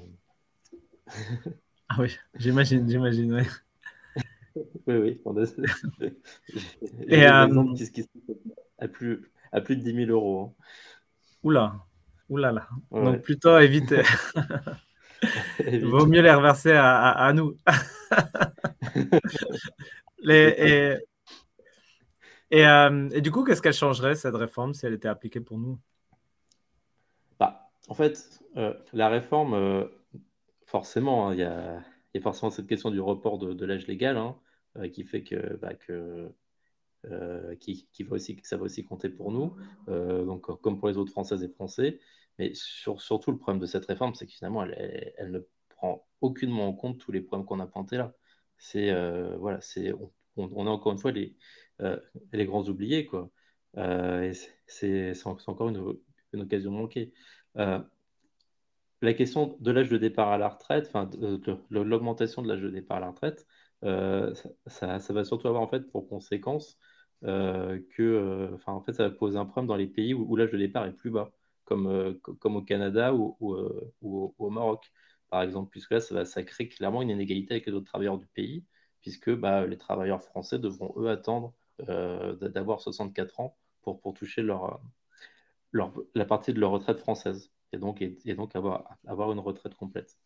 ah 1.88 1.96
oui, 1.98 2.16
j'imagine, 2.34 2.88
j'imagine. 2.88 3.46
Oui, 4.86 4.96
oui. 4.96 5.20
On 5.24 5.36
a... 5.36 5.44
et 7.08 7.26
euh... 7.26 7.74
qui, 7.92 8.08
à, 8.78 8.88
plus, 8.88 9.30
à 9.52 9.60
plus 9.60 9.76
de 9.76 9.82
10 9.82 10.06
000 10.06 10.10
euros. 10.10 10.40
Hein. 10.40 10.52
Oula, 11.42 11.74
oula 12.28 12.52
là. 12.52 12.68
Donc 12.90 13.22
plutôt 13.22 13.58
éviter. 13.58 14.02
Il 15.66 15.86
vaut 15.86 16.06
mieux 16.06 16.20
les 16.20 16.32
reverser 16.32 16.72
à, 16.72 17.32
nous. 17.32 17.56
les, 20.18 20.98
et, 22.50 22.66
euh, 22.66 23.08
et, 23.12 23.20
du 23.20 23.30
coup, 23.30 23.44
qu'est-ce 23.44 23.62
qu'elle 23.62 23.72
changerait, 23.72 24.14
cette 24.14 24.34
réforme, 24.34 24.74
si 24.74 24.86
elle 24.86 24.94
était 24.94 25.08
appliquée 25.08 25.40
pour 25.40 25.58
nous? 25.58 25.78
Bah, 27.40 27.70
En 27.88 27.94
fait, 27.94 28.40
euh, 28.56 28.74
la 28.92 29.08
réforme, 29.08 29.54
euh, 29.54 29.84
forcément, 30.66 31.28
hein, 31.28 31.34
il 31.34 31.40
y, 31.40 31.42
a, 31.42 31.80
y, 32.14 32.18
a, 32.18 32.20
forcément 32.20 32.50
cette 32.50 32.68
question 32.68 32.90
du 32.90 33.00
report 33.00 33.38
de, 33.38 33.64
l'âge 33.64 33.86
légal 33.86 34.16
hein, 34.16 34.36
qui 34.92 35.04
fait 35.04 35.22
que, 35.22 35.56
bah, 35.56 35.74
que 35.74 36.30
qui, 37.60 37.86
qui, 37.92 38.02
va 38.02 38.16
aussi, 38.16 38.36
ça 38.42 38.56
va 38.56 38.64
aussi 38.64 38.84
compter 38.84 39.08
pour 39.08 39.30
nous, 39.30 39.54
donc 39.86 40.60
comme 40.60 40.78
pour 40.78 40.88
les 40.88 40.96
autres 40.96 41.12
Françaises 41.12 41.44
et 41.44 41.48
Français. 41.48 42.00
Mais 42.38 42.52
surtout, 42.54 43.30
le 43.30 43.38
problème 43.38 43.60
de 43.60 43.66
cette 43.66 43.86
réforme, 43.86 44.14
c'est 44.14 44.26
que 44.26 44.32
finalement, 44.32 44.62
elle, 44.64 45.30
ne 45.30 45.40
prend 45.70 46.06
aucunement 46.20 46.68
en 46.68 46.72
compte 46.72 46.98
tous 46.98 47.12
les 47.12 47.20
problèmes 47.20 47.46
qu'on 47.46 47.60
a 47.60 47.66
pointés 47.66 47.96
là. 47.96 48.14
C'est 48.58 48.90
euh, 48.90 49.36
voilà, 49.38 49.60
c'est 49.60 49.92
on, 50.36 50.66
est 50.66 50.70
encore 50.70 50.92
une 50.92 50.98
fois 50.98 51.12
les, 51.12 51.36
euh, 51.80 51.98
les 52.32 52.46
grands 52.46 52.64
oubliés 52.68 53.06
quoi. 53.06 53.30
Euh, 53.76 54.32
c'est 54.66 55.12
encore 55.26 55.68
une, 55.68 55.98
une, 56.32 56.42
occasion 56.42 56.70
manquée. 56.70 57.12
la 57.54 59.14
question 59.14 59.56
de 59.60 59.70
l'âge 59.70 59.90
de 59.90 59.98
départ 59.98 60.28
à 60.28 60.38
la 60.38 60.48
retraite, 60.48 60.86
enfin 60.88 61.10
l'augmentation 61.70 62.42
de 62.42 62.48
l'âge 62.48 62.62
de 62.62 62.70
départ 62.70 62.98
à 62.98 63.00
la 63.00 63.10
retraite, 63.10 63.46
ça, 64.66 64.98
ça, 64.98 65.12
va 65.12 65.24
surtout 65.24 65.48
avoir 65.48 65.62
en 65.62 65.68
fait 65.68 65.90
pour 65.90 66.08
conséquence 66.08 66.78
que, 67.22 68.50
enfin 68.54 68.72
en 68.72 68.80
fait, 68.82 68.92
ça 68.92 69.08
va 69.08 69.10
poser 69.10 69.38
un 69.38 69.46
problème 69.46 69.68
dans 69.68 69.76
les 69.76 69.86
pays 69.86 70.14
où 70.14 70.36
l'âge 70.36 70.50
de 70.50 70.58
départ 70.58 70.86
est 70.86 70.92
plus 70.92 71.10
bas 71.10 71.32
comme, 71.66 71.88
euh, 71.88 72.14
comme 72.40 72.56
au 72.56 72.62
Canada 72.62 73.12
ou, 73.14 73.54
euh, 73.54 73.92
au, 74.00 74.50
Maroc, 74.50 74.90
par 75.28 75.42
exemple, 75.42 75.70
puisque 75.70 75.90
là, 75.90 76.00
ça, 76.00 76.24
ça, 76.24 76.42
crée 76.42 76.68
clairement 76.68 77.02
une 77.02 77.10
inégalité 77.10 77.54
avec 77.54 77.66
les 77.66 77.74
autres 77.74 77.86
travailleurs 77.86 78.18
du 78.18 78.26
pays, 78.26 78.64
puisque 79.02 79.30
bah, 79.34 79.66
les 79.66 79.76
travailleurs 79.76 80.22
français 80.22 80.58
devront, 80.58 80.94
eux, 80.96 81.10
attendre 81.10 81.52
euh, 81.88 82.34
d'avoir 82.36 82.80
64 82.80 83.40
ans 83.40 83.56
pour, 83.82 84.00
pour 84.00 84.14
toucher 84.14 84.42
leur, 84.42 84.80
la 86.14 86.24
partie 86.24 86.54
de 86.54 86.60
leur 86.60 86.70
retraite 86.70 86.98
française, 86.98 87.50
et 87.72 87.78
donc, 87.78 88.00
et, 88.00 88.34
donc 88.34 88.56
avoir, 88.56 88.96
avoir 89.06 89.32
une 89.32 89.40
retraite 89.40 89.74
complète. 89.74 90.16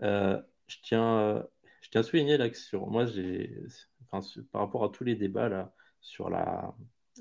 je 0.00 0.76
tiens 0.82 1.44
je 1.80 1.90
tiens 1.90 2.00
à 2.00 2.04
souligner 2.04 2.36
là 2.36 2.48
que 2.50 2.56
sur 2.56 2.86
moi, 2.88 3.06
par 4.52 4.60
rapport 4.60 4.84
à 4.84 4.88
tous 4.90 5.04
les 5.04 5.16
débats 5.16 5.48
là, 5.48 5.74
sur, 6.00 6.30
la, 6.30 6.74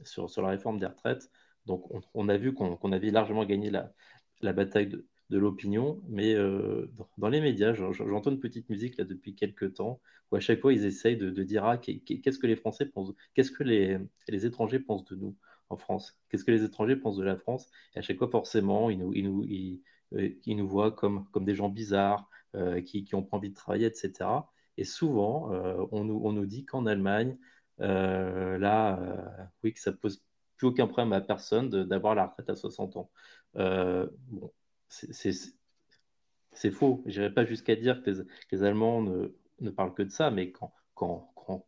sur, 0.03 0.29
sur 0.29 0.41
la 0.41 0.49
réforme 0.49 0.79
des 0.79 0.85
retraites, 0.85 1.29
donc, 1.67 1.85
on, 2.13 2.29
a 2.29 2.37
vu 2.37 2.53
qu'on 2.53 2.91
avait 2.93 3.11
largement 3.11 3.45
gagné 3.45 3.69
la, 3.69 4.53
bataille 4.53 4.87
de, 4.87 5.37
l'opinion, 5.37 6.01
mais 6.07 6.33
euh, 6.33 6.89
dans, 7.17 7.27
les 7.27 7.41
médias, 7.41 7.73
j'entends 7.73 8.31
une 8.31 8.39
petite 8.39 8.69
musique 8.69 8.97
là 8.97 9.03
depuis 9.03 9.35
quelques 9.35 9.73
temps, 9.73 9.99
où 10.31 10.37
à 10.37 10.39
chaque 10.39 10.61
fois 10.61 10.71
ils 10.71 10.85
essayent 10.85 11.17
de, 11.17 11.29
dire 11.43 11.65
ah, 11.65 11.77
qu'est-ce 11.77 12.39
que 12.39 12.47
les 12.47 12.55
Français 12.55 12.85
pensent, 12.85 13.13
qu'est-ce 13.33 13.51
que 13.51 13.63
les, 13.63 13.99
étrangers 14.45 14.79
pensent 14.79 15.03
de 15.05 15.15
nous 15.15 15.35
en 15.69 15.75
France, 15.75 16.17
qu'est-ce 16.29 16.45
que 16.45 16.51
les 16.51 16.63
étrangers 16.63 16.95
pensent 16.95 17.17
de 17.17 17.25
la 17.25 17.35
France, 17.35 17.69
et 17.93 17.99
à 17.99 18.01
chaque 18.01 18.17
fois 18.17 18.29
forcément 18.29 18.89
ils 18.89 18.97
nous, 18.97 19.13
ils 19.13 19.23
nous, 19.25 19.43
ils, 19.43 19.81
euh, 20.13 20.29
nous 20.47 20.67
voient 20.67 20.93
comme, 20.93 21.27
comme 21.31 21.43
des 21.43 21.55
gens 21.55 21.67
bizarres, 21.67 22.29
euh, 22.55 22.81
qui 22.81 23.07
n'ont 23.13 23.23
pas 23.23 23.37
envie 23.37 23.49
de 23.49 23.55
travailler, 23.55 23.87
etc. 23.87 24.29
Et 24.77 24.83
souvent, 24.83 25.49
on, 25.91 26.03
nous, 26.03 26.21
on 26.23 26.33
nous 26.33 26.45
dit 26.45 26.65
qu'en 26.65 26.85
Allemagne, 26.85 27.37
là, 27.79 29.47
oui, 29.63 29.73
que 29.73 29.79
ça 29.79 29.91
pose 29.91 30.21
plus 30.57 30.67
aucun 30.67 30.87
problème 30.87 31.13
à 31.13 31.21
personne 31.21 31.69
d'avoir 31.69 32.15
la 32.15 32.27
retraite 32.27 32.49
à 32.49 32.55
60 32.55 32.97
ans. 32.97 33.11
Euh, 33.55 34.07
bon, 34.27 34.51
c'est 34.89 36.71
faux. 36.71 37.03
Je 37.05 37.21
n'irai 37.21 37.33
pas 37.33 37.45
jusqu'à 37.45 37.75
dire 37.75 38.01
que 38.03 38.11
les, 38.51 38.63
Allemands 38.63 39.01
ne, 39.01 39.69
parlent 39.69 39.93
que 39.93 40.03
de 40.03 40.09
ça, 40.09 40.31
mais 40.31 40.51
quand, 40.51 40.73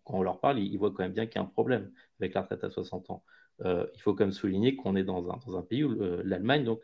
on 0.05 0.23
leur 0.23 0.39
parle, 0.39 0.59
ils, 0.59 0.77
voient 0.77 0.91
quand 0.91 1.03
même 1.03 1.13
bien 1.13 1.27
qu'il 1.27 1.35
y 1.35 1.39
a 1.39 1.43
un 1.43 1.45
problème 1.45 1.91
avec 2.19 2.33
la 2.33 2.41
retraite 2.41 2.63
à 2.63 2.69
60 2.69 3.09
ans. 3.11 3.23
Euh, 3.61 3.87
il 3.93 4.01
faut 4.01 4.13
quand 4.13 4.23
même 4.23 4.31
souligner 4.31 4.75
qu'on 4.75 4.95
est 4.95 5.03
dans 5.03 5.29
un, 5.29 5.61
pays 5.61 5.83
où 5.83 6.01
euh, 6.01 6.21
l'Allemagne, 6.25 6.63
donc 6.63 6.81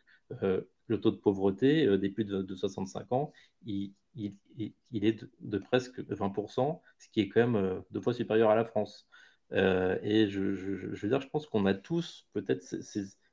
le 0.87 0.99
taux 0.99 1.11
de 1.11 1.17
pauvreté 1.17 1.97
des 1.97 2.09
plus 2.09 2.25
de, 2.25 2.55
65 2.55 3.11
ans, 3.11 3.31
il, 3.65 3.93
est 4.15 5.29
de, 5.41 5.57
presque 5.57 5.99
20%, 5.99 6.81
ce 6.99 7.09
qui 7.09 7.21
est 7.21 7.29
quand 7.29 7.47
même 7.47 7.83
deux 7.91 8.01
fois 8.01 8.13
supérieur 8.13 8.49
à 8.49 8.55
la 8.55 8.65
France. 8.65 9.07
Euh, 9.53 9.97
et 10.01 10.29
je, 10.29 10.41
veux 10.41 11.09
dire, 11.09 11.21
je 11.21 11.29
pense 11.29 11.47
qu'on 11.47 11.65
a 11.65 11.73
tous 11.73 12.27
peut-être 12.33 12.63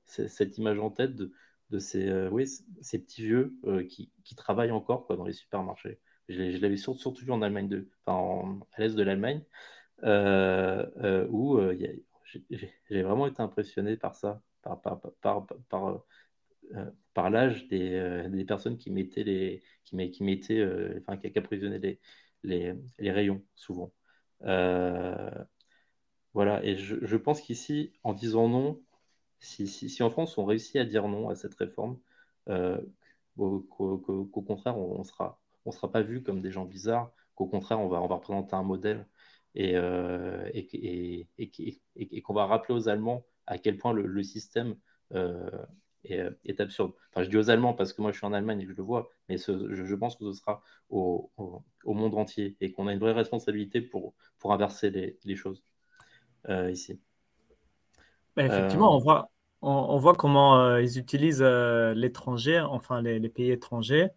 cette 0.04 0.58
image 0.58 0.78
en 0.78 0.90
tête 0.90 1.14
de, 1.14 1.32
ces, 1.78 2.08
euh, 2.08 2.30
petits 2.30 3.22
vieux 3.22 3.54
euh, 3.64 3.84
qui, 3.84 4.10
travaillent 4.36 4.70
encore 4.70 5.06
dans 5.08 5.24
les 5.24 5.32
supermarchés. 5.32 6.00
Je, 6.28 6.58
l'avais 6.58 6.76
surtout, 6.76 7.14
vu 7.14 7.32
en 7.32 7.42
Allemagne, 7.42 7.68
de, 7.68 7.88
enfin, 8.06 8.60
à 8.74 8.80
l'est 8.80 8.94
de 8.94 9.02
l'Allemagne, 9.02 9.42
où 11.30 11.60
j'ai 12.50 13.02
vraiment 13.02 13.26
été 13.26 13.40
impressionné 13.42 13.96
par 13.96 14.14
ça, 14.14 14.42
par 14.62 16.04
l'âge 17.16 17.68
des, 17.68 18.26
des, 18.30 18.44
personnes 18.44 18.78
qui 18.78 18.90
mettaient 18.90 19.24
les 19.24 19.62
qui, 19.84 20.10
qui 20.10 20.24
mettaient 20.24 20.64
enfin 21.00 21.16
qui, 21.16 21.32
les, 22.44 22.74
les, 22.98 23.10
rayons 23.10 23.42
souvent. 23.54 23.92
Voilà, 26.34 26.64
et 26.64 26.76
je, 26.76 27.16
pense 27.16 27.40
qu'ici, 27.42 27.92
en 28.04 28.14
disant 28.14 28.48
non, 28.48 28.80
si, 29.40 30.02
en 30.02 30.10
France 30.10 30.38
on 30.38 30.44
réussit 30.44 30.76
à 30.76 30.84
dire 30.84 31.06
non 31.08 31.28
à 31.28 31.34
cette 31.34 31.54
réforme, 31.54 31.98
euh, 32.48 32.80
qu'au 33.36 34.26
contraire, 34.46 34.78
on 34.78 35.00
ne 35.00 35.04
sera, 35.04 35.40
on 35.66 35.72
sera 35.72 35.90
pas 35.92 36.02
vu 36.02 36.22
comme 36.22 36.40
des 36.40 36.50
gens 36.50 36.64
bizarres, 36.64 37.12
qu'au 37.34 37.46
contraire, 37.46 37.80
on 37.80 37.88
va, 37.88 38.00
on 38.02 38.06
va 38.08 38.16
représenter 38.16 38.54
un 38.54 38.62
modèle 38.62 39.06
et, 39.54 39.74
et, 40.54 41.28
et 41.96 42.22
qu'on 42.22 42.34
va 42.34 42.46
rappeler 42.46 42.74
aux 42.74 42.88
Allemands 42.88 43.24
à 43.46 43.58
quel 43.58 43.76
point 43.76 43.92
le, 43.92 44.22
système 44.22 44.76
est, 46.04 46.60
absurde. 46.60 46.92
Enfin, 47.10 47.22
je 47.22 47.30
dis 47.30 47.36
aux 47.36 47.50
Allemands 47.50 47.74
parce 47.74 47.92
que 47.92 48.02
moi 48.02 48.12
je 48.12 48.18
suis 48.18 48.26
en 48.26 48.32
Allemagne 48.32 48.60
et 48.60 48.64
que 48.64 48.72
je 48.72 48.76
le 48.76 48.82
vois, 48.82 49.10
mais 49.28 49.36
je, 49.38 49.94
pense 49.94 50.16
que 50.16 50.24
ce 50.24 50.32
sera 50.32 50.62
au, 50.90 51.30
monde 51.84 52.14
entier 52.14 52.56
et 52.60 52.72
qu'on 52.72 52.86
a 52.86 52.92
une 52.92 52.98
vraie 52.98 53.12
responsabilité 53.12 53.80
pour, 53.80 54.14
pour 54.38 54.52
inverser 54.52 54.90
les, 54.90 55.18
les 55.24 55.36
choses 55.36 55.62
ici. 56.48 57.00
Ben, 58.36 58.46
effectivement, 58.46 58.96
on 58.96 58.98
voit, 58.98 59.30
on, 59.60 59.96
voit 59.98 60.14
comment 60.14 60.76
ils 60.76 60.98
utilisent 60.98 61.42
l'étranger, 61.42 62.60
enfin 62.60 63.02
les, 63.02 63.28
pays 63.28 63.50
étrangers, 63.50 64.08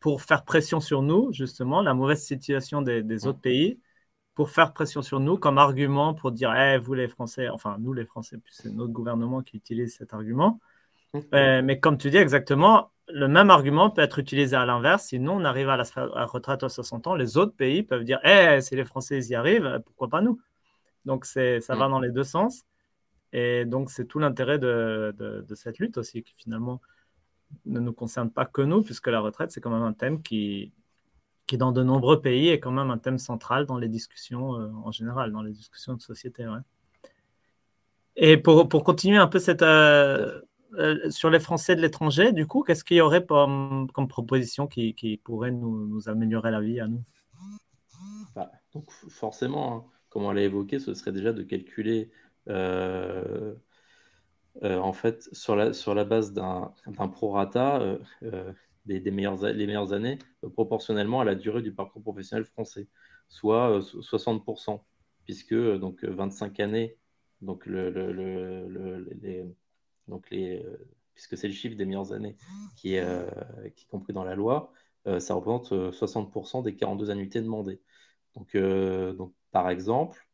pour 0.00 0.20
faire 0.22 0.44
pression 0.44 0.80
sur 0.80 1.00
nous, 1.00 1.32
justement, 1.32 1.80
la 1.80 1.94
mauvaise 1.94 2.22
situation 2.22 2.82
des, 2.82 3.02
mmh. 3.02 3.26
autres 3.26 3.40
pays, 3.40 3.80
pour 4.34 4.50
faire 4.50 4.72
pression 4.72 5.00
sur 5.00 5.20
nous 5.20 5.38
comme 5.38 5.58
argument 5.58 6.12
pour 6.12 6.32
dire 6.32 6.54
eh, 6.54 6.78
vous 6.78 6.94
les 6.94 7.08
Français, 7.08 7.48
enfin 7.48 7.76
nous 7.78 7.92
les 7.92 8.04
Français, 8.04 8.36
c'est 8.50 8.72
notre 8.72 8.92
gouvernement 8.92 9.42
qui 9.42 9.56
utilise 9.56 9.96
cet 9.96 10.12
argument. 10.12 10.60
Euh, 11.32 11.62
mais 11.62 11.78
comme 11.78 11.98
tu 11.98 12.10
dis 12.10 12.16
exactement, 12.16 12.90
le 13.08 13.28
même 13.28 13.50
argument 13.50 13.90
peut 13.90 14.02
être 14.02 14.18
utilisé 14.18 14.56
à 14.56 14.64
l'inverse. 14.66 15.06
Si 15.06 15.20
nous, 15.20 15.32
on 15.32 15.44
arrive 15.44 15.68
à 15.68 15.76
la, 15.76 16.24
retraite 16.26 16.62
à 16.62 16.68
60 16.68 17.06
ans, 17.06 17.14
les 17.14 17.36
autres 17.36 17.54
pays 17.54 17.82
peuvent 17.82 18.04
dire 18.04 18.20
eh, 18.24 18.60
si 18.60 18.74
les 18.74 18.84
Français 18.84 19.18
y 19.20 19.34
arrivent, 19.34 19.80
pourquoi 19.84 20.08
pas 20.08 20.20
nous? 20.20 20.40
Donc 21.04 21.24
ça 21.26 21.40
mmh. 21.40 21.60
va 21.68 21.88
dans 21.88 22.00
les 22.00 22.10
deux 22.10 22.24
sens. 22.24 22.64
Et 23.32 23.64
donc 23.64 23.90
c'est 23.90 24.06
tout 24.06 24.18
l'intérêt 24.18 24.58
de, 24.58 25.14
de, 25.18 25.54
cette 25.54 25.78
lutte 25.78 25.98
aussi, 25.98 26.22
qui 26.22 26.34
finalement 26.34 26.80
ne 27.66 27.80
nous 27.80 27.92
concerne 27.92 28.30
pas 28.30 28.46
que 28.46 28.62
nous, 28.62 28.82
puisque 28.82 29.08
la 29.08 29.20
retraite, 29.20 29.50
c'est 29.50 29.60
quand 29.60 29.70
même 29.70 29.82
un 29.82 29.92
thème 29.92 30.22
qui, 30.22 30.72
qui, 31.46 31.58
dans 31.58 31.72
de 31.72 31.82
nombreux 31.82 32.20
pays, 32.20 32.48
est 32.48 32.60
quand 32.60 32.70
même 32.70 32.90
un 32.90 32.98
thème 32.98 33.18
central 33.18 33.66
dans 33.66 33.76
les 33.76 33.88
discussions 33.88 34.54
euh, 34.54 34.68
en 34.84 34.92
général, 34.92 35.32
dans 35.32 35.42
les 35.42 35.52
discussions 35.52 35.94
de 35.94 36.00
société. 36.00 36.46
Et 38.16 38.36
pour, 38.36 38.68
pour, 38.68 38.84
continuer 38.84 39.18
un 39.18 39.26
peu 39.26 39.40
cette, 39.40 39.62
euh, 39.62 40.40
euh, 40.78 41.10
sur 41.10 41.30
les 41.30 41.40
Français 41.40 41.76
de 41.76 41.80
l'étranger, 41.80 42.32
du 42.32 42.46
coup, 42.46 42.62
qu'est-ce 42.62 42.84
qu'il 42.84 42.96
y 42.96 43.00
aurait 43.00 43.24
comme, 43.24 43.88
proposition 44.08 44.66
qui, 44.66 45.20
pourrait 45.24 45.50
nous, 45.50 46.08
améliorer 46.08 46.50
la 46.50 46.60
vie 46.60 46.80
à 46.80 46.86
nous? 46.86 47.02
Bah, 48.34 48.50
donc 48.72 48.90
Forcément, 48.90 49.76
hein, 49.76 49.84
comme 50.08 50.24
on 50.24 50.32
l'a 50.32 50.42
évoqué, 50.42 50.78
ce 50.78 50.94
serait 50.94 51.12
déjà 51.12 51.32
de 51.32 51.42
calculer 51.42 52.10
euh, 54.62 54.78
en 54.78 54.92
fait, 54.92 55.28
sur 55.32 55.56
la, 55.56 56.04
base 56.04 56.32
d'un 56.32 56.72
prorata 57.12 57.80
euh, 57.80 57.98
euh, 58.22 58.52
des, 58.86 59.10
meilleures, 59.10 59.42
les 59.44 59.66
meilleures 59.66 59.92
années, 59.92 60.18
proportionnellement 60.52 61.20
à 61.20 61.24
la 61.24 61.34
durée 61.34 61.62
du 61.62 61.72
parcours 61.72 62.02
professionnel 62.02 62.44
français, 62.44 62.86
soit 63.28 63.80
60%, 63.80 64.80
puisque 65.24 65.54
donc 65.54 66.04
25 66.04 66.60
années, 66.60 66.96
donc 67.40 67.66
le, 67.66 67.90
donc 70.08 70.30
les, 70.30 70.64
puisque 71.14 71.36
c'est 71.36 71.48
le 71.48 71.54
chiffre 71.54 71.76
des 71.76 71.84
meilleures 71.84 72.12
années 72.12 72.36
qui 72.76 72.94
est, 72.94 73.06
qui 73.74 73.84
est 73.84 73.88
compris 73.88 74.12
dans 74.12 74.24
la 74.24 74.34
loi, 74.34 74.72
ça 75.18 75.34
représente 75.34 75.72
60% 75.72 76.62
des 76.62 76.74
42 76.74 77.10
annuités 77.10 77.40
demandées. 77.40 77.80
Donc, 78.34 78.56
donc 78.56 79.32
par 79.52 79.70
exemple, 79.70 80.26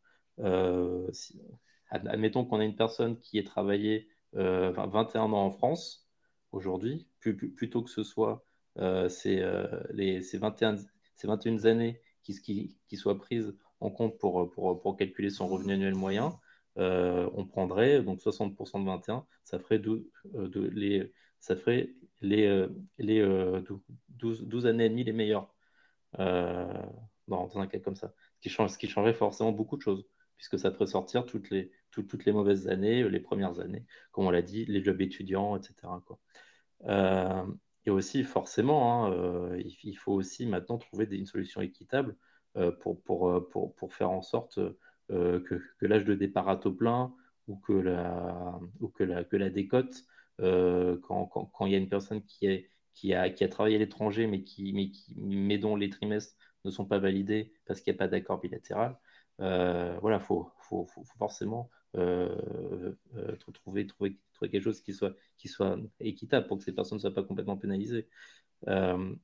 admettons 1.90 2.44
qu'on 2.44 2.60
a 2.60 2.64
une 2.64 2.76
personne 2.76 3.18
qui 3.18 3.38
ait 3.38 3.44
travaillé 3.44 4.08
21 4.32 4.40
euh, 4.40 5.18
ans 5.18 5.32
en 5.32 5.50
France 5.50 6.08
aujourd'hui, 6.52 7.06
plutôt 7.20 7.82
que 7.82 7.90
ce 7.90 8.02
soit 8.02 8.44
euh, 8.78 9.08
ces, 9.08 9.40
euh, 9.40 9.66
les, 9.92 10.22
ces, 10.22 10.38
21, 10.38 10.76
ces 11.16 11.26
21 11.26 11.64
années 11.64 12.00
qui, 12.22 12.40
qui, 12.40 12.76
qui, 12.88 12.96
soient 12.96 13.18
prises 13.18 13.54
en 13.80 13.90
compte 13.90 14.18
pour, 14.18 14.50
pour, 14.50 14.80
pour 14.80 14.96
calculer 14.96 15.30
son 15.30 15.48
revenu 15.48 15.74
annuel 15.74 15.94
moyen, 15.94 16.38
on 16.76 17.46
prendrait 17.46 18.02
donc 18.02 18.20
60% 18.20 18.80
de 18.80 18.86
21, 18.86 19.26
ça 19.44 19.58
ferait, 19.58 19.78
12, 19.78 20.02
de, 20.34 20.60
les, 20.60 21.12
ça 21.40 21.56
ferait 21.56 21.90
les, 22.20 22.66
les 22.98 23.22
12, 24.08 24.44
12, 24.46 24.66
années 24.66 24.86
et 24.86 24.88
demie 24.88 25.04
les 25.04 25.12
meilleures 25.12 25.52
dans, 26.16 27.58
un 27.58 27.66
cas 27.66 27.78
comme 27.78 27.96
ça. 27.96 28.12
Ce 28.36 28.40
qui, 28.40 28.48
change, 28.48 28.70
ce 28.70 28.78
qui 28.78 28.88
changerait 28.88 29.14
forcément 29.14 29.52
beaucoup 29.52 29.76
de 29.76 29.82
choses, 29.82 30.06
puisque 30.36 30.58
ça 30.58 30.70
ferait 30.70 30.86
sortir 30.86 31.26
toutes 31.26 31.50
les, 31.50 31.70
toutes 31.90 32.24
les 32.24 32.32
mauvaises 32.32 32.68
années, 32.68 33.08
les 33.08 33.20
premières 33.20 33.60
années, 33.60 33.84
comme 34.12 34.26
on 34.26 34.30
l'a 34.30 34.42
dit, 34.42 34.64
les 34.66 34.82
jobs 34.82 35.00
étudiants, 35.00 35.56
etc. 35.56 35.74
Euh, 36.86 37.46
et 37.86 37.90
aussi, 37.90 38.24
forcément, 38.24 39.06
hein, 39.06 39.12
euh, 39.12 39.62
il, 39.82 39.94
faut 39.96 40.12
aussi 40.12 40.46
maintenant 40.46 40.78
trouver 40.78 41.06
une 41.10 41.26
solution 41.26 41.60
équitable 41.60 42.16
euh, 42.56 42.72
pour, 42.72 43.02
pour, 43.02 43.48
pour, 43.50 43.74
pour, 43.74 43.94
faire 43.94 44.10
en 44.10 44.22
sorte 44.22 44.58
que, 45.10 45.62
que 45.78 45.86
l'âge 45.86 46.04
de 46.04 46.14
départ 46.14 46.48
à 46.48 46.56
taux 46.56 46.72
plein 46.72 47.14
ou 47.48 47.56
que 47.56 47.72
la, 47.72 48.58
ou 48.80 48.88
que 48.88 49.04
la, 49.04 49.24
que 49.24 49.36
la 49.36 49.50
décote, 49.50 50.04
quand, 50.38 51.26
quand, 51.26 51.46
quand, 51.46 51.66
il 51.66 51.72
y 51.72 51.74
a 51.74 51.78
une 51.78 51.88
personne 51.88 52.22
qui, 52.22 52.46
est, 52.46 52.70
qui, 52.94 53.14
a, 53.14 53.30
qui 53.30 53.44
a 53.44 53.48
travaillé 53.48 53.76
à 53.76 53.78
l'étranger, 53.78 54.26
mais, 54.26 54.42
qui, 54.42 54.72
mais, 54.72 54.90
qui, 54.90 55.14
mais 55.16 55.58
dont 55.58 55.76
les 55.76 55.90
trimestres 55.90 56.36
ne 56.64 56.70
sont 56.70 56.86
pas 56.86 56.98
validés 56.98 57.52
parce 57.66 57.80
qu'il 57.80 57.92
n'y 57.92 57.96
a 57.96 57.98
pas 57.98 58.08
d'accord 58.08 58.40
bilatéral, 58.40 58.96
voilà, 59.38 60.18
il 60.18 60.24
faut, 60.24 60.50
faut, 60.60 60.86
faut, 60.86 61.04
forcément 61.18 61.70
euh, 61.96 62.94
euh, 63.16 63.36
trouver, 63.36 63.86
trouver, 63.86 64.16
trouver, 64.32 64.50
quelque 64.50 64.62
chose 64.62 64.80
qui 64.80 64.94
soit, 64.94 65.14
qui 65.36 65.48
soit 65.48 65.76
équitable 65.98 66.46
pour 66.46 66.58
que 66.58 66.64
ces 66.64 66.72
personnes 66.72 66.96
ne 66.96 67.00
soient 67.00 67.14
pas 67.14 67.24
complètement 67.24 67.56
pénalisées. 67.56 68.08
Euh, 68.68 69.14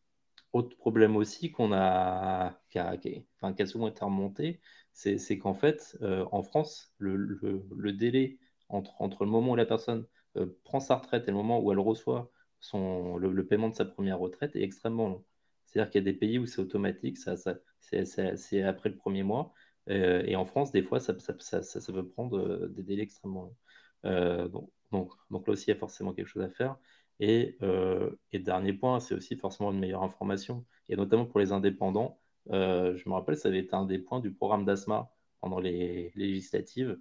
autre 0.56 0.76
problème 0.76 1.16
aussi 1.16 1.50
qu'on 1.52 1.72
a, 1.72 2.60
qui 2.70 2.78
a, 2.78 2.96
enfin, 3.36 3.52
qui 3.54 3.62
a 3.62 3.66
souvent 3.66 3.88
été 3.88 4.04
remonté, 4.04 4.60
c'est 4.92 5.38
qu'en 5.38 5.54
fait, 5.54 5.98
en 6.32 6.42
France, 6.42 6.94
le, 6.98 7.92
délai 7.92 8.38
entre, 8.68 8.94
entre 9.00 9.24
le 9.24 9.30
moment 9.30 9.52
où 9.52 9.56
la 9.56 9.66
personne 9.66 10.06
prend 10.64 10.80
sa 10.80 10.96
retraite 10.96 11.24
et 11.28 11.30
le 11.30 11.36
moment 11.36 11.60
où 11.60 11.72
elle 11.72 11.78
reçoit 11.80 12.30
son, 12.60 13.16
le, 13.16 13.46
paiement 13.46 13.68
de 13.68 13.74
sa 13.74 13.84
première 13.84 14.18
retraite 14.18 14.56
est 14.56 14.62
extrêmement 14.62 15.08
long. 15.08 15.24
C'est-à-dire 15.66 15.90
qu'il 15.90 16.00
y 16.00 16.08
a 16.08 16.12
des 16.12 16.18
pays 16.18 16.38
où 16.38 16.46
c'est 16.46 16.60
automatique, 16.60 17.18
ça, 17.18 17.36
ça 17.36 17.56
c'est 17.80 18.62
après 18.62 18.88
le 18.88 18.96
premier 18.96 19.22
mois. 19.22 19.52
Euh, 19.88 20.22
et 20.26 20.36
en 20.36 20.44
France, 20.44 20.72
des 20.72 20.82
fois, 20.82 21.00
ça, 21.00 21.14
ça, 21.18 21.92
peut 21.92 22.08
prendre 22.08 22.38
euh, 22.38 22.68
des 22.68 22.82
délais 22.82 23.02
extrêmement 23.02 23.44
longs. 23.44 23.56
Euh, 24.06 24.48
donc, 24.48 24.70
donc, 24.92 25.12
donc, 25.30 25.46
là 25.46 25.52
aussi, 25.52 25.66
il 25.66 25.74
y 25.74 25.76
a 25.76 25.78
forcément 25.78 26.12
quelque 26.12 26.28
chose 26.28 26.42
à 26.42 26.50
faire. 26.50 26.76
Et, 27.20 27.58
et 28.32 28.38
dernier 28.38 28.72
point, 28.72 29.00
c'est 29.00 29.14
aussi 29.14 29.36
forcément 29.36 29.72
une 29.72 29.78
meilleure 29.78 30.02
information, 30.02 30.64
et 30.88 30.96
notamment 30.96 31.24
pour 31.26 31.40
les 31.40 31.52
indépendants. 31.52 32.18
je 32.50 33.08
me 33.08 33.14
rappelle, 33.14 33.36
ça 33.36 33.48
avait 33.48 33.60
été 33.60 33.74
un 33.74 33.86
des 33.86 33.98
points 33.98 34.20
du 34.20 34.32
programme 34.32 34.64
d'ASMA 34.64 35.10
pendant 35.40 35.58
les, 35.58 36.12
législatives, 36.14 36.98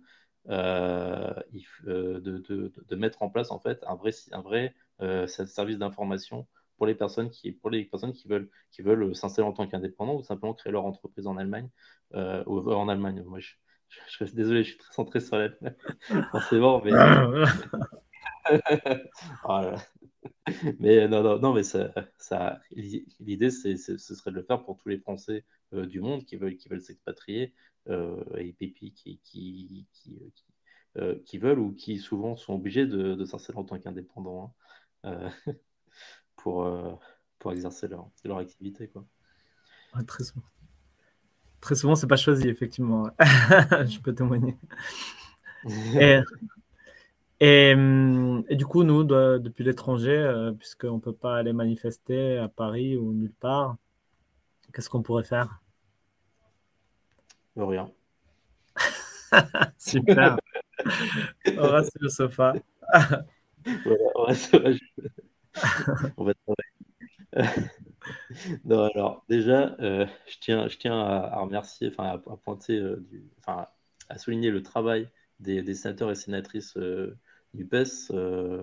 de, 0.48 1.44
de, 1.84 2.72
de, 2.88 2.96
mettre 2.96 3.24
en 3.24 3.30
place 3.30 3.52
en 3.52 3.60
fait 3.60 3.84
un 3.88 3.96
vrai, 3.96 4.12
un 4.32 4.42
vrai 4.42 4.74
service 5.28 5.78
d'information 5.78 6.48
pour 6.78 6.86
les 6.88 6.96
personnes 6.96 7.30
qui, 7.30 7.52
pour 7.52 7.70
les 7.70 7.86
personnes 7.86 8.14
qui 8.14 8.28
veulent, 8.28 8.50
qui 8.72 8.82
veulent 8.82 9.16
s'installer 9.16 9.48
en 9.48 9.54
tant 9.54 9.68
qu'indépendants 9.68 10.16
ou 10.16 10.24
simplement 10.24 10.54
créer 10.54 10.72
leur 10.72 10.86
entreprise 10.86 11.28
en 11.28 11.38
Allemagne. 11.38 11.70
Euh, 12.14 12.44
ou, 12.46 12.60
en 12.72 12.90
Allemagne, 12.90 13.24
moi, 13.26 13.40
je, 13.40 14.26
désolé, 14.34 14.64
je 14.64 14.70
suis 14.70 14.78
très 14.78 14.94
centré 14.94 15.20
sur 15.20 15.38
l'Allemagne, 15.38 15.76
forcément, 16.32 16.82
mais. 16.84 16.92
voilà. 19.44 19.76
Mais 20.80 21.08
non, 21.08 21.24
non, 21.24 21.40
non, 21.40 21.54
mais 21.54 21.64
ça, 21.64 21.92
ça 22.18 22.60
l'idée, 22.72 23.50
c'est, 23.50 23.78
ce 23.78 23.98
serait 23.98 24.32
de 24.32 24.36
le 24.36 24.44
faire 24.44 24.64
pour 24.64 24.78
tous 24.78 24.90
les 24.90 25.00
Français 25.00 25.44
euh, 25.74 25.88
du 25.88 26.02
monde 26.02 26.24
qui 26.24 26.36
veulent, 26.36 26.56
qui 26.56 26.70
veulent 26.70 26.82
s'expatrier 26.82 27.54
euh, 27.90 28.24
et 28.38 28.54
puis 28.54 28.74
qui, 28.74 28.94
qui, 28.94 29.20
qui, 29.24 29.88
euh, 30.98 31.16
qui, 31.26 31.38
veulent 31.40 31.60
ou 31.60 31.74
qui 31.74 31.98
souvent 31.98 32.36
sont 32.36 32.54
obligés 32.54 32.86
de, 32.86 33.16
de 33.16 33.26
s'installer 33.26 33.58
en 33.58 33.64
tant 33.64 33.80
qu'indépendants. 33.80 34.54
Hein. 35.04 35.32
pour, 36.36 36.66
euh, 36.66 36.94
pour 37.40 37.52
exercer 37.52 37.88
leur, 37.88 38.10
leur 38.24 38.38
activité. 38.38 38.88
Quoi. 38.88 39.06
très 40.06 40.24
souvent. 40.24 40.46
Très 41.60 41.76
souvent, 41.76 41.96
c'est 41.96 42.08
pas 42.08 42.18
choisi, 42.18 42.48
effectivement. 42.48 43.10
Je 43.20 44.00
peux 44.00 44.14
témoigner. 44.14 44.56
et, 46.00 46.20
et, 47.40 47.72
et, 47.72 48.56
du 48.56 48.66
coup, 48.66 48.84
nous, 48.84 49.04
depuis 49.04 49.64
l'étranger, 49.64 50.16
euh, 50.16 50.52
puisqu'on 50.52 50.96
ne 50.96 51.02
peut 51.02 51.14
pas 51.14 51.38
aller 51.38 51.54
manifester 51.54 52.38
à 52.38 52.48
Paris 52.48 52.98
ou 52.98 53.14
nulle 53.14 53.34
part, 53.34 53.76
qu'est-ce 54.74 54.90
qu'on 54.90 55.02
pourrait 55.02 55.24
faire? 55.24 55.62
Rien. 57.56 57.90
Super. 59.78 60.38
on 61.58 61.70
reste 61.70 61.92
sur 61.92 62.02
le 62.02 62.10
sofa. 62.10 62.54
voilà, 62.94 64.04
on 64.16 64.24
reste 64.24 64.58
on 66.18 66.24
va 66.26 66.34
non, 68.66 68.84
alors 68.84 69.26
déjà, 69.30 69.76
euh, 69.80 70.06
je 70.28 70.38
tiens, 70.40 70.68
je 70.68 70.78
tiens 70.78 71.00
à, 71.00 71.40
remercier, 71.40 71.90
enfin 71.90 72.06
à, 72.10 72.38
pointer, 72.38 72.78
euh, 72.78 73.04
enfin 73.40 73.68
à 74.10 74.18
souligner 74.18 74.52
le 74.52 74.62
travail 74.62 75.10
des, 75.40 75.62
des 75.62 75.74
sénateurs 75.76 76.12
et 76.12 76.16
sénatrices 76.16 76.78
euh, 76.78 77.18
du 77.56 77.66
PES, 77.66 78.12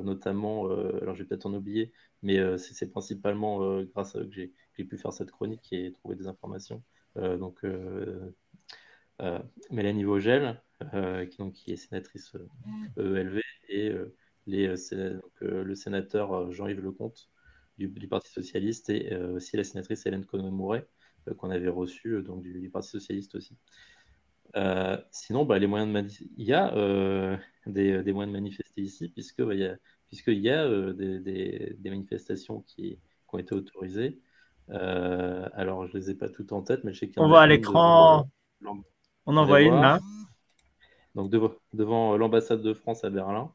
notamment, 0.04 0.66
alors 0.70 1.14
je 1.14 1.22
vais 1.22 1.28
peut-être 1.28 1.46
en 1.46 1.54
oublier, 1.54 1.92
mais 2.22 2.58
c'est 2.58 2.90
principalement 2.90 3.82
grâce 3.82 4.16
à 4.16 4.20
eux 4.20 4.26
que 4.26 4.34
j'ai 4.34 4.84
pu 4.84 4.96
faire 4.98 5.12
cette 5.12 5.30
chronique 5.30 5.72
et 5.72 5.92
trouver 5.92 6.16
des 6.16 6.26
informations. 6.26 6.82
donc 7.16 7.64
Mélanie 9.70 10.04
Vogel, 10.04 10.60
qui, 11.30 11.38
donc, 11.38 11.54
qui 11.54 11.72
est 11.72 11.76
sénatrice 11.76 12.32
ELV, 12.96 13.40
et 13.68 13.92
les, 14.46 14.74
le 15.40 15.74
sénateur 15.74 16.52
Jean-Yves 16.52 16.80
Lecomte 16.80 17.30
du, 17.78 18.08
Parti 18.08 18.30
Socialiste 18.30 18.90
et 18.90 19.14
aussi 19.16 19.56
la 19.56 19.64
sénatrice 19.64 20.06
Hélène 20.06 20.24
Conway-Mouret, 20.24 20.86
qu'on 21.38 21.50
avait 21.50 21.68
reçue 21.68 22.22
donc, 22.22 22.42
du, 22.42 22.70
Parti 22.70 22.90
Socialiste 22.90 23.34
aussi. 23.34 23.56
Sinon, 25.10 25.44
bah, 25.44 25.58
les 25.58 25.66
moyens 25.66 25.92
de 25.92 26.26
il 26.36 26.46
y 26.46 26.52
a 26.52 26.70
des, 27.66 28.02
des, 28.02 28.12
moyens 28.12 28.32
de 28.32 28.38
manifester 28.38 28.82
ici, 28.82 29.08
puisque 29.08 29.42
bah, 29.42 29.54
y 29.54 29.64
a 29.64 29.76
puisqu'il 30.12 30.40
y 30.40 30.50
a 30.50 30.64
euh, 30.64 30.92
des, 30.92 31.90
manifestations 31.90 32.60
qui, 32.66 32.98
ont 33.32 33.38
été 33.38 33.54
autorisées. 33.54 34.18
Euh, 34.68 35.48
alors, 35.54 35.86
je 35.86 35.96
ne 35.96 36.02
les 36.02 36.10
ai 36.10 36.14
pas 36.14 36.28
toutes 36.28 36.52
en 36.52 36.60
tête, 36.60 36.84
mais 36.84 36.92
je 36.92 36.98
sais 36.98 37.08
qu'il 37.08 37.16
y 37.16 37.24
On 37.24 37.28
voit 37.28 37.40
à 37.40 37.46
l'écran. 37.46 38.28
On 39.24 39.36
en 39.38 39.46
voit 39.46 39.62
une 39.62 39.80
là. 39.80 40.00
Donc, 41.14 41.30
devant, 41.30 42.18
l'ambassade 42.18 42.60
de 42.60 42.74
France 42.74 43.04
à 43.04 43.10
Berlin. 43.10 43.54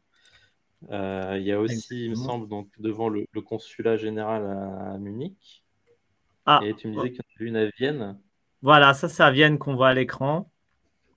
Euh, 0.89 1.38
il 1.39 1.45
y 1.45 1.52
a 1.52 1.60
aussi, 1.60 2.06
il 2.06 2.10
me 2.10 2.16
semble, 2.16 2.48
donc, 2.48 2.70
devant 2.80 3.08
le, 3.08 3.28
consulat 3.45 3.95
général 3.95 4.43
à, 4.48 4.98
Munich. 4.98 5.64
Ah, 6.48 6.62
et 6.64 6.74
tu 6.74 6.88
me 6.88 6.93
disais 6.95 7.12
qu'il 7.12 7.20
y 7.20 7.22
en 7.22 7.36
avait 7.36 7.50
une 7.50 7.56
à 7.56 7.66
Vienne. 7.78 8.20
Voilà, 8.64 8.95
ça 8.95 9.08
c'est 9.10 9.22
à 9.22 9.30
Vienne 9.30 9.60
qu'on 9.60 9.76
voit 9.76 9.89
à 9.89 9.93
l'écran. 9.93 10.50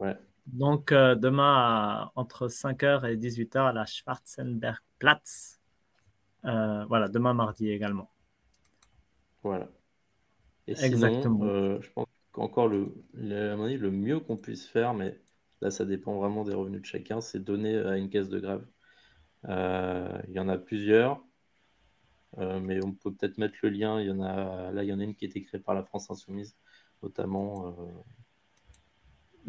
Ouais. 0.01 0.17
Donc, 0.47 0.93
euh, 0.93 1.15
demain, 1.15 2.11
entre 2.17 2.49
5h 2.49 3.07
et 3.07 3.17
18h 3.17 3.59
à 3.59 3.73
la 3.73 3.85
Schwarzenbergplatz. 3.85 5.61
Euh, 6.45 6.85
voilà, 6.87 7.09
demain 7.09 7.35
mardi 7.35 7.71
également. 7.71 8.11
Voilà. 9.43 9.69
Et 10.67 10.73
Exactement. 10.83 11.45
Euh, 11.45 11.81
je 11.81 11.91
pense 11.91 12.07
qu'encore 12.33 12.69
le, 12.69 12.93
le, 13.15 13.77
le 13.77 13.91
mieux 13.91 14.21
qu'on 14.21 14.37
puisse 14.37 14.67
faire, 14.67 14.95
mais 14.95 15.19
là, 15.61 15.71
ça 15.71 15.85
dépend 15.85 16.17
vraiment 16.17 16.45
des 16.45 16.55
revenus 16.55 16.81
de 16.81 16.87
chacun, 16.87 17.21
c'est 17.21 17.39
donner 17.41 17.77
à 17.77 17.97
une 17.97 18.09
caisse 18.09 18.29
de 18.29 18.41
grève. 18.41 18.67
Il 19.45 20.33
y 20.33 20.39
en 20.39 20.49
a 20.49 20.59
plusieurs. 20.59 21.23
mais 22.39 22.83
on 22.85 22.93
peut 22.93 23.13
peut-être 23.13 23.39
mettre 23.39 23.57
le 23.63 23.71
lien. 23.71 24.01
Il 24.01 24.09
y 24.09 24.11
en 24.11 24.21
a, 24.21 24.73
là, 24.73 24.83
il 24.83 24.89
y 24.89 24.93
en 24.93 25.01
a 25.01 25.05
une 25.05 25.15
qui 25.15 25.27
a 25.27 25.29
été 25.29 25.43
créée 25.43 25.61
par 25.61 25.75
la 25.75 25.85
France 25.85 26.11
Insoumise, 26.11 26.57
notamment 27.03 27.75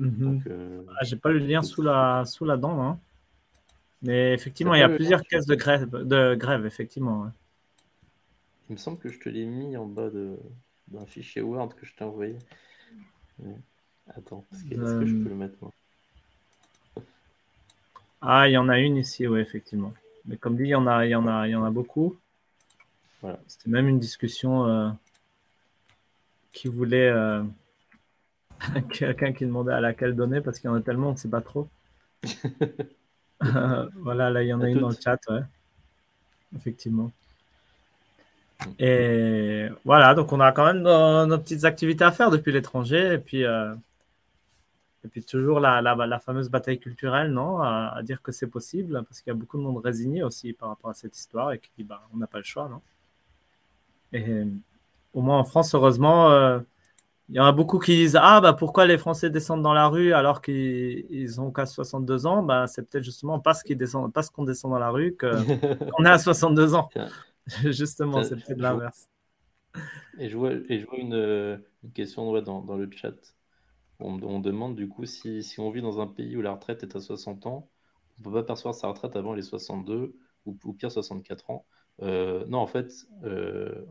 Mhm. 0.01 0.43
Euh, 0.47 0.83
ah, 0.99 1.03
j'ai 1.03 1.15
pas 1.15 1.29
le 1.29 1.37
lien 1.37 1.61
sous 1.61 1.83
la, 1.83 2.23
sous 2.25 2.43
la 2.43 2.57
dent. 2.57 2.81
Hein. 2.81 2.99
Mais 4.01 4.33
effectivement, 4.33 4.73
il 4.73 4.79
y 4.79 4.83
a 4.83 4.89
plusieurs 4.89 5.21
caisses 5.21 5.45
de 5.45 5.53
grève, 5.53 5.89
de 5.89 6.33
grève 6.33 6.65
effectivement. 6.65 7.31
Il 8.69 8.73
me 8.73 8.77
semble 8.77 8.97
que 8.97 9.09
je 9.09 9.19
te 9.19 9.29
l'ai 9.29 9.45
mis 9.45 9.77
en 9.77 9.85
bas 9.85 10.09
d'un 10.09 11.05
fichier 11.05 11.41
Word 11.41 11.75
que 11.75 11.85
je 11.85 11.93
t'ai 11.93 12.03
envoyé. 12.03 12.35
Attends, 14.07 14.43
est-ce 14.51 14.63
que, 14.63 15.05
je 15.05 15.15
peux 15.15 15.29
le 15.29 15.35
mettre 15.35 15.55
moi 15.61 15.71
Ah, 18.21 18.49
il 18.49 18.53
y 18.53 18.57
en 18.57 18.69
a 18.69 18.79
une 18.79 18.97
ici, 18.97 19.27
oui, 19.27 19.39
effectivement. 19.39 19.93
Mais 20.25 20.37
comme 20.37 20.57
dit, 20.57 20.63
il 20.63 20.69
y 20.69 20.75
en 20.75 20.87
a, 20.87 21.05
il 21.05 21.11
y 21.11 21.15
en 21.15 21.27
a, 21.27 21.47
il 21.47 21.51
y 21.51 21.55
en 21.55 21.63
a 21.63 21.69
beaucoup. 21.69 22.17
Voilà. 23.21 23.39
C'était 23.47 23.69
même 23.69 23.87
une 23.87 23.99
discussion 23.99 24.65
euh, 24.67 24.89
qui 26.53 26.67
voulait. 26.67 27.09
Euh, 27.09 27.43
quelqu'un 28.91 29.33
qui 29.33 29.45
demandait 29.45 29.73
à 29.73 29.81
laquelle 29.81 30.15
donner 30.15 30.41
parce 30.41 30.59
qu'il 30.59 30.69
y 30.69 30.73
en 30.73 30.75
a 30.75 30.81
tellement, 30.81 31.09
on 31.09 31.13
ne 31.13 31.17
sait 31.17 31.29
pas 31.29 31.41
trop. 31.41 31.67
voilà, 33.41 34.29
là, 34.29 34.43
il 34.43 34.47
y 34.47 34.53
en 34.53 34.61
a 34.61 34.69
une 34.69 34.79
dans 34.79 34.89
le 34.89 34.95
chat, 35.01 35.19
ouais. 35.29 35.41
Effectivement. 36.55 37.11
Et 38.77 39.67
voilà, 39.85 40.13
donc 40.13 40.31
on 40.31 40.39
a 40.39 40.51
quand 40.51 40.65
même 40.65 40.81
nos, 40.81 41.37
petites 41.39 41.63
activités 41.63 42.03
à 42.03 42.11
faire 42.11 42.29
depuis 42.29 42.51
l'étranger. 42.51 43.13
Et 43.13 43.17
puis, 43.17 43.43
euh, 43.43 43.73
et 45.03 45.07
puis 45.07 45.23
toujours 45.23 45.59
la, 45.59 45.81
la, 45.81 45.95
la, 45.95 46.19
fameuse 46.19 46.49
bataille 46.49 46.79
culturelle, 46.79 47.31
non 47.31 47.61
à, 47.61 47.99
dire 48.03 48.21
que 48.21 48.31
c'est 48.31 48.47
possible, 48.47 49.03
parce 49.07 49.21
qu'il 49.21 49.31
y 49.31 49.35
a 49.35 49.39
beaucoup 49.39 49.57
de 49.57 49.63
monde 49.63 49.83
résigné 49.83 50.23
aussi 50.23 50.53
par 50.53 50.69
rapport 50.69 50.91
à 50.91 50.93
cette 50.93 51.17
histoire 51.17 51.51
et 51.53 51.59
qui 51.59 51.71
dit 51.77 51.83
bah, 51.83 52.07
on 52.13 52.17
n'a 52.17 52.27
pas 52.27 52.37
le 52.37 52.43
choix, 52.43 52.69
non 52.69 52.81
Et 54.13 54.43
au 55.13 55.21
moins 55.21 55.39
en 55.39 55.43
France, 55.43 55.73
heureusement, 55.73 56.31
euh, 56.31 56.59
il 57.31 57.37
y 57.37 57.39
en 57.39 57.45
a 57.45 57.53
beaucoup 57.53 57.79
qui 57.79 57.95
disent 57.95 58.19
Ah, 58.21 58.41
bah, 58.41 58.51
pourquoi 58.51 58.85
les 58.85 58.97
Français 58.97 59.29
descendent 59.29 59.63
dans 59.63 59.73
la 59.73 59.87
rue 59.87 60.11
alors 60.11 60.41
qu'ils 60.41 61.39
ont 61.39 61.49
qu'à 61.49 61.65
62 61.65 62.25
ans? 62.25 62.43
Bah, 62.43 62.67
C'est 62.67 62.81
peut-être 62.89 63.05
justement 63.05 63.39
parce 63.39 63.63
qu'on 64.29 64.43
descend 64.43 64.71
dans 64.71 64.79
la 64.79 64.89
rue 64.89 65.15
qu'on 65.19 66.05
est 66.05 66.09
à 66.09 66.17
62 66.17 66.75
ans. 66.75 66.89
justement, 67.63 68.21
c'est 68.23 68.35
peut-être 68.35 68.59
l'inverse. 68.59 69.09
Et 70.19 70.27
je 70.27 70.37
vois, 70.37 70.51
et 70.51 70.79
je 70.79 70.85
vois 70.85 70.97
une, 70.97 71.63
question 71.93 72.33
dans, 72.41 72.61
dans, 72.63 72.75
le 72.75 72.89
chat. 72.91 73.15
On, 73.99 74.39
demande 74.39 74.75
du 74.75 74.89
coup 74.89 75.05
si, 75.05 75.41
si, 75.41 75.61
on 75.61 75.71
vit 75.71 75.81
dans 75.81 76.01
un 76.01 76.07
pays 76.07 76.35
où 76.35 76.41
la 76.41 76.51
retraite 76.51 76.83
est 76.83 76.97
à 76.97 76.99
60 76.99 77.45
ans, 77.45 77.69
on 78.17 78.19
ne 78.19 78.25
peut 78.25 78.41
pas 78.41 78.43
percevoir 78.43 78.75
sa 78.75 78.89
retraite 78.89 79.15
avant 79.15 79.33
les 79.33 79.41
62 79.41 80.15
ou, 80.45 80.57
ou 80.65 80.73
pire 80.73 80.91
64 80.91 81.49
ans. 81.49 81.65
Euh, 82.01 82.45
non, 82.47 82.57
en 82.57 82.67
fait, 82.67 82.91
euh, 83.23 83.85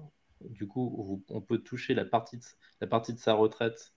du 0.48 0.66
coup, 0.66 1.22
on 1.28 1.40
peut 1.40 1.58
toucher 1.58 1.94
la 1.94 2.04
partie 2.04 2.38
de, 2.38 3.18
sa 3.18 3.34
retraite 3.34 3.94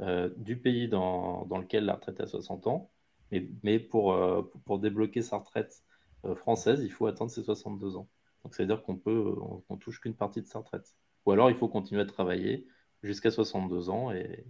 euh, 0.00 0.30
du 0.36 0.58
pays 0.58 0.88
dans, 0.88 1.46
lequel 1.50 1.84
la 1.84 1.94
retraite 1.94 2.20
est 2.20 2.24
à 2.24 2.26
60 2.26 2.66
ans. 2.66 2.90
Mais, 3.32 3.88
euh, 3.94 4.42
pour 4.64 4.78
débloquer 4.78 5.22
sa 5.22 5.38
retraite 5.38 5.82
euh, 6.24 6.34
française, 6.34 6.82
il 6.82 6.90
faut 6.92 7.06
attendre 7.06 7.30
ses 7.30 7.42
62 7.42 7.96
ans. 7.96 8.08
Donc, 8.44 8.54
c'est-à-dire 8.54 8.82
qu'on 8.82 8.96
peut, 8.96 9.34
touche 9.80 10.00
qu'une 10.00 10.14
partie 10.14 10.42
de 10.42 10.46
sa 10.46 10.60
retraite. 10.60 10.94
Ou 11.24 11.32
alors, 11.32 11.50
il 11.50 11.56
faut 11.56 11.68
continuer 11.68 12.02
à 12.02 12.06
travailler 12.06 12.66
jusqu'à 13.02 13.30
62 13.30 13.90
ans 13.90 14.12
et 14.12 14.46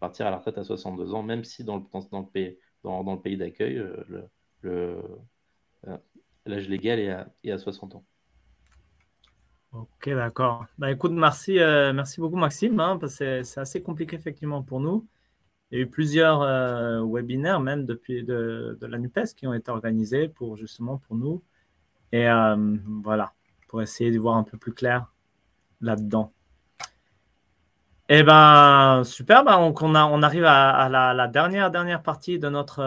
partir 0.00 0.26
à 0.26 0.30
la 0.30 0.38
retraite 0.38 0.58
à 0.58 0.64
62 0.64 1.14
ans, 1.14 1.22
même 1.22 1.44
si 1.44 1.64
dans 1.64 1.76
le, 1.76 1.82
dans, 2.10 2.20
le 2.20 2.26
pays, 2.26 2.58
dans, 2.82 3.02
le 3.02 3.20
pays 3.20 3.36
d'accueil, 3.36 3.82
l'âge 6.46 6.68
légal 6.68 6.98
est 7.00 7.10
à, 7.10 7.34
est 7.42 7.50
à 7.50 7.58
60 7.58 7.96
ans. 7.96 8.04
Ok, 9.74 10.08
d'accord. 10.10 10.66
Bah, 10.78 10.92
écoute, 10.92 11.10
merci, 11.10 11.58
euh, 11.58 11.92
merci 11.92 12.20
beaucoup, 12.20 12.36
Maxime, 12.36 12.78
hein, 12.78 12.96
parce 12.96 13.14
c'est 13.16 13.58
assez 13.58 13.82
compliqué 13.82 14.14
effectivement 14.14 14.62
pour 14.62 14.78
nous. 14.78 15.08
Il 15.70 15.78
y 15.78 15.80
a 15.80 15.84
eu 15.84 15.88
plusieurs 15.88 16.42
euh, 16.42 17.04
webinaires, 17.04 17.58
même 17.58 17.84
depuis 17.84 18.22
de, 18.22 18.78
la 18.80 18.98
NUPES, 18.98 19.34
qui 19.36 19.48
ont 19.48 19.54
été 19.54 19.72
organisés 19.72 20.28
pour 20.28 20.56
justement 20.56 20.98
pour 20.98 21.16
nous. 21.16 21.42
Et 22.12 22.28
euh, 22.28 22.76
voilà, 23.02 23.32
pour 23.66 23.82
essayer 23.82 24.12
de 24.12 24.18
voir 24.20 24.36
un 24.36 24.44
peu 24.44 24.56
plus 24.58 24.72
clair 24.72 25.12
là-dedans. 25.80 26.32
Eh 28.08 28.22
ben, 28.22 29.02
super. 29.04 29.42
Ben, 29.42 29.58
on, 29.58 29.94
a, 29.96 30.04
on 30.04 30.22
arrive 30.22 30.44
à, 30.44 30.88
la, 30.88 31.26
dernière, 31.26 31.72
dernière 31.72 32.02
partie 32.02 32.38
de 32.38 32.48
notre, 32.48 32.80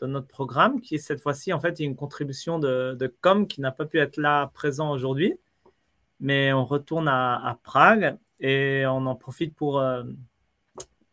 de 0.00 0.06
notre 0.06 0.28
programme, 0.28 0.80
qui 0.80 0.94
est 0.94 0.98
cette 0.98 1.20
fois-ci, 1.20 1.52
en 1.52 1.60
fait, 1.60 1.78
une 1.80 1.96
contribution 1.96 2.58
de, 2.58 2.96
de 2.98 3.14
Com 3.20 3.46
qui 3.46 3.60
n'a 3.60 3.72
pas 3.72 3.84
pu 3.84 3.98
être 3.98 4.16
là 4.16 4.46
présent 4.54 4.90
aujourd'hui 4.92 5.38
mais 6.20 6.52
on 6.52 6.64
retourne 6.64 7.08
à, 7.08 7.58
Prague 7.62 8.16
et 8.38 8.84
on 8.86 9.06
en 9.06 9.16
profite 9.16 9.54
pour, 9.54 9.80
euh, 9.80 10.04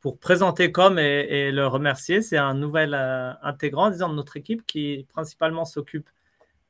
pour 0.02 0.20
présenter 0.20 0.72
Com 0.72 1.00
et, 1.00 1.52
le 1.52 1.68
remercier. 1.68 2.22
C'est 2.22 2.38
un 2.38 2.54
nouvel 2.54 2.94
euh, 2.94 3.34
intégrant 3.42 3.90
disons, 3.90 4.10
de 4.10 4.16
notre 4.16 4.38
équipe 4.38 4.66
qui 4.68 5.06
principalement 5.10 5.66
s'occupe 5.66 6.10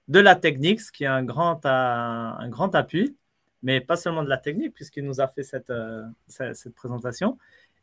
de 0.08 0.20
la 0.20 0.36
technique, 0.36 0.82
ce 0.82 0.92
qui 0.92 1.04
est 1.04 1.08
un 1.08 1.24
grand, 1.24 1.66
un, 1.66 2.48
grand 2.50 2.74
appui, 2.76 3.18
mais 3.64 3.82
pas 3.82 3.98
seulement 3.98 4.24
de 4.24 4.30
la 4.30 4.38
technique, 4.38 4.74
puisqu'il 4.74 5.04
nous 5.04 5.20
a 5.20 5.28
fait 5.28 5.44
cette, 5.44 5.70
euh, 5.70 6.04
cette, 6.28 6.76
présentation. 6.76 7.38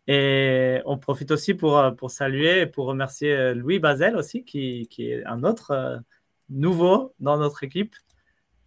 Et 0.06 0.80
on 0.86 0.98
profite 0.98 1.30
aussi 1.30 1.54
pour, 1.54 1.82
pour 1.96 2.10
saluer 2.10 2.62
et 2.62 2.66
pour 2.66 2.86
remercier 2.86 3.54
Louis 3.54 3.78
Bazel 3.78 4.16
aussi, 4.16 4.44
qui, 4.44 4.86
qui 4.88 5.10
est 5.10 5.24
un 5.24 5.44
autre 5.44 6.02
nouveau 6.48 7.14
dans 7.20 7.38
notre 7.38 7.64
équipe 7.64 7.94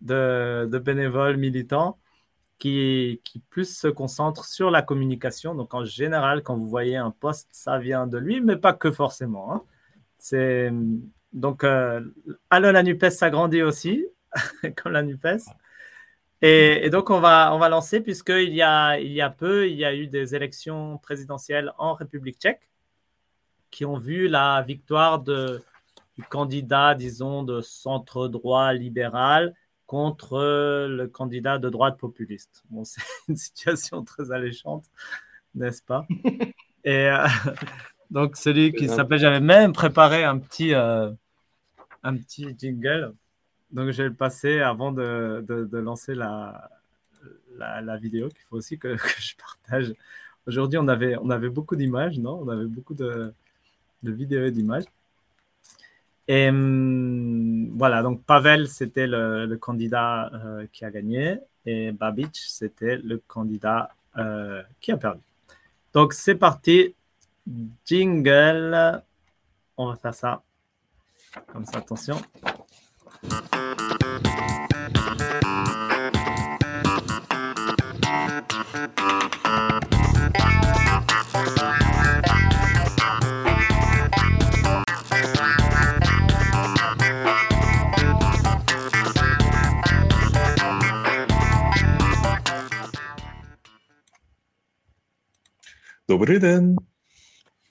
de, 0.01 0.79
bénévoles 0.83 1.37
militants 1.37 1.97
qui, 2.59 3.21
qui, 3.23 3.39
plus 3.39 3.77
se 3.77 3.87
concentrent 3.87 4.45
sur 4.45 4.71
la 4.71 4.81
communication. 4.81 5.55
Donc, 5.55 5.73
en 5.73 5.85
général, 5.85 6.43
quand 6.43 6.55
vous 6.57 6.67
voyez 6.69 6.97
un 6.97 7.11
poste, 7.11 7.49
ça 7.51 7.77
vient 7.77 8.07
de 8.07 8.17
lui, 8.17 8.41
mais 8.41 8.57
pas 8.57 8.73
que 8.73 8.91
forcément. 8.91 9.53
Hein. 9.53 9.63
C'est 10.17 10.71
donc 11.33 11.63
euh, 11.63 12.01
alors 12.49 12.71
la 12.71 12.83
Nupes 12.83 13.09
s'agrandit 13.09 13.61
aussi, 13.61 14.05
comme 14.75 14.93
la 14.93 15.03
Nupes. 15.03 15.43
Et, 16.41 16.85
et, 16.85 16.89
donc 16.89 17.09
on 17.09 17.19
va 17.19 17.53
on 17.53 17.59
va 17.59 17.69
lancer 17.69 17.99
puisqu'il 17.99 18.53
y 18.53 18.61
a 18.61 18.99
il 18.99 19.11
y 19.11 19.21
a 19.21 19.29
peu 19.29 19.67
il 19.67 19.75
y 19.75 19.85
a 19.85 19.95
eu 19.95 20.07
des 20.07 20.35
élections 20.35 20.99
présidentielles 20.99 21.73
en 21.79 21.93
République 21.93 22.39
Tchèque 22.39 22.69
qui 23.71 23.85
ont 23.85 23.97
vu 23.97 24.27
la 24.27 24.61
victoire 24.61 25.19
de, 25.19 25.63
du 26.15 26.23
candidat 26.23 26.93
disons 26.93 27.41
de 27.43 27.61
centre 27.61 28.27
droit 28.27 28.71
libéral 28.73 29.55
contre 29.87 30.33
euh, 30.33 30.87
le 30.87 31.07
candidat 31.07 31.57
de 31.57 31.69
droite 31.69 31.97
populiste. 31.97 32.63
Bon, 32.69 32.83
c'est 32.85 33.01
une 33.27 33.37
situation 33.37 34.03
très 34.03 34.31
alléchante, 34.31 34.85
n'est-ce 35.55 35.81
pas? 35.81 36.05
Et 36.83 37.09
euh, 37.09 37.25
donc, 38.11 38.37
celui 38.37 38.73
qui 38.73 38.87
s'appelle, 38.87 39.19
j'avais 39.19 39.39
même 39.39 39.73
préparé 39.73 40.23
un 40.23 40.37
petit, 40.37 40.73
euh, 40.73 41.09
un 42.03 42.15
petit 42.15 42.55
jingle. 42.57 43.13
Donc, 43.71 43.89
je 43.91 44.03
vais 44.03 44.09
le 44.09 44.13
passer 44.13 44.59
avant 44.59 44.91
de, 44.91 45.43
de, 45.47 45.77
lancer 45.77 46.15
la, 46.15 46.69
la, 47.57 47.97
vidéo 47.97 48.29
qu'il 48.29 48.43
faut 48.49 48.55
aussi 48.55 48.77
que, 48.77 48.95
que, 48.95 49.21
je 49.21 49.35
partage 49.35 49.93
Aujourd'hui, 50.45 50.79
on 50.79 50.87
avait, 50.87 51.17
on 51.17 51.29
avait 51.29 51.49
beaucoup 51.49 51.75
d'images, 51.75 52.17
non? 52.19 52.39
On 52.41 52.47
avait 52.47 52.67
beaucoup 52.67 52.93
de, 52.93 53.33
de 54.03 54.11
vidéos 54.13 54.45
et 54.45 54.51
d'images. 54.51 54.85
Et 56.27 56.49
hum, 56.49 57.69
voilà, 57.77 58.01
donc 58.03 58.23
Pavel, 58.23 58.67
c'était 58.67 59.07
le, 59.07 59.55
candidat 59.57 60.29
euh, 60.33 60.65
qui 60.71 60.83
a 60.83 60.91
gagné 60.91 61.39
et 61.65 61.91
Babic, 61.91 62.35
c'était 62.35 62.97
le 62.97 63.21
candidat 63.27 63.89
euh, 64.17 64.61
qui 64.79 64.91
a 64.91 64.97
perdu. 64.97 65.21
Donc 65.93 66.13
c'est 66.13 66.35
parti, 66.35 66.95
jingle. 67.85 69.01
On 69.77 69.87
va 69.87 69.95
faire 69.95 70.13
ça 70.13 70.41
comme 71.51 71.65
ça, 71.65 71.77
attention. 71.79 72.17
Dobry 96.07 96.39
den. 96.39 96.77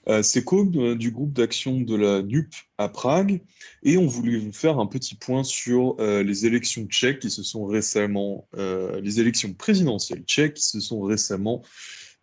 Euh, 0.07 0.21
c'est 0.21 0.43
euh, 0.53 0.95
du 0.95 1.11
groupe 1.11 1.33
d'action 1.33 1.81
de 1.81 1.95
la 1.95 2.21
NUP 2.21 2.53
à 2.77 2.87
Prague 2.87 3.41
et 3.83 3.97
on 3.97 4.05
voulait 4.05 4.37
vous 4.37 4.53
faire 4.53 4.79
un 4.79 4.85
petit 4.85 5.15
point 5.15 5.43
sur 5.43 5.95
euh, 5.99 6.21
les 6.23 6.45
élections 6.45 6.85
tchèques 6.85 7.19
qui 7.19 7.31
se 7.31 7.41
sont 7.41 7.65
récemment, 7.65 8.47
les 8.55 9.19
élections 9.19 9.53
présidentielles 9.53 10.23
tchèques 10.23 10.55
qui 10.55 10.63
se 10.63 10.79
sont 10.79 11.01
récemment 11.01 11.63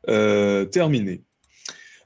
terminées. 0.07 1.23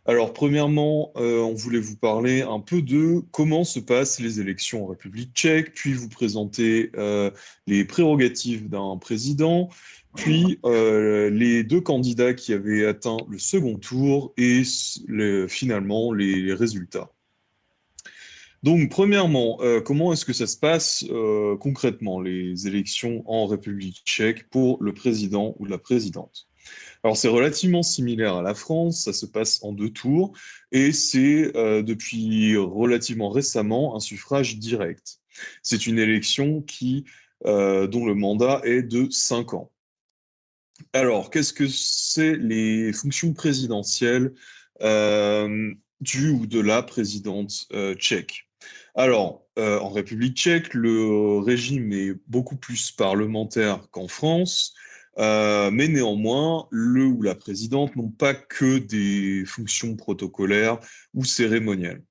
Alors, 0.06 0.32
premièrement, 0.32 1.12
on 1.16 1.52
voulait 1.52 1.80
vous 1.80 1.96
parler 1.96 2.40
un 2.40 2.60
peu 2.60 2.80
de 2.80 3.20
comment 3.30 3.64
se 3.64 3.78
passent 3.78 4.20
les 4.20 4.40
élections 4.40 4.84
en 4.84 4.86
République 4.86 5.34
tchèque, 5.34 5.74
puis 5.74 5.92
vous 5.92 6.08
présenter 6.08 6.90
les 7.66 7.84
prérogatives 7.84 8.68
d'un 8.68 8.96
président, 8.96 9.68
puis 10.18 10.58
euh, 10.64 11.30
les 11.30 11.62
deux 11.62 11.80
candidats 11.80 12.34
qui 12.34 12.52
avaient 12.52 12.84
atteint 12.86 13.18
le 13.30 13.38
second 13.38 13.76
tour 13.76 14.34
et 14.36 14.62
finalement 15.48 16.12
les, 16.12 16.52
résultats. 16.52 17.10
Donc, 18.64 18.90
premièrement, 18.90 19.58
euh, 19.60 19.80
comment 19.80 20.12
est-ce 20.12 20.24
que 20.24 20.32
ça 20.32 20.48
se 20.48 20.56
passe 20.56 21.04
euh, 21.10 21.56
concrètement, 21.56 22.20
les 22.20 22.66
élections 22.66 23.22
en 23.30 23.46
République 23.46 24.02
tchèque 24.04 24.50
pour 24.50 24.82
le 24.82 24.92
président 24.92 25.54
ou 25.60 25.66
la 25.66 25.78
présidente? 25.78 26.48
Alors, 27.04 27.16
c'est 27.16 27.28
relativement 27.28 27.84
similaire 27.84 28.34
à 28.34 28.42
la 28.42 28.54
France, 28.54 29.04
ça 29.04 29.12
se 29.12 29.24
passe 29.24 29.62
en 29.62 29.72
deux 29.72 29.90
tours, 29.90 30.32
et 30.72 30.90
c'est 30.90 31.52
depuis 31.84 32.56
relativement 32.56 33.30
récemment 33.30 33.94
un 33.94 34.00
suffrage 34.00 34.58
direct. 34.58 35.20
C'est 35.62 35.86
une 35.86 36.00
élection 36.00 36.60
qui, 36.60 37.04
dont 37.44 38.04
le 38.04 38.14
mandat 38.14 38.60
est 38.64 38.82
de 38.82 39.08
cinq 39.10 39.54
ans. 39.54 39.70
Alors, 40.92 41.30
qu'est-ce 41.30 41.52
que 41.52 41.66
c'est 41.68 42.36
les 42.36 42.92
fonctions 42.92 43.32
présidentielles 43.32 44.32
euh, 44.80 45.72
du 46.00 46.30
ou 46.30 46.46
de 46.46 46.60
la 46.60 46.82
présidente 46.82 47.66
euh, 47.72 47.94
tchèque? 47.94 48.48
Alors, 48.94 49.46
euh, 49.58 49.78
en 49.80 49.90
République 49.90 50.36
tchèque, 50.36 50.74
le 50.74 51.38
régime 51.38 51.92
est 51.92 52.14
beaucoup 52.26 52.56
plus 52.56 52.90
parlementaire 52.90 53.88
qu'en 53.90 54.08
France, 54.08 54.74
mais 55.16 55.88
néanmoins, 55.88 56.68
le 56.70 57.04
ou 57.06 57.22
la 57.22 57.34
présidente 57.34 57.96
n'ont 57.96 58.10
pas 58.10 58.34
que 58.34 58.78
des 58.78 59.44
fonctions 59.46 59.96
protocolaires 59.96 60.78
ou 61.12 61.24
cérémonielles. 61.24 62.02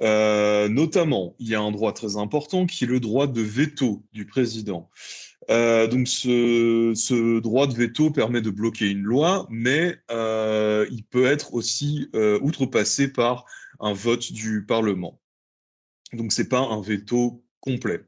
Notamment, 0.00 1.34
il 1.38 1.48
y 1.48 1.54
a 1.54 1.60
un 1.60 1.70
droit 1.70 1.92
très 1.92 2.16
important 2.16 2.66
qui 2.66 2.84
est 2.84 2.86
le 2.86 3.00
droit 3.00 3.26
de 3.26 3.42
veto 3.42 4.02
du 4.12 4.26
président. 4.26 4.88
Euh, 5.50 5.88
donc 5.88 6.06
ce, 6.06 7.40
droit 7.40 7.66
de 7.66 7.74
veto 7.74 8.10
permet 8.10 8.40
de 8.40 8.50
bloquer 8.50 8.88
une 8.88 9.02
loi, 9.02 9.46
mais 9.50 9.96
euh, 10.10 10.86
il 10.90 11.04
peut 11.04 11.26
être 11.26 11.54
aussi 11.54 12.08
euh, 12.14 12.38
outrepassé 12.40 13.08
par 13.08 13.46
un 13.80 13.92
vote 13.92 14.32
du 14.32 14.64
Parlement. 14.66 15.20
Donc 16.12 16.32
ce 16.32 16.42
n'est 16.42 16.48
pas 16.48 16.60
un 16.60 16.80
veto 16.80 17.42
complet. 17.60 18.00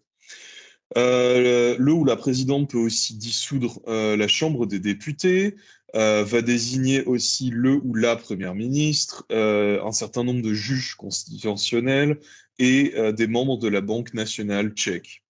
le 0.95 1.91
ou 1.91 2.05
la 2.05 2.17
présidente 2.17 2.71
peut 2.71 2.79
aussi 2.79 3.17
dissoudre 3.17 3.81
la 3.87 4.29
Chambre 4.29 4.67
des 4.67 4.79
députés, 4.79 5.57
va 5.95 6.43
désigner 6.43 7.05
aussi 7.05 7.51
le 7.51 7.75
ou 7.85 7.95
la 7.95 8.17
première 8.17 8.55
ministre, 8.55 9.27
un 9.31 9.93
certain 9.93 10.25
nombre 10.25 10.43
de 10.43 10.55
juges 10.55 10.95
constitutionnels 10.95 12.19
et 12.59 12.95
des 13.13 13.27
membres 13.27 13.59
de 13.59 13.69
la 13.69 13.81
Banque 13.81 14.15
nationale 14.15 14.71
tchèque. 14.71 15.23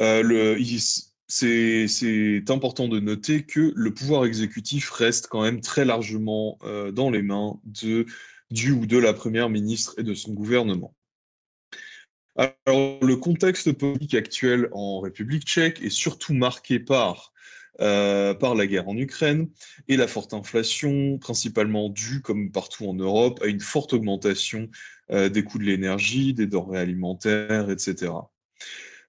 Euh, 0.00 0.58
c'est 1.28 2.50
important 2.50 2.88
de 2.88 3.00
noter 3.00 3.44
que 3.44 3.72
le 3.74 3.94
pouvoir 3.94 4.24
exécutif 4.24 4.90
reste 4.90 5.28
quand 5.28 5.42
même 5.42 5.60
très 5.60 5.84
largement 5.84 6.58
euh, 6.62 6.92
dans 6.92 7.10
les 7.10 7.22
mains 7.22 7.60
de, 7.64 8.06
du 8.50 8.72
ou 8.72 8.86
de 8.86 8.98
la 8.98 9.14
première 9.14 9.48
ministre 9.48 9.94
et 9.98 10.02
de 10.02 10.14
son 10.14 10.32
gouvernement. 10.32 10.94
Alors, 12.36 13.04
le 13.04 13.16
contexte 13.16 13.72
politique 13.72 14.14
actuel 14.14 14.68
en 14.72 15.00
République 15.00 15.44
tchèque 15.44 15.82
est 15.82 15.90
surtout 15.90 16.32
marqué 16.32 16.80
par, 16.80 17.31
euh, 17.80 18.34
par 18.34 18.54
la 18.54 18.66
guerre 18.66 18.88
en 18.88 18.96
Ukraine 18.96 19.48
et 19.88 19.96
la 19.96 20.06
forte 20.06 20.34
inflation, 20.34 21.18
principalement 21.18 21.88
due, 21.88 22.20
comme 22.20 22.52
partout 22.52 22.86
en 22.86 22.94
Europe, 22.94 23.40
à 23.42 23.46
une 23.46 23.60
forte 23.60 23.92
augmentation 23.92 24.68
des 25.10 25.44
coûts 25.44 25.58
de 25.58 25.64
l'énergie, 25.64 26.32
des 26.32 26.46
denrées 26.46 26.78
alimentaires, 26.78 27.68
etc. 27.68 28.12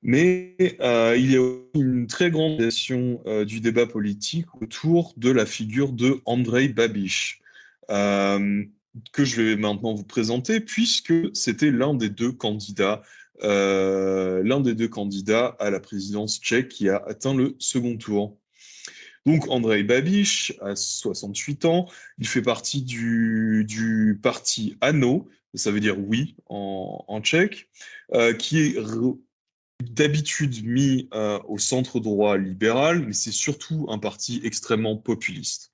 Mais 0.03 0.57
euh, 0.81 1.15
il 1.17 1.31
y 1.31 1.37
a 1.37 1.57
une 1.75 2.07
très 2.07 2.29
grande 2.29 2.59
euh, 2.59 3.45
du 3.45 3.61
débat 3.61 3.87
politique 3.87 4.47
autour 4.61 5.13
de 5.15 5.31
la 5.31 5.45
figure 5.45 5.93
de 5.93 6.19
Andrei 6.25 6.67
Babiš, 6.67 7.39
euh, 7.89 8.65
que 9.13 9.23
je 9.23 9.41
vais 9.41 9.55
maintenant 9.55 9.95
vous 9.95 10.03
présenter, 10.03 10.59
puisque 10.59 11.13
c'était 11.33 11.71
l'un 11.71 11.93
des 11.93 12.09
deux 12.09 12.33
candidats, 12.33 13.01
l'un 13.41 14.59
des 14.59 14.75
deux 14.75 14.87
candidats 14.87 15.55
à 15.59 15.69
la 15.69 15.79
présidence 15.79 16.39
tchèque 16.39 16.69
qui 16.69 16.89
a 16.89 16.97
atteint 17.07 17.33
le 17.33 17.55
second 17.59 17.97
tour. 17.97 18.37
Donc 19.25 19.47
Andrei 19.49 19.83
Babiš 19.83 20.53
a 20.61 20.75
68 20.75 21.65
ans, 21.65 21.87
il 22.17 22.27
fait 22.27 22.41
partie 22.41 22.81
du, 22.81 24.19
parti 24.21 24.77
ANO, 24.81 25.29
ça 25.53 25.71
veut 25.71 25.79
dire 25.79 25.97
oui 25.97 26.35
en, 26.47 27.21
tchèque, 27.21 27.69
qui 28.37 28.59
est 28.59 28.77
d'habitude 29.91 30.65
mis 30.65 31.09
euh, 31.13 31.39
au 31.47 31.57
centre 31.57 31.99
droit 31.99 32.37
libéral, 32.37 33.05
mais 33.05 33.13
c'est 33.13 33.31
surtout 33.31 33.85
un 33.89 33.99
parti 33.99 34.41
extrêmement 34.43 34.97
populiste. 34.97 35.72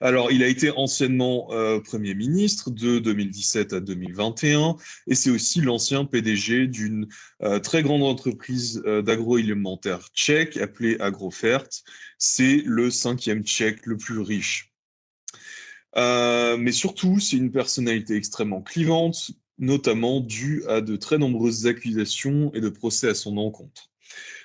Alors, 0.00 0.32
il 0.32 0.42
a 0.42 0.48
été 0.48 0.70
anciennement 0.70 1.48
euh, 1.52 1.80
Premier 1.80 2.14
ministre 2.14 2.70
de 2.70 2.98
2017 2.98 3.72
à 3.74 3.80
2021, 3.80 4.76
et 5.06 5.14
c'est 5.14 5.30
aussi 5.30 5.60
l'ancien 5.60 6.04
PDG 6.04 6.66
d'une 6.66 7.08
euh, 7.42 7.58
très 7.58 7.82
grande 7.82 8.02
entreprise 8.02 8.82
d'agroalimentaire 8.84 10.08
tchèque 10.14 10.56
appelée 10.56 10.96
Agrofert. 11.00 11.66
C'est 12.18 12.62
le 12.64 12.90
cinquième 12.90 13.44
tchèque 13.44 13.86
le 13.86 13.96
plus 13.96 14.20
riche. 14.20 14.72
mais 15.96 16.72
surtout, 16.72 17.18
c'est 17.20 17.36
une 17.36 17.52
personnalité 17.52 18.16
extrêmement 18.16 18.62
clivante, 18.62 19.32
notamment 19.58 20.20
dû 20.20 20.64
à 20.68 20.80
de 20.80 20.96
très 20.96 21.18
nombreuses 21.18 21.66
accusations 21.66 22.50
et 22.54 22.60
de 22.60 22.68
procès 22.68 23.08
à 23.08 23.14
son 23.14 23.36
encontre. 23.36 23.89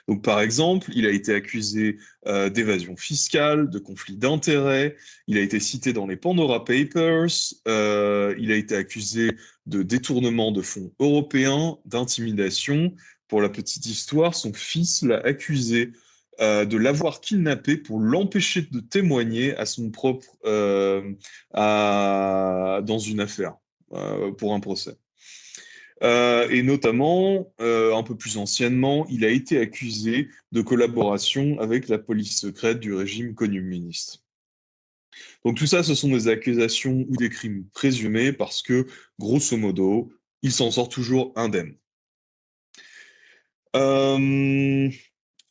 Donc, 0.08 0.24
par 0.24 0.40
exemple, 0.40 0.92
il 0.94 1.08
a 1.08 1.10
été 1.10 1.34
accusé 1.34 1.98
euh, 2.28 2.50
d'évasion 2.50 2.96
fiscale, 2.96 3.70
de 3.70 3.80
conflit 3.80 4.16
d'intérêts, 4.18 4.96
il 5.28 5.38
a 5.38 5.42
été 5.42 5.60
cité 5.60 5.94
dans 5.94 6.06
les 6.06 6.16
Pandora 6.16 6.64
Papers, 6.64 7.56
euh, 7.68 8.36
il 8.38 8.52
a 8.52 8.56
été 8.56 8.76
accusé 8.76 9.32
de 9.66 9.82
détournement 9.82 10.52
de 10.52 10.62
fonds 10.62 10.92
européens, 11.00 11.78
d'intimidation. 11.86 12.94
Pour 13.28 13.42
la 13.42 13.50
petite 13.50 13.88
histoire, 13.88 14.36
son 14.36 14.54
fils 14.54 15.02
l'a 15.02 15.18
accusé 15.18 15.92
euh, 16.40 16.66
de 16.66 16.78
l'avoir 16.78 17.22
kidnappé 17.22 17.76
pour 17.78 18.00
l'empêcher 18.00 18.62
de 18.62 18.80
témoigner 18.82 19.56
à 19.58 19.66
son 19.66 19.90
propre 19.90 20.38
dans 20.44 21.16
une 23.00 23.20
affaire 23.20 23.56
pour 24.38 24.54
un 24.54 24.60
procès. 24.60 24.96
Euh, 26.04 26.50
et 26.50 26.62
notamment, 26.62 27.54
euh, 27.62 27.96
un 27.96 28.04
peu 28.04 28.16
plus 28.16 28.38
anciennement, 28.38 29.06
il 29.10 29.24
a 29.24 29.30
été 29.30 29.60
accusé 29.60 30.30
de 30.52 30.62
collaboration 30.62 31.60
avec 31.60 31.88
la 31.88 31.98
police 31.98 32.40
secrète 32.40 32.80
du 32.80 32.94
régime 32.94 33.34
communiste. 33.34 34.24
Donc 35.46 35.58
tout 35.58 35.68
ça, 35.68 35.84
ce 35.84 35.96
sont 35.96 36.10
des 36.10 36.28
accusations 36.28 37.06
ou 37.08 37.16
des 37.16 37.30
crimes 37.30 37.66
présumés 37.74 38.34
parce 38.34 38.62
que, 38.62 38.88
grosso 39.20 39.56
modo, 39.56 40.12
il 40.42 40.52
s'en 40.52 40.70
sort 40.72 40.90
toujours 40.90 41.32
indemne. 41.36 41.76
Euh, 43.76 44.90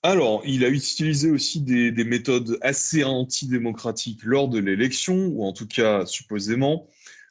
Alors, 0.03 0.43
il 0.45 0.65
a 0.65 0.69
utilisé 0.69 1.31
aussi 1.31 1.63
des, 1.63 1.93
méthodes 2.05 2.59
assez 2.61 3.05
antidémocratiques 3.05 4.23
lors 4.25 4.49
de 4.49 4.59
l'élection, 4.59 5.29
ou 5.29 5.45
en 5.45 5.55
tout 5.55 5.67
cas 5.67 6.05
supposément, 6.05 6.87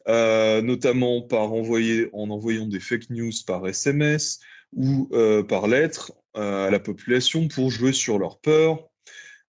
euh, 0.07 0.61
notamment 0.61 1.21
par 1.21 1.53
en 1.53 2.29
envoyant 2.29 2.67
des 2.67 2.79
fake 2.79 3.09
news 3.09 3.31
par 3.45 3.67
SMS 3.67 4.39
ou 4.75 5.09
euh, 5.13 5.43
par 5.43 5.67
lettre 5.67 6.13
à 6.33 6.69
la 6.71 6.79
population 6.79 7.47
pour 7.47 7.69
jouer 7.69 7.93
sur 7.93 8.17
leur 8.17 8.39
peur. 8.39 8.89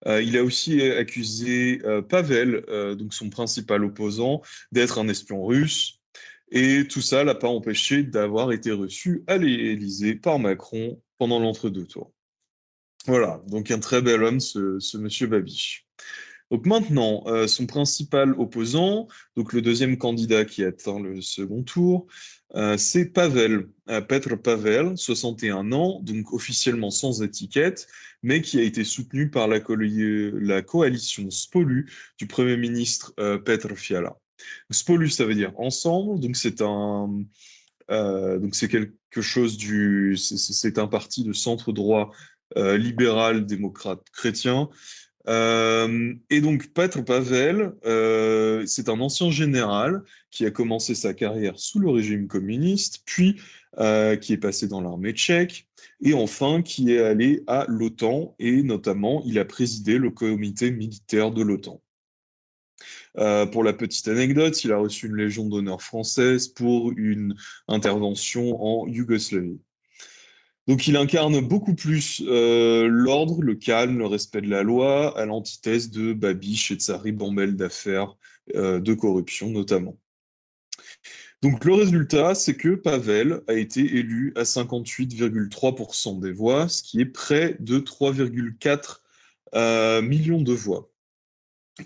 il 0.05 0.37
a 0.37 0.43
aussi 0.43 0.83
accusé 0.83 1.81
Pavel, 2.09 2.63
donc 2.95 3.11
son 3.11 3.31
principal 3.31 3.83
opposant, 3.83 4.43
d'être 4.71 4.99
un 4.99 5.07
espion 5.07 5.43
russe. 5.43 5.99
Et 6.51 6.87
tout 6.87 7.01
ça 7.01 7.23
l'a 7.23 7.33
pas 7.33 7.47
empêché 7.47 8.03
d'avoir 8.03 8.51
été 8.51 8.71
reçu 8.71 9.23
à 9.25 9.37
l'Élysée 9.37 10.13
par 10.13 10.37
Macron 10.37 11.01
pendant 11.17 11.39
l'entre-deux 11.39 11.87
tours. 11.87 12.13
Voilà, 13.07 13.41
donc 13.47 13.69
un 13.69 13.79
très 13.79 14.01
bel 14.01 14.23
homme, 14.23 14.39
ce, 14.39 14.97
monsieur 14.97 15.27
Babiche. 15.27 15.85
Donc 16.51 16.65
maintenant, 16.65 17.23
euh, 17.25 17.47
son 17.47 17.65
principal 17.65 18.33
opposant, 18.37 19.07
donc 19.35 19.53
le 19.53 19.61
deuxième 19.61 19.97
candidat 19.97 20.45
qui 20.45 20.63
atteint 20.63 20.99
le 20.99 21.21
second 21.21 21.63
tour, 21.63 22.07
euh, 22.55 22.77
c'est 22.77 23.05
Pavel, 23.05 23.67
euh, 23.89 24.01
Petr 24.01 24.39
Pavel, 24.39 24.95
61 24.95 25.71
ans, 25.71 25.99
donc 26.03 26.33
officiellement 26.33 26.91
sans 26.91 27.23
étiquette, 27.23 27.87
mais 28.21 28.41
qui 28.41 28.59
a 28.59 28.61
été 28.61 28.83
soutenu 28.83 29.29
par 29.31 29.47
la, 29.47 29.59
coalition 30.61 31.29
Spolu 31.31 31.91
du 32.19 32.27
Premier 32.27 32.57
ministre 32.57 33.13
Petr 33.15 33.75
Fiala. 33.75 34.15
Spolu, 34.69 35.09
ça 35.09 35.25
veut 35.25 35.35
dire 35.35 35.51
ensemble, 35.57 36.19
donc 36.19 36.35
c'est 36.35 36.61
un, 36.61 37.25
donc 37.89 38.55
c'est 38.55 38.67
quelque 38.67 39.21
chose 39.21 39.57
du, 39.57 40.15
c'est 40.17 40.77
un 40.77 40.87
parti 40.87 41.23
de 41.23 41.33
centre 41.33 41.71
droit 41.71 42.11
libéral, 42.55 43.45
démocrate, 43.45 44.03
chrétien. 44.11 44.69
Euh, 45.27 46.13
et 46.29 46.41
donc 46.41 46.67
Petr 46.73 47.03
Pavel, 47.03 47.73
c'est 48.67 48.89
un 48.89 48.99
ancien 48.99 49.31
général 49.31 50.03
qui 50.31 50.45
a 50.45 50.51
commencé 50.51 50.95
sa 50.95 51.13
carrière 51.13 51.57
sous 51.57 51.79
le 51.79 51.89
régime 51.89 52.27
communiste, 52.27 53.03
puis 53.05 53.39
qui 53.75 54.33
est 54.33 54.41
passé 54.41 54.67
dans 54.67 54.81
l'armée 54.81 55.13
tchèque, 55.13 55.67
et 56.01 56.13
enfin 56.13 56.61
qui 56.61 56.91
est 56.91 57.01
allé 57.01 57.43
à 57.47 57.65
l'OTAN, 57.67 58.35
et 58.39 58.63
notamment 58.63 59.21
il 59.25 59.39
a 59.39 59.45
présidé 59.45 59.97
le 59.97 60.11
comité 60.11 60.71
militaire 60.71 61.31
de 61.31 61.41
l'OTAN. 61.41 61.81
Euh, 63.17 63.45
pour 63.45 63.63
la 63.63 63.73
petite 63.73 64.07
anecdote, 64.07 64.63
il 64.63 64.71
a 64.71 64.77
reçu 64.77 65.07
une 65.07 65.15
Légion 65.15 65.47
d'honneur 65.47 65.81
française 65.81 66.47
pour 66.47 66.91
une 66.91 67.35
intervention 67.67 68.61
en 68.61 68.87
Yougoslavie. 68.87 69.59
Donc 70.67 70.87
il 70.87 70.97
incarne 70.97 71.39
beaucoup 71.41 71.75
plus 71.75 72.23
euh, 72.25 72.87
l'ordre, 72.87 73.41
le 73.41 73.55
calme, 73.55 73.99
le 73.99 74.07
respect 74.07 74.41
de 74.41 74.49
la 74.49 74.63
loi, 74.63 75.17
à 75.17 75.25
l'antithèse 75.25 75.91
de 75.91 76.13
Babiche 76.13 76.71
et 76.71 76.75
de 76.75 76.81
sa 76.81 76.97
ribambelle 76.97 77.55
d'affaires 77.55 78.15
euh, 78.55 78.79
de 78.79 78.93
corruption 78.93 79.49
notamment. 79.49 79.97
Donc 81.43 81.63
le 81.65 81.73
résultat, 81.73 82.33
c'est 82.33 82.55
que 82.55 82.75
Pavel 82.75 83.41
a 83.47 83.53
été 83.53 83.81
élu 83.81 84.33
à 84.35 84.43
58,3% 84.43 86.19
des 86.19 86.31
voix, 86.31 86.67
ce 86.67 86.81
qui 86.81 86.99
est 86.99 87.05
près 87.05 87.55
de 87.59 87.79
3,4 87.79 90.01
millions 90.01 90.41
de 90.41 90.53
voix. 90.53 90.89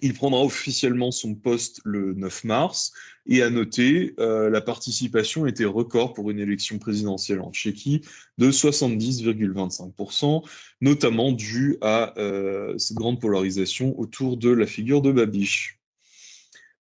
Il 0.02 0.14
prendra 0.14 0.44
officiellement 0.44 1.10
son 1.10 1.34
poste 1.34 1.82
le 1.84 2.14
9 2.14 2.44
mars 2.44 2.94
et 3.32 3.42
à 3.44 3.50
noter, 3.50 4.14
euh, 4.20 4.50
la 4.50 4.60
participation 4.60 5.46
était 5.46 5.66
record 5.66 6.14
pour 6.14 6.32
une 6.32 6.40
élection 6.40 6.80
présidentielle 6.80 7.42
en 7.42 7.52
Tchéquie 7.52 8.02
de 8.40 8.52
70,25%, 8.52 10.44
notamment 10.82 11.32
dû 11.32 11.78
à 11.82 12.18
euh, 12.18 12.78
cette 12.78 12.98
grande 12.98 13.22
polarisation 13.22 14.00
autour 14.00 14.38
de 14.38 14.50
la 14.50 14.66
figure 14.66 15.04
de 15.04 15.12
Babiche. 15.12 15.80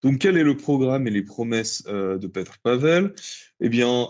Donc 0.01 0.17
quel 0.19 0.37
est 0.37 0.43
le 0.43 0.57
programme 0.57 1.07
et 1.07 1.11
les 1.11 1.23
promesses 1.23 1.83
euh, 1.87 2.17
de 2.17 2.25
Petr 2.25 2.57
Pavel? 2.63 3.13
Eh 3.59 3.69
bien, 3.69 4.09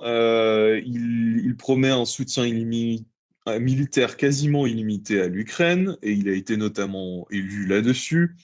il, 0.85 1.55
promet 1.57 1.89
un 1.89 2.05
soutien 2.05 2.45
militaire 3.59 4.15
quasiment 4.15 4.65
illimité 4.65 5.19
à 5.19 5.27
l'Ukraine, 5.27 5.97
et 6.03 6.11
il 6.13 6.29
a 6.29 6.33
été 6.33 6.55
notamment 6.55 7.27
élu 7.31 7.65
là-dessus. 7.65 8.35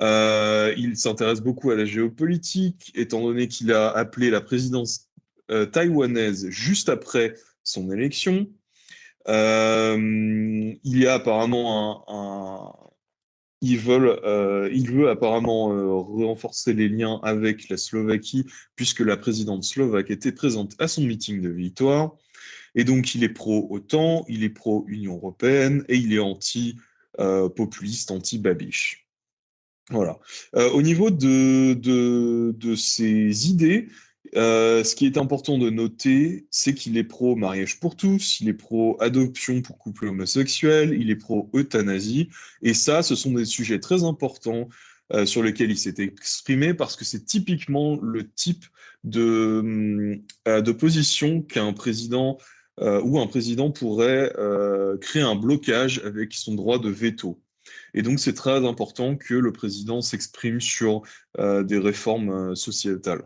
Euh, 0.00 0.72
il 0.76 0.96
s'intéresse 0.96 1.40
beaucoup 1.40 1.70
à 1.70 1.76
la 1.76 1.84
géopolitique, 1.84 2.92
étant 2.94 3.20
donné 3.22 3.48
qu'il 3.48 3.72
a 3.72 3.90
appelé 3.90 4.30
la 4.30 4.40
présidence 4.40 5.08
euh, 5.50 5.66
taïwanaise 5.66 6.48
juste 6.50 6.88
après 6.88 7.34
son 7.64 7.90
élection. 7.90 8.48
Euh, 9.28 9.98
il 10.84 10.98
y 10.98 11.06
a 11.06 11.14
apparemment 11.14 12.04
un, 12.08 12.72
il, 13.60 13.72
il 13.72 14.90
veut 14.90 15.08
apparemment 15.10 15.68
renforcer 16.02 16.74
les 16.74 16.88
liens 16.88 17.18
avec 17.24 17.68
la 17.68 17.76
Slovaquie, 17.76 18.46
puisque 18.76 19.00
la 19.00 19.16
présidente 19.16 19.64
slovaque 19.64 20.10
était 20.10 20.32
présente 20.32 20.74
à 20.78 20.86
son 20.86 21.02
meeting 21.02 21.40
de 21.40 21.50
victoire. 21.50 22.14
Et 22.74 22.84
donc, 22.84 23.14
il 23.14 23.24
est 23.24 23.28
pro-OTAN, 23.28 24.24
il 24.28 24.44
est 24.44 24.50
pro-Union 24.50 25.16
européenne 25.16 25.84
et 25.88 25.96
il 25.96 26.12
est 26.12 26.20
anti-populiste, 26.20 28.12
anti-babiche. 28.12 29.07
Voilà. 29.90 30.18
Euh, 30.54 30.70
au 30.70 30.82
niveau 30.82 31.10
de, 31.10 31.72
de, 31.74 32.54
de 32.56 32.74
ces 32.74 33.48
idées, 33.48 33.88
euh, 34.36 34.84
ce 34.84 34.94
qui 34.94 35.06
est 35.06 35.16
important 35.16 35.56
de 35.56 35.70
noter, 35.70 36.46
c'est 36.50 36.74
qu'il 36.74 36.98
est 36.98 37.04
pro 37.04 37.36
mariage 37.36 37.80
pour 37.80 37.96
tous, 37.96 38.40
il 38.40 38.48
est 38.50 38.54
pro 38.54 39.00
adoption 39.00 39.62
pour 39.62 39.78
couple 39.78 40.06
homosexuel, 40.08 40.94
il 41.00 41.10
est 41.10 41.16
pro 41.16 41.48
euthanasie, 41.54 42.28
et 42.60 42.74
ça, 42.74 43.02
ce 43.02 43.14
sont 43.14 43.32
des 43.32 43.46
sujets 43.46 43.80
très 43.80 44.04
importants 44.04 44.68
euh, 45.14 45.24
sur 45.24 45.42
lesquels 45.42 45.70
il 45.70 45.78
s'est 45.78 45.94
exprimé 45.98 46.74
parce 46.74 46.94
que 46.94 47.06
c'est 47.06 47.24
typiquement 47.24 47.98
le 48.02 48.30
type 48.30 48.66
de, 49.04 50.20
de 50.44 50.72
position 50.72 51.40
qu'un 51.40 51.72
président 51.72 52.36
ou 52.80 53.18
un 53.18 53.26
président 53.26 53.70
pourrait 53.70 54.32
créer 55.00 55.22
un 55.22 55.34
blocage 55.36 56.00
avec 56.04 56.34
son 56.34 56.54
droit 56.54 56.78
de 56.78 56.90
veto. 56.90 57.40
Et 57.94 58.02
donc, 58.02 58.20
c'est 58.20 58.34
très 58.34 58.66
important 58.66 59.16
que 59.16 59.34
le 59.34 59.52
président 59.52 60.00
s'exprime 60.00 60.60
sur 60.60 61.02
euh, 61.38 61.62
des 61.62 61.78
réformes 61.78 62.30
euh, 62.30 62.54
sociétales. 62.54 63.22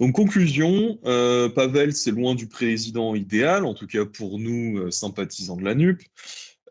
Donc, 0.00 0.14
conclusion, 0.14 0.98
euh, 1.04 1.48
Pavel, 1.48 1.94
c'est 1.94 2.10
loin 2.10 2.34
du 2.34 2.48
président 2.48 3.14
idéal, 3.14 3.64
en 3.64 3.74
tout 3.74 3.86
cas 3.86 4.04
pour 4.04 4.38
nous, 4.38 4.90
sympathisants 4.90 5.56
de 5.56 5.64
la 5.64 5.74
NUP. 5.74 6.02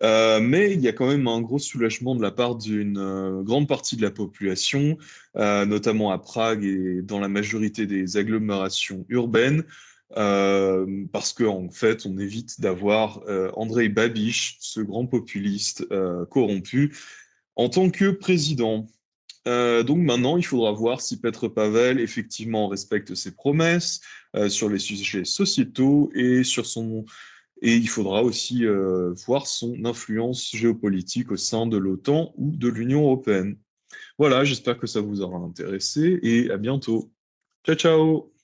mais 0.02 0.74
il 0.74 0.82
y 0.82 0.88
a 0.88 0.94
quand 0.94 1.08
même 1.08 1.28
un 1.28 1.42
gros 1.42 1.60
soulagement 1.60 2.16
de 2.16 2.22
la 2.22 2.32
part 2.32 2.56
d'une 2.56 3.42
grande 3.44 3.68
partie 3.68 3.96
de 3.96 4.02
la 4.02 4.12
population, 4.12 4.98
notamment 5.36 6.12
à 6.12 6.18
Prague 6.18 6.66
et 6.66 7.02
dans 7.04 7.20
la 7.20 7.30
majorité 7.30 7.86
des 7.86 8.18
agglomérations 8.18 9.06
urbaines, 9.08 9.64
euh, 10.18 11.06
parce 11.12 11.34
qu'en 11.34 11.66
en 11.66 11.70
fait, 11.70 12.06
on 12.06 12.18
évite 12.18 12.60
d'avoir 12.60 13.22
euh, 13.28 13.52
Andrei 13.56 13.90
Babiš, 13.90 14.58
ce 14.60 14.82
grand 14.82 15.06
populiste 15.06 15.86
euh, 15.92 16.26
corrompu, 16.26 16.96
en 17.56 17.70
tant 17.70 17.90
que 17.90 18.12
président. 18.12 18.88
donc 19.46 19.98
maintenant, 19.98 20.38
il 20.38 20.46
faudra 20.46 20.72
voir 20.72 21.02
si 21.02 21.20
Petr 21.20 21.54
Pavel 21.54 22.00
effectivement 22.00 22.68
respecte 22.68 23.16
ses 23.16 23.34
promesses 23.34 24.02
sur 24.50 24.70
les 24.70 24.80
sujets 24.80 25.26
sociétaux 25.26 26.12
et 26.16 26.44
sur 26.44 26.66
son 26.66 27.06
et 27.64 27.76
il 27.76 27.90
faudra 27.90 28.24
aussi 28.24 28.66
voir 29.26 29.48
son 29.48 29.86
influence 29.86 30.52
géopolitique 30.56 31.32
au 31.32 31.38
sein 31.38 31.68
de 31.68 31.78
l'OTAN 31.78 32.34
ou 32.38 32.56
de 32.56 32.70
l'Union 32.70 33.02
européenne. 33.02 33.58
Voilà, 34.18 34.44
j'espère 34.46 34.78
que 34.78 34.88
ça 34.88 35.02
vous 35.02 35.22
aura 35.22 35.40
intéressé 35.40 36.20
et 36.24 36.50
à 36.52 36.58
bientôt. 36.58 37.12
Ciao 37.66 37.76
ciao 37.76 38.41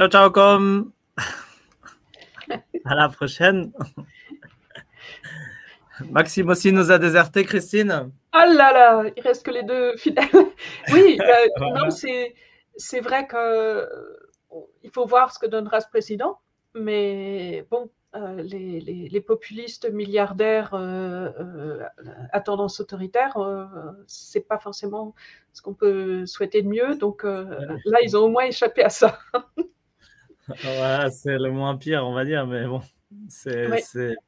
Ciao, 0.00 0.08
ciao, 0.08 0.30
comme. 0.30 0.92
à 2.86 2.94
la 2.94 3.10
prochaine. 3.10 3.70
Maxime 6.08 6.48
aussi 6.48 6.72
nous 6.72 6.90
a 6.90 6.98
déserté, 6.98 7.44
Christine. 7.44 8.10
Ah 8.32 8.46
là 8.46 8.72
là, 8.72 9.10
il 9.14 9.22
reste 9.22 9.44
que 9.44 9.50
les 9.50 9.62
deux 9.62 9.94
fidèles. 9.98 10.24
oui, 10.94 11.18
euh, 11.20 11.90
c'est 12.76 13.00
vrai 13.00 13.26
que 13.26 13.86
il 14.82 14.88
faut 14.88 15.04
voir 15.04 15.34
ce 15.34 15.38
que 15.38 15.44
donnera 15.44 15.82
ce 15.82 15.88
président, 15.90 16.38
mais 16.72 17.66
bon, 17.70 17.90
euh, 18.16 18.40
les, 18.40 18.80
les, 18.80 19.20
populistes 19.20 19.90
milliardaires 19.92 20.70
euh, 20.72 21.82
à 22.32 22.40
tendance 22.40 22.80
autoritaire, 22.80 23.36
c'est 24.06 24.48
pas 24.48 24.58
forcément 24.58 25.14
ce 25.52 25.60
qu'on 25.60 25.74
peut 25.74 26.24
souhaiter 26.24 26.62
de 26.62 26.68
mieux. 26.68 26.96
Donc 26.96 27.22
là, 27.22 27.98
ils 28.02 28.16
ont 28.16 28.20
au 28.20 28.30
moins 28.30 28.44
échappé 28.44 28.82
à 28.82 28.88
ça. 28.88 29.18
c'est 31.10 31.38
le 31.38 31.50
moins 31.50 31.76
pire, 31.76 32.06
on 32.06 32.12
va 32.12 32.24
dire, 32.24 32.46
mais 32.46 32.66
bon, 32.66 32.82
c'est 33.28 33.68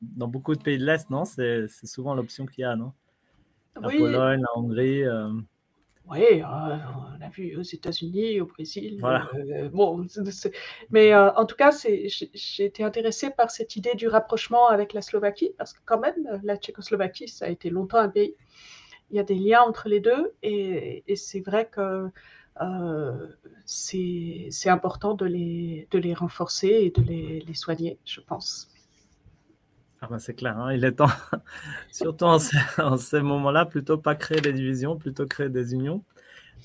dans 0.00 0.28
beaucoup 0.28 0.54
de 0.54 0.62
pays 0.62 0.78
de 0.78 0.84
l'Est, 0.84 1.10
non 1.10 1.24
C'est 1.24 1.66
souvent 1.84 2.14
l'option 2.14 2.46
qu'il 2.46 2.62
y 2.62 2.64
a, 2.64 2.76
non? 2.76 2.92
La 3.80 3.88
Pologne, 3.88 4.40
la 4.40 4.58
Hongrie. 4.58 5.04
Euh. 5.04 5.30
Oui, 6.10 6.42
euh, 6.42 6.76
la 7.20 7.28
vu 7.30 7.56
aux 7.56 7.62
États-Unis, 7.62 8.40
au 8.40 8.46
Brésil. 8.46 8.96
Voilà. 9.00 9.30
euh, 9.34 9.68
bon, 9.68 10.04
mais 10.90 11.14
euh, 11.14 11.32
en 11.34 11.46
tout 11.46 11.56
cas, 11.56 11.70
j'ai 11.82 12.64
été 12.64 12.82
intéressée 12.82 13.30
par 13.30 13.50
cette 13.50 13.76
idée 13.76 13.94
du 13.94 14.08
rapprochement 14.08 14.68
avec 14.68 14.92
la 14.92 15.00
Slovaquie, 15.00 15.54
parce 15.56 15.72
que 15.72 15.80
quand 15.84 16.00
même, 16.00 16.40
la 16.42 16.56
Tchécoslovaquie, 16.56 17.28
ça 17.28 17.46
a 17.46 17.48
été 17.48 17.70
longtemps 17.70 17.98
un 17.98 18.08
pays. 18.08 18.34
Il 19.10 19.16
y 19.16 19.20
a 19.20 19.22
des 19.22 19.36
liens 19.36 19.62
entre 19.62 19.88
les 19.88 20.00
deux, 20.00 20.34
et, 20.42 21.04
et 21.06 21.16
c'est 21.16 21.40
vrai 21.40 21.68
que 21.70 22.08
c'est 23.64 24.48
c'est 24.50 24.70
important 24.70 25.14
de 25.14 25.26
les, 25.26 25.88
de 25.90 25.98
les 25.98 26.14
renforcer 26.14 26.68
et 26.68 26.90
de 26.90 27.02
les, 27.02 27.40
les 27.40 27.54
soigner, 27.54 27.98
je 28.04 28.20
pense. 28.20 28.68
Ah 30.00 30.08
ben, 30.10 30.18
c'est 30.18 30.34
clair, 30.34 30.58
hein, 30.58 30.72
il 30.72 30.84
est 30.84 30.92
temps, 30.92 31.06
surtout 31.92 32.24
en 32.24 32.40
ces, 32.40 32.56
en 32.78 32.96
ces 32.96 33.20
moments-là, 33.20 33.66
plutôt 33.66 33.98
pas 33.98 34.16
créer 34.16 34.40
des 34.40 34.52
divisions, 34.52 34.96
plutôt 34.96 35.26
créer 35.26 35.48
des 35.48 35.74
unions. 35.74 36.02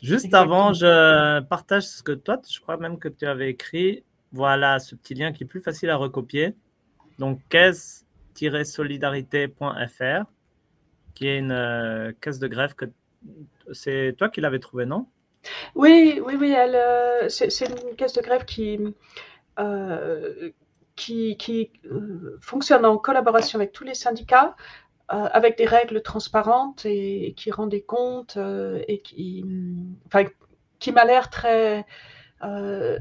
Juste 0.01 0.25
Exactement. 0.25 0.69
avant, 0.69 0.73
je 0.73 1.39
partage 1.41 1.83
ce 1.83 2.01
que 2.03 2.13
toi, 2.13 2.41
je 2.49 2.59
crois 2.59 2.77
même 2.77 2.97
que 2.99 3.07
tu 3.07 3.27
avais 3.27 3.49
écrit. 3.49 4.03
Voilà 4.31 4.79
ce 4.79 4.95
petit 4.95 5.13
lien 5.13 5.31
qui 5.31 5.43
est 5.43 5.47
plus 5.47 5.61
facile 5.61 5.89
à 5.89 5.95
recopier. 5.97 6.55
Donc, 7.19 7.41
caisse-solidarité.fr, 7.49 10.25
qui 11.13 11.27
est 11.27 11.37
une 11.39 11.51
euh, 11.51 12.11
caisse 12.21 12.39
de 12.39 12.47
grève 12.47 12.73
que 12.75 12.85
c'est 13.71 14.15
toi 14.17 14.29
qui 14.29 14.41
l'avais 14.41 14.59
trouvé, 14.59 14.85
non? 14.85 15.07
Oui, 15.75 16.21
oui, 16.25 16.35
oui, 16.39 16.53
euh, 16.55 17.29
c'est 17.29 17.61
une 17.61 17.95
caisse 17.95 18.13
de 18.13 18.21
grève 18.21 18.45
qui, 18.45 18.79
euh, 19.59 20.51
qui, 20.95 21.71
euh, 21.85 22.37
fonctionne 22.41 22.85
en 22.85 22.97
collaboration 22.97 23.59
avec 23.59 23.71
tous 23.71 23.83
les 23.83 23.93
syndicats, 23.93 24.55
avec 25.09 25.57
des 25.57 25.65
règles 25.65 26.01
transparentes 26.01 26.85
et, 26.85 27.33
qui 27.37 27.49
rend 27.51 27.67
des 27.67 27.81
comptes 27.81 28.37
et 28.87 28.99
qui, 29.01 29.45
enfin, 30.05 30.25
qui 30.79 30.91
m'a 30.91 31.05
l'air 31.05 31.29
très, 31.29 31.85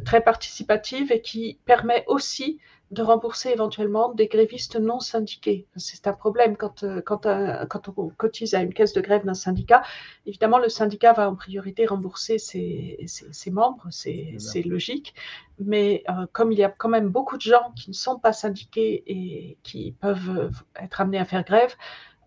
très 0.04 0.20
participative 0.20 1.10
et 1.10 1.20
qui 1.20 1.58
permet 1.64 2.04
aussi 2.06 2.60
de 2.92 3.02
rembourser 3.02 3.50
éventuellement 3.50 4.12
des 4.14 4.28
grévistes 4.28 4.76
non 4.76 5.00
syndiqués. 5.00 5.66
C'est 5.76 6.06
un 6.06 6.12
problème 6.12 6.56
quand, 6.56 6.84
euh, 6.84 7.00
quand, 7.00 7.26
un- 7.26 7.66
quand 7.66 7.88
on 7.96 8.10
cotise 8.10 8.54
à 8.54 8.62
une 8.62 8.72
caisse 8.72 8.92
de 8.92 9.00
grève 9.00 9.24
d'un 9.24 9.34
syndicat. 9.34 9.82
Évidemment, 10.24 10.58
le 10.58 10.68
syndicat 10.68 11.12
va 11.12 11.28
en 11.28 11.34
priorité 11.34 11.86
rembourser 11.86 12.38
ses, 12.38 12.98
ses- 13.06 13.32
ses 13.32 13.50
membres, 13.50 13.86
c'est 13.90 14.36
logique. 14.64 15.14
Mais 15.58 16.04
euh, 16.08 16.26
comme 16.32 16.52
il 16.52 16.58
y 16.58 16.64
a 16.64 16.68
quand 16.70 16.88
même 16.88 17.08
beaucoup 17.08 17.36
de 17.36 17.42
gens 17.42 17.72
qui 17.76 17.90
ne 17.90 17.94
sont 17.94 18.18
pas 18.18 18.32
syndiqués 18.32 19.02
et 19.06 19.58
qui 19.62 19.92
peuvent 20.00 20.30
euh, 20.38 20.50
être 20.80 21.00
amenés 21.00 21.18
à 21.18 21.24
faire 21.24 21.44
grève, 21.44 21.74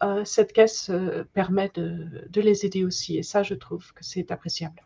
euh, 0.04 0.26
cette 0.26 0.54
caisse 0.54 0.90
euh, 0.90 1.26
permet 1.34 1.70
de, 1.76 2.28
de 2.30 2.42
les 2.42 2.66
aider 2.66 2.84
aussi. 2.86 3.18
Et 3.18 3.24
ça, 3.24 3.44
je 3.44 3.54
trouve 3.56 3.94
que 3.94 4.04
c'est 4.04 4.32
appréciable. 4.32 4.82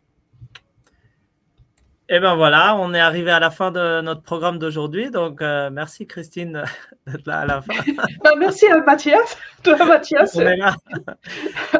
Et 2.10 2.20
ben 2.20 2.34
voilà, 2.34 2.76
on 2.76 2.92
est 2.92 3.00
arrivé 3.00 3.30
à 3.30 3.40
la 3.40 3.50
fin 3.50 3.70
de 3.70 4.02
notre 4.02 4.20
programme 4.22 4.58
d'aujourd'hui. 4.58 5.10
Donc, 5.10 5.40
euh, 5.40 5.70
merci 5.70 6.06
Christine 6.06 6.62
d'être 7.06 7.26
là 7.26 7.40
à 7.40 7.46
la 7.46 7.62
fin. 7.62 7.72
Ben, 8.24 8.32
merci 8.38 8.66
à 8.66 8.78
Mathias. 8.82 9.38
Toi, 9.62 9.82
Mathias, 9.86 10.36
On 10.36 10.40
est 10.40 10.56
là. 10.56 10.76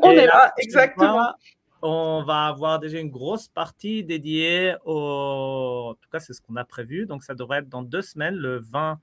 on 0.03 0.11
Et 0.13 0.17
est 0.17 0.27
là, 0.27 0.53
exactement. 0.59 1.35
On 1.83 2.23
va 2.27 2.47
avoir 2.47 2.79
déjà 2.79 2.99
une 2.99 3.11
grosse 3.11 3.49
partie 3.49 4.03
dédiée 4.03 4.75
au. 4.87 5.91
En 5.91 5.95
tout 5.95 6.09
cas, 6.11 6.21
c'est 6.21 6.33
ce 6.33 6.41
qu'on 6.41 6.57
a 6.57 6.65
prévu. 6.65 7.05
Donc, 7.05 7.23
ça 7.23 7.35
devrait 7.35 7.59
être 7.59 7.69
dans 7.69 7.83
deux 7.83 8.01
semaines, 8.01 8.37
le 8.37 8.61
20 8.61 8.99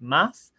mars. 0.00 0.52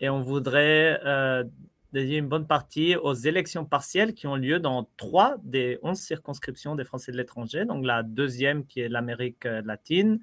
Et 0.00 0.08
on 0.10 0.20
voudrait 0.22 1.00
euh, 1.04 1.44
dédier 1.92 2.18
une 2.18 2.28
bonne 2.28 2.46
partie 2.46 2.96
aux 2.96 3.14
élections 3.14 3.64
partielles 3.64 4.12
qui 4.12 4.26
ont 4.26 4.36
lieu 4.36 4.58
dans 4.60 4.88
trois 4.96 5.36
des 5.42 5.78
onze 5.82 5.98
circonscriptions 5.98 6.74
des 6.74 6.84
Français 6.84 7.12
de 7.12 7.16
l'étranger. 7.16 7.64
Donc, 7.64 7.84
la 7.86 8.02
deuxième 8.02 8.66
qui 8.66 8.80
est 8.80 8.88
l'Amérique 8.88 9.46
euh, 9.46 9.62
latine, 9.64 10.20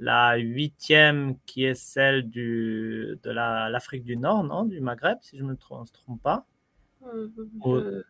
la 0.00 0.36
huitième 0.36 1.36
qui 1.46 1.64
est 1.64 1.74
celle 1.76 2.28
du, 2.28 3.18
de 3.22 3.30
la- 3.30 3.68
l'Afrique 3.70 4.02
du 4.04 4.16
Nord, 4.16 4.42
non 4.44 4.64
Du 4.64 4.80
Maghreb, 4.80 5.18
si 5.20 5.38
je 5.38 5.42
ne 5.44 5.50
me 5.50 5.56
trompe, 5.56 5.92
trompe 5.92 6.20
pas. 6.22 6.46
Euh, 7.06 7.28
Je, 7.64 8.02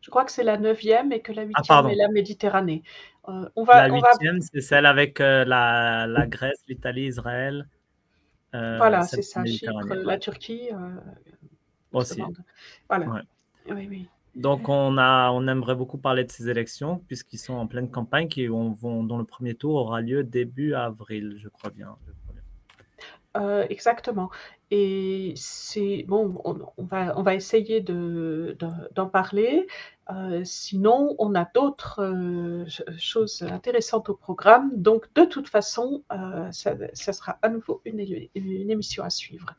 je 0.00 0.10
crois 0.10 0.24
que 0.24 0.32
c'est 0.32 0.42
la 0.42 0.56
neuvième 0.58 1.12
et 1.12 1.20
que 1.20 1.30
la 1.32 1.42
huitième 1.42 1.64
pardon. 1.68 1.90
est 1.90 1.94
la 1.94 2.08
Méditerranée. 2.08 2.82
Euh, 3.28 3.48
on 3.54 3.64
va, 3.64 3.86
La 3.86 3.88
va, 3.88 3.94
huitième, 4.10 4.40
c'est 4.40 4.60
celle 4.62 4.86
avec 4.86 5.20
euh, 5.20 5.44
la, 5.44 6.06
la 6.08 6.26
Grèce, 6.26 6.64
l'Italie, 6.68 7.04
Israël. 7.04 7.68
voilà, 8.52 9.02
c'est 9.02 9.22
ça, 9.22 9.44
Chypre, 9.44 9.72
ouais. 9.88 10.02
la 10.02 10.18
Turquie. 10.18 10.70
Aussi. 11.92 12.22
Voilà. 12.88 13.06
Ouais. 13.08 13.20
Oui, 13.70 13.86
oui. 13.90 14.08
Donc, 14.36 14.68
on, 14.68 14.96
a, 14.96 15.30
on 15.32 15.48
aimerait 15.48 15.74
beaucoup 15.74 15.98
parler 15.98 16.22
de 16.24 16.30
ces 16.30 16.48
élections, 16.48 17.02
puisqu'ils 17.08 17.38
sont 17.38 17.54
en 17.54 17.66
pleine 17.66 17.90
campagne, 17.90 18.28
qui 18.28 18.46
vont, 18.46 18.70
vont- 18.72 19.02
dont 19.02 19.18
le 19.18 19.24
premier 19.24 19.54
tour 19.54 19.74
aura 19.74 20.00
lieu 20.00 20.22
début 20.22 20.74
avril, 20.74 21.34
je 21.38 21.48
crois 21.48 21.70
bien. 21.70 21.96
je 22.06 22.12
crois 22.12 22.34
bien. 22.34 23.42
Euh, 23.42 23.66
exactement. 23.70 24.30
Et 24.70 25.32
c'est 25.36 26.04
bon, 26.06 26.40
on, 26.44 26.58
on 26.76 26.84
va, 26.84 27.18
on 27.18 27.22
va 27.24 27.34
essayer 27.34 27.80
de, 27.80 28.56
de- 28.60 28.68
d'en 28.94 29.08
parler. 29.08 29.66
Euh, 30.12 30.42
sinon, 30.44 31.16
on 31.18 31.34
a 31.34 31.44
d'autres 31.52 32.00
euh, 32.00 32.64
ch- 32.68 32.84
choses 32.98 33.42
intéressantes 33.42 34.08
au 34.10 34.14
programme. 34.14 34.70
Donc, 34.76 35.12
de 35.14 35.24
toute 35.24 35.48
façon, 35.48 36.04
ça, 36.52 36.74
ça 36.92 37.12
sera 37.12 37.36
à 37.42 37.48
nouveau 37.48 37.80
une, 37.84 37.98
une 38.36 38.70
émission 38.70 39.02
à 39.02 39.10
suivre. 39.10 39.54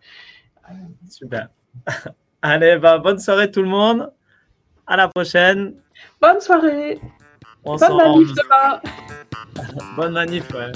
Super. 1.10 1.50
Allez, 2.42 2.78
bah, 2.78 2.98
bonne 2.98 3.20
soirée 3.20 3.52
tout 3.52 3.62
le 3.62 3.70
monde. 3.70 4.12
À 4.88 4.98
la 4.98 5.08
prochaine. 5.08 5.76
bonne 6.20 6.42
soirée, 6.42 7.00
On 7.64 7.76
bonne 7.76 7.98
manif 7.98 8.30
demain. 8.34 8.82
Bonne 9.96 10.14
manif, 10.14 10.50
ouais. 10.54 10.72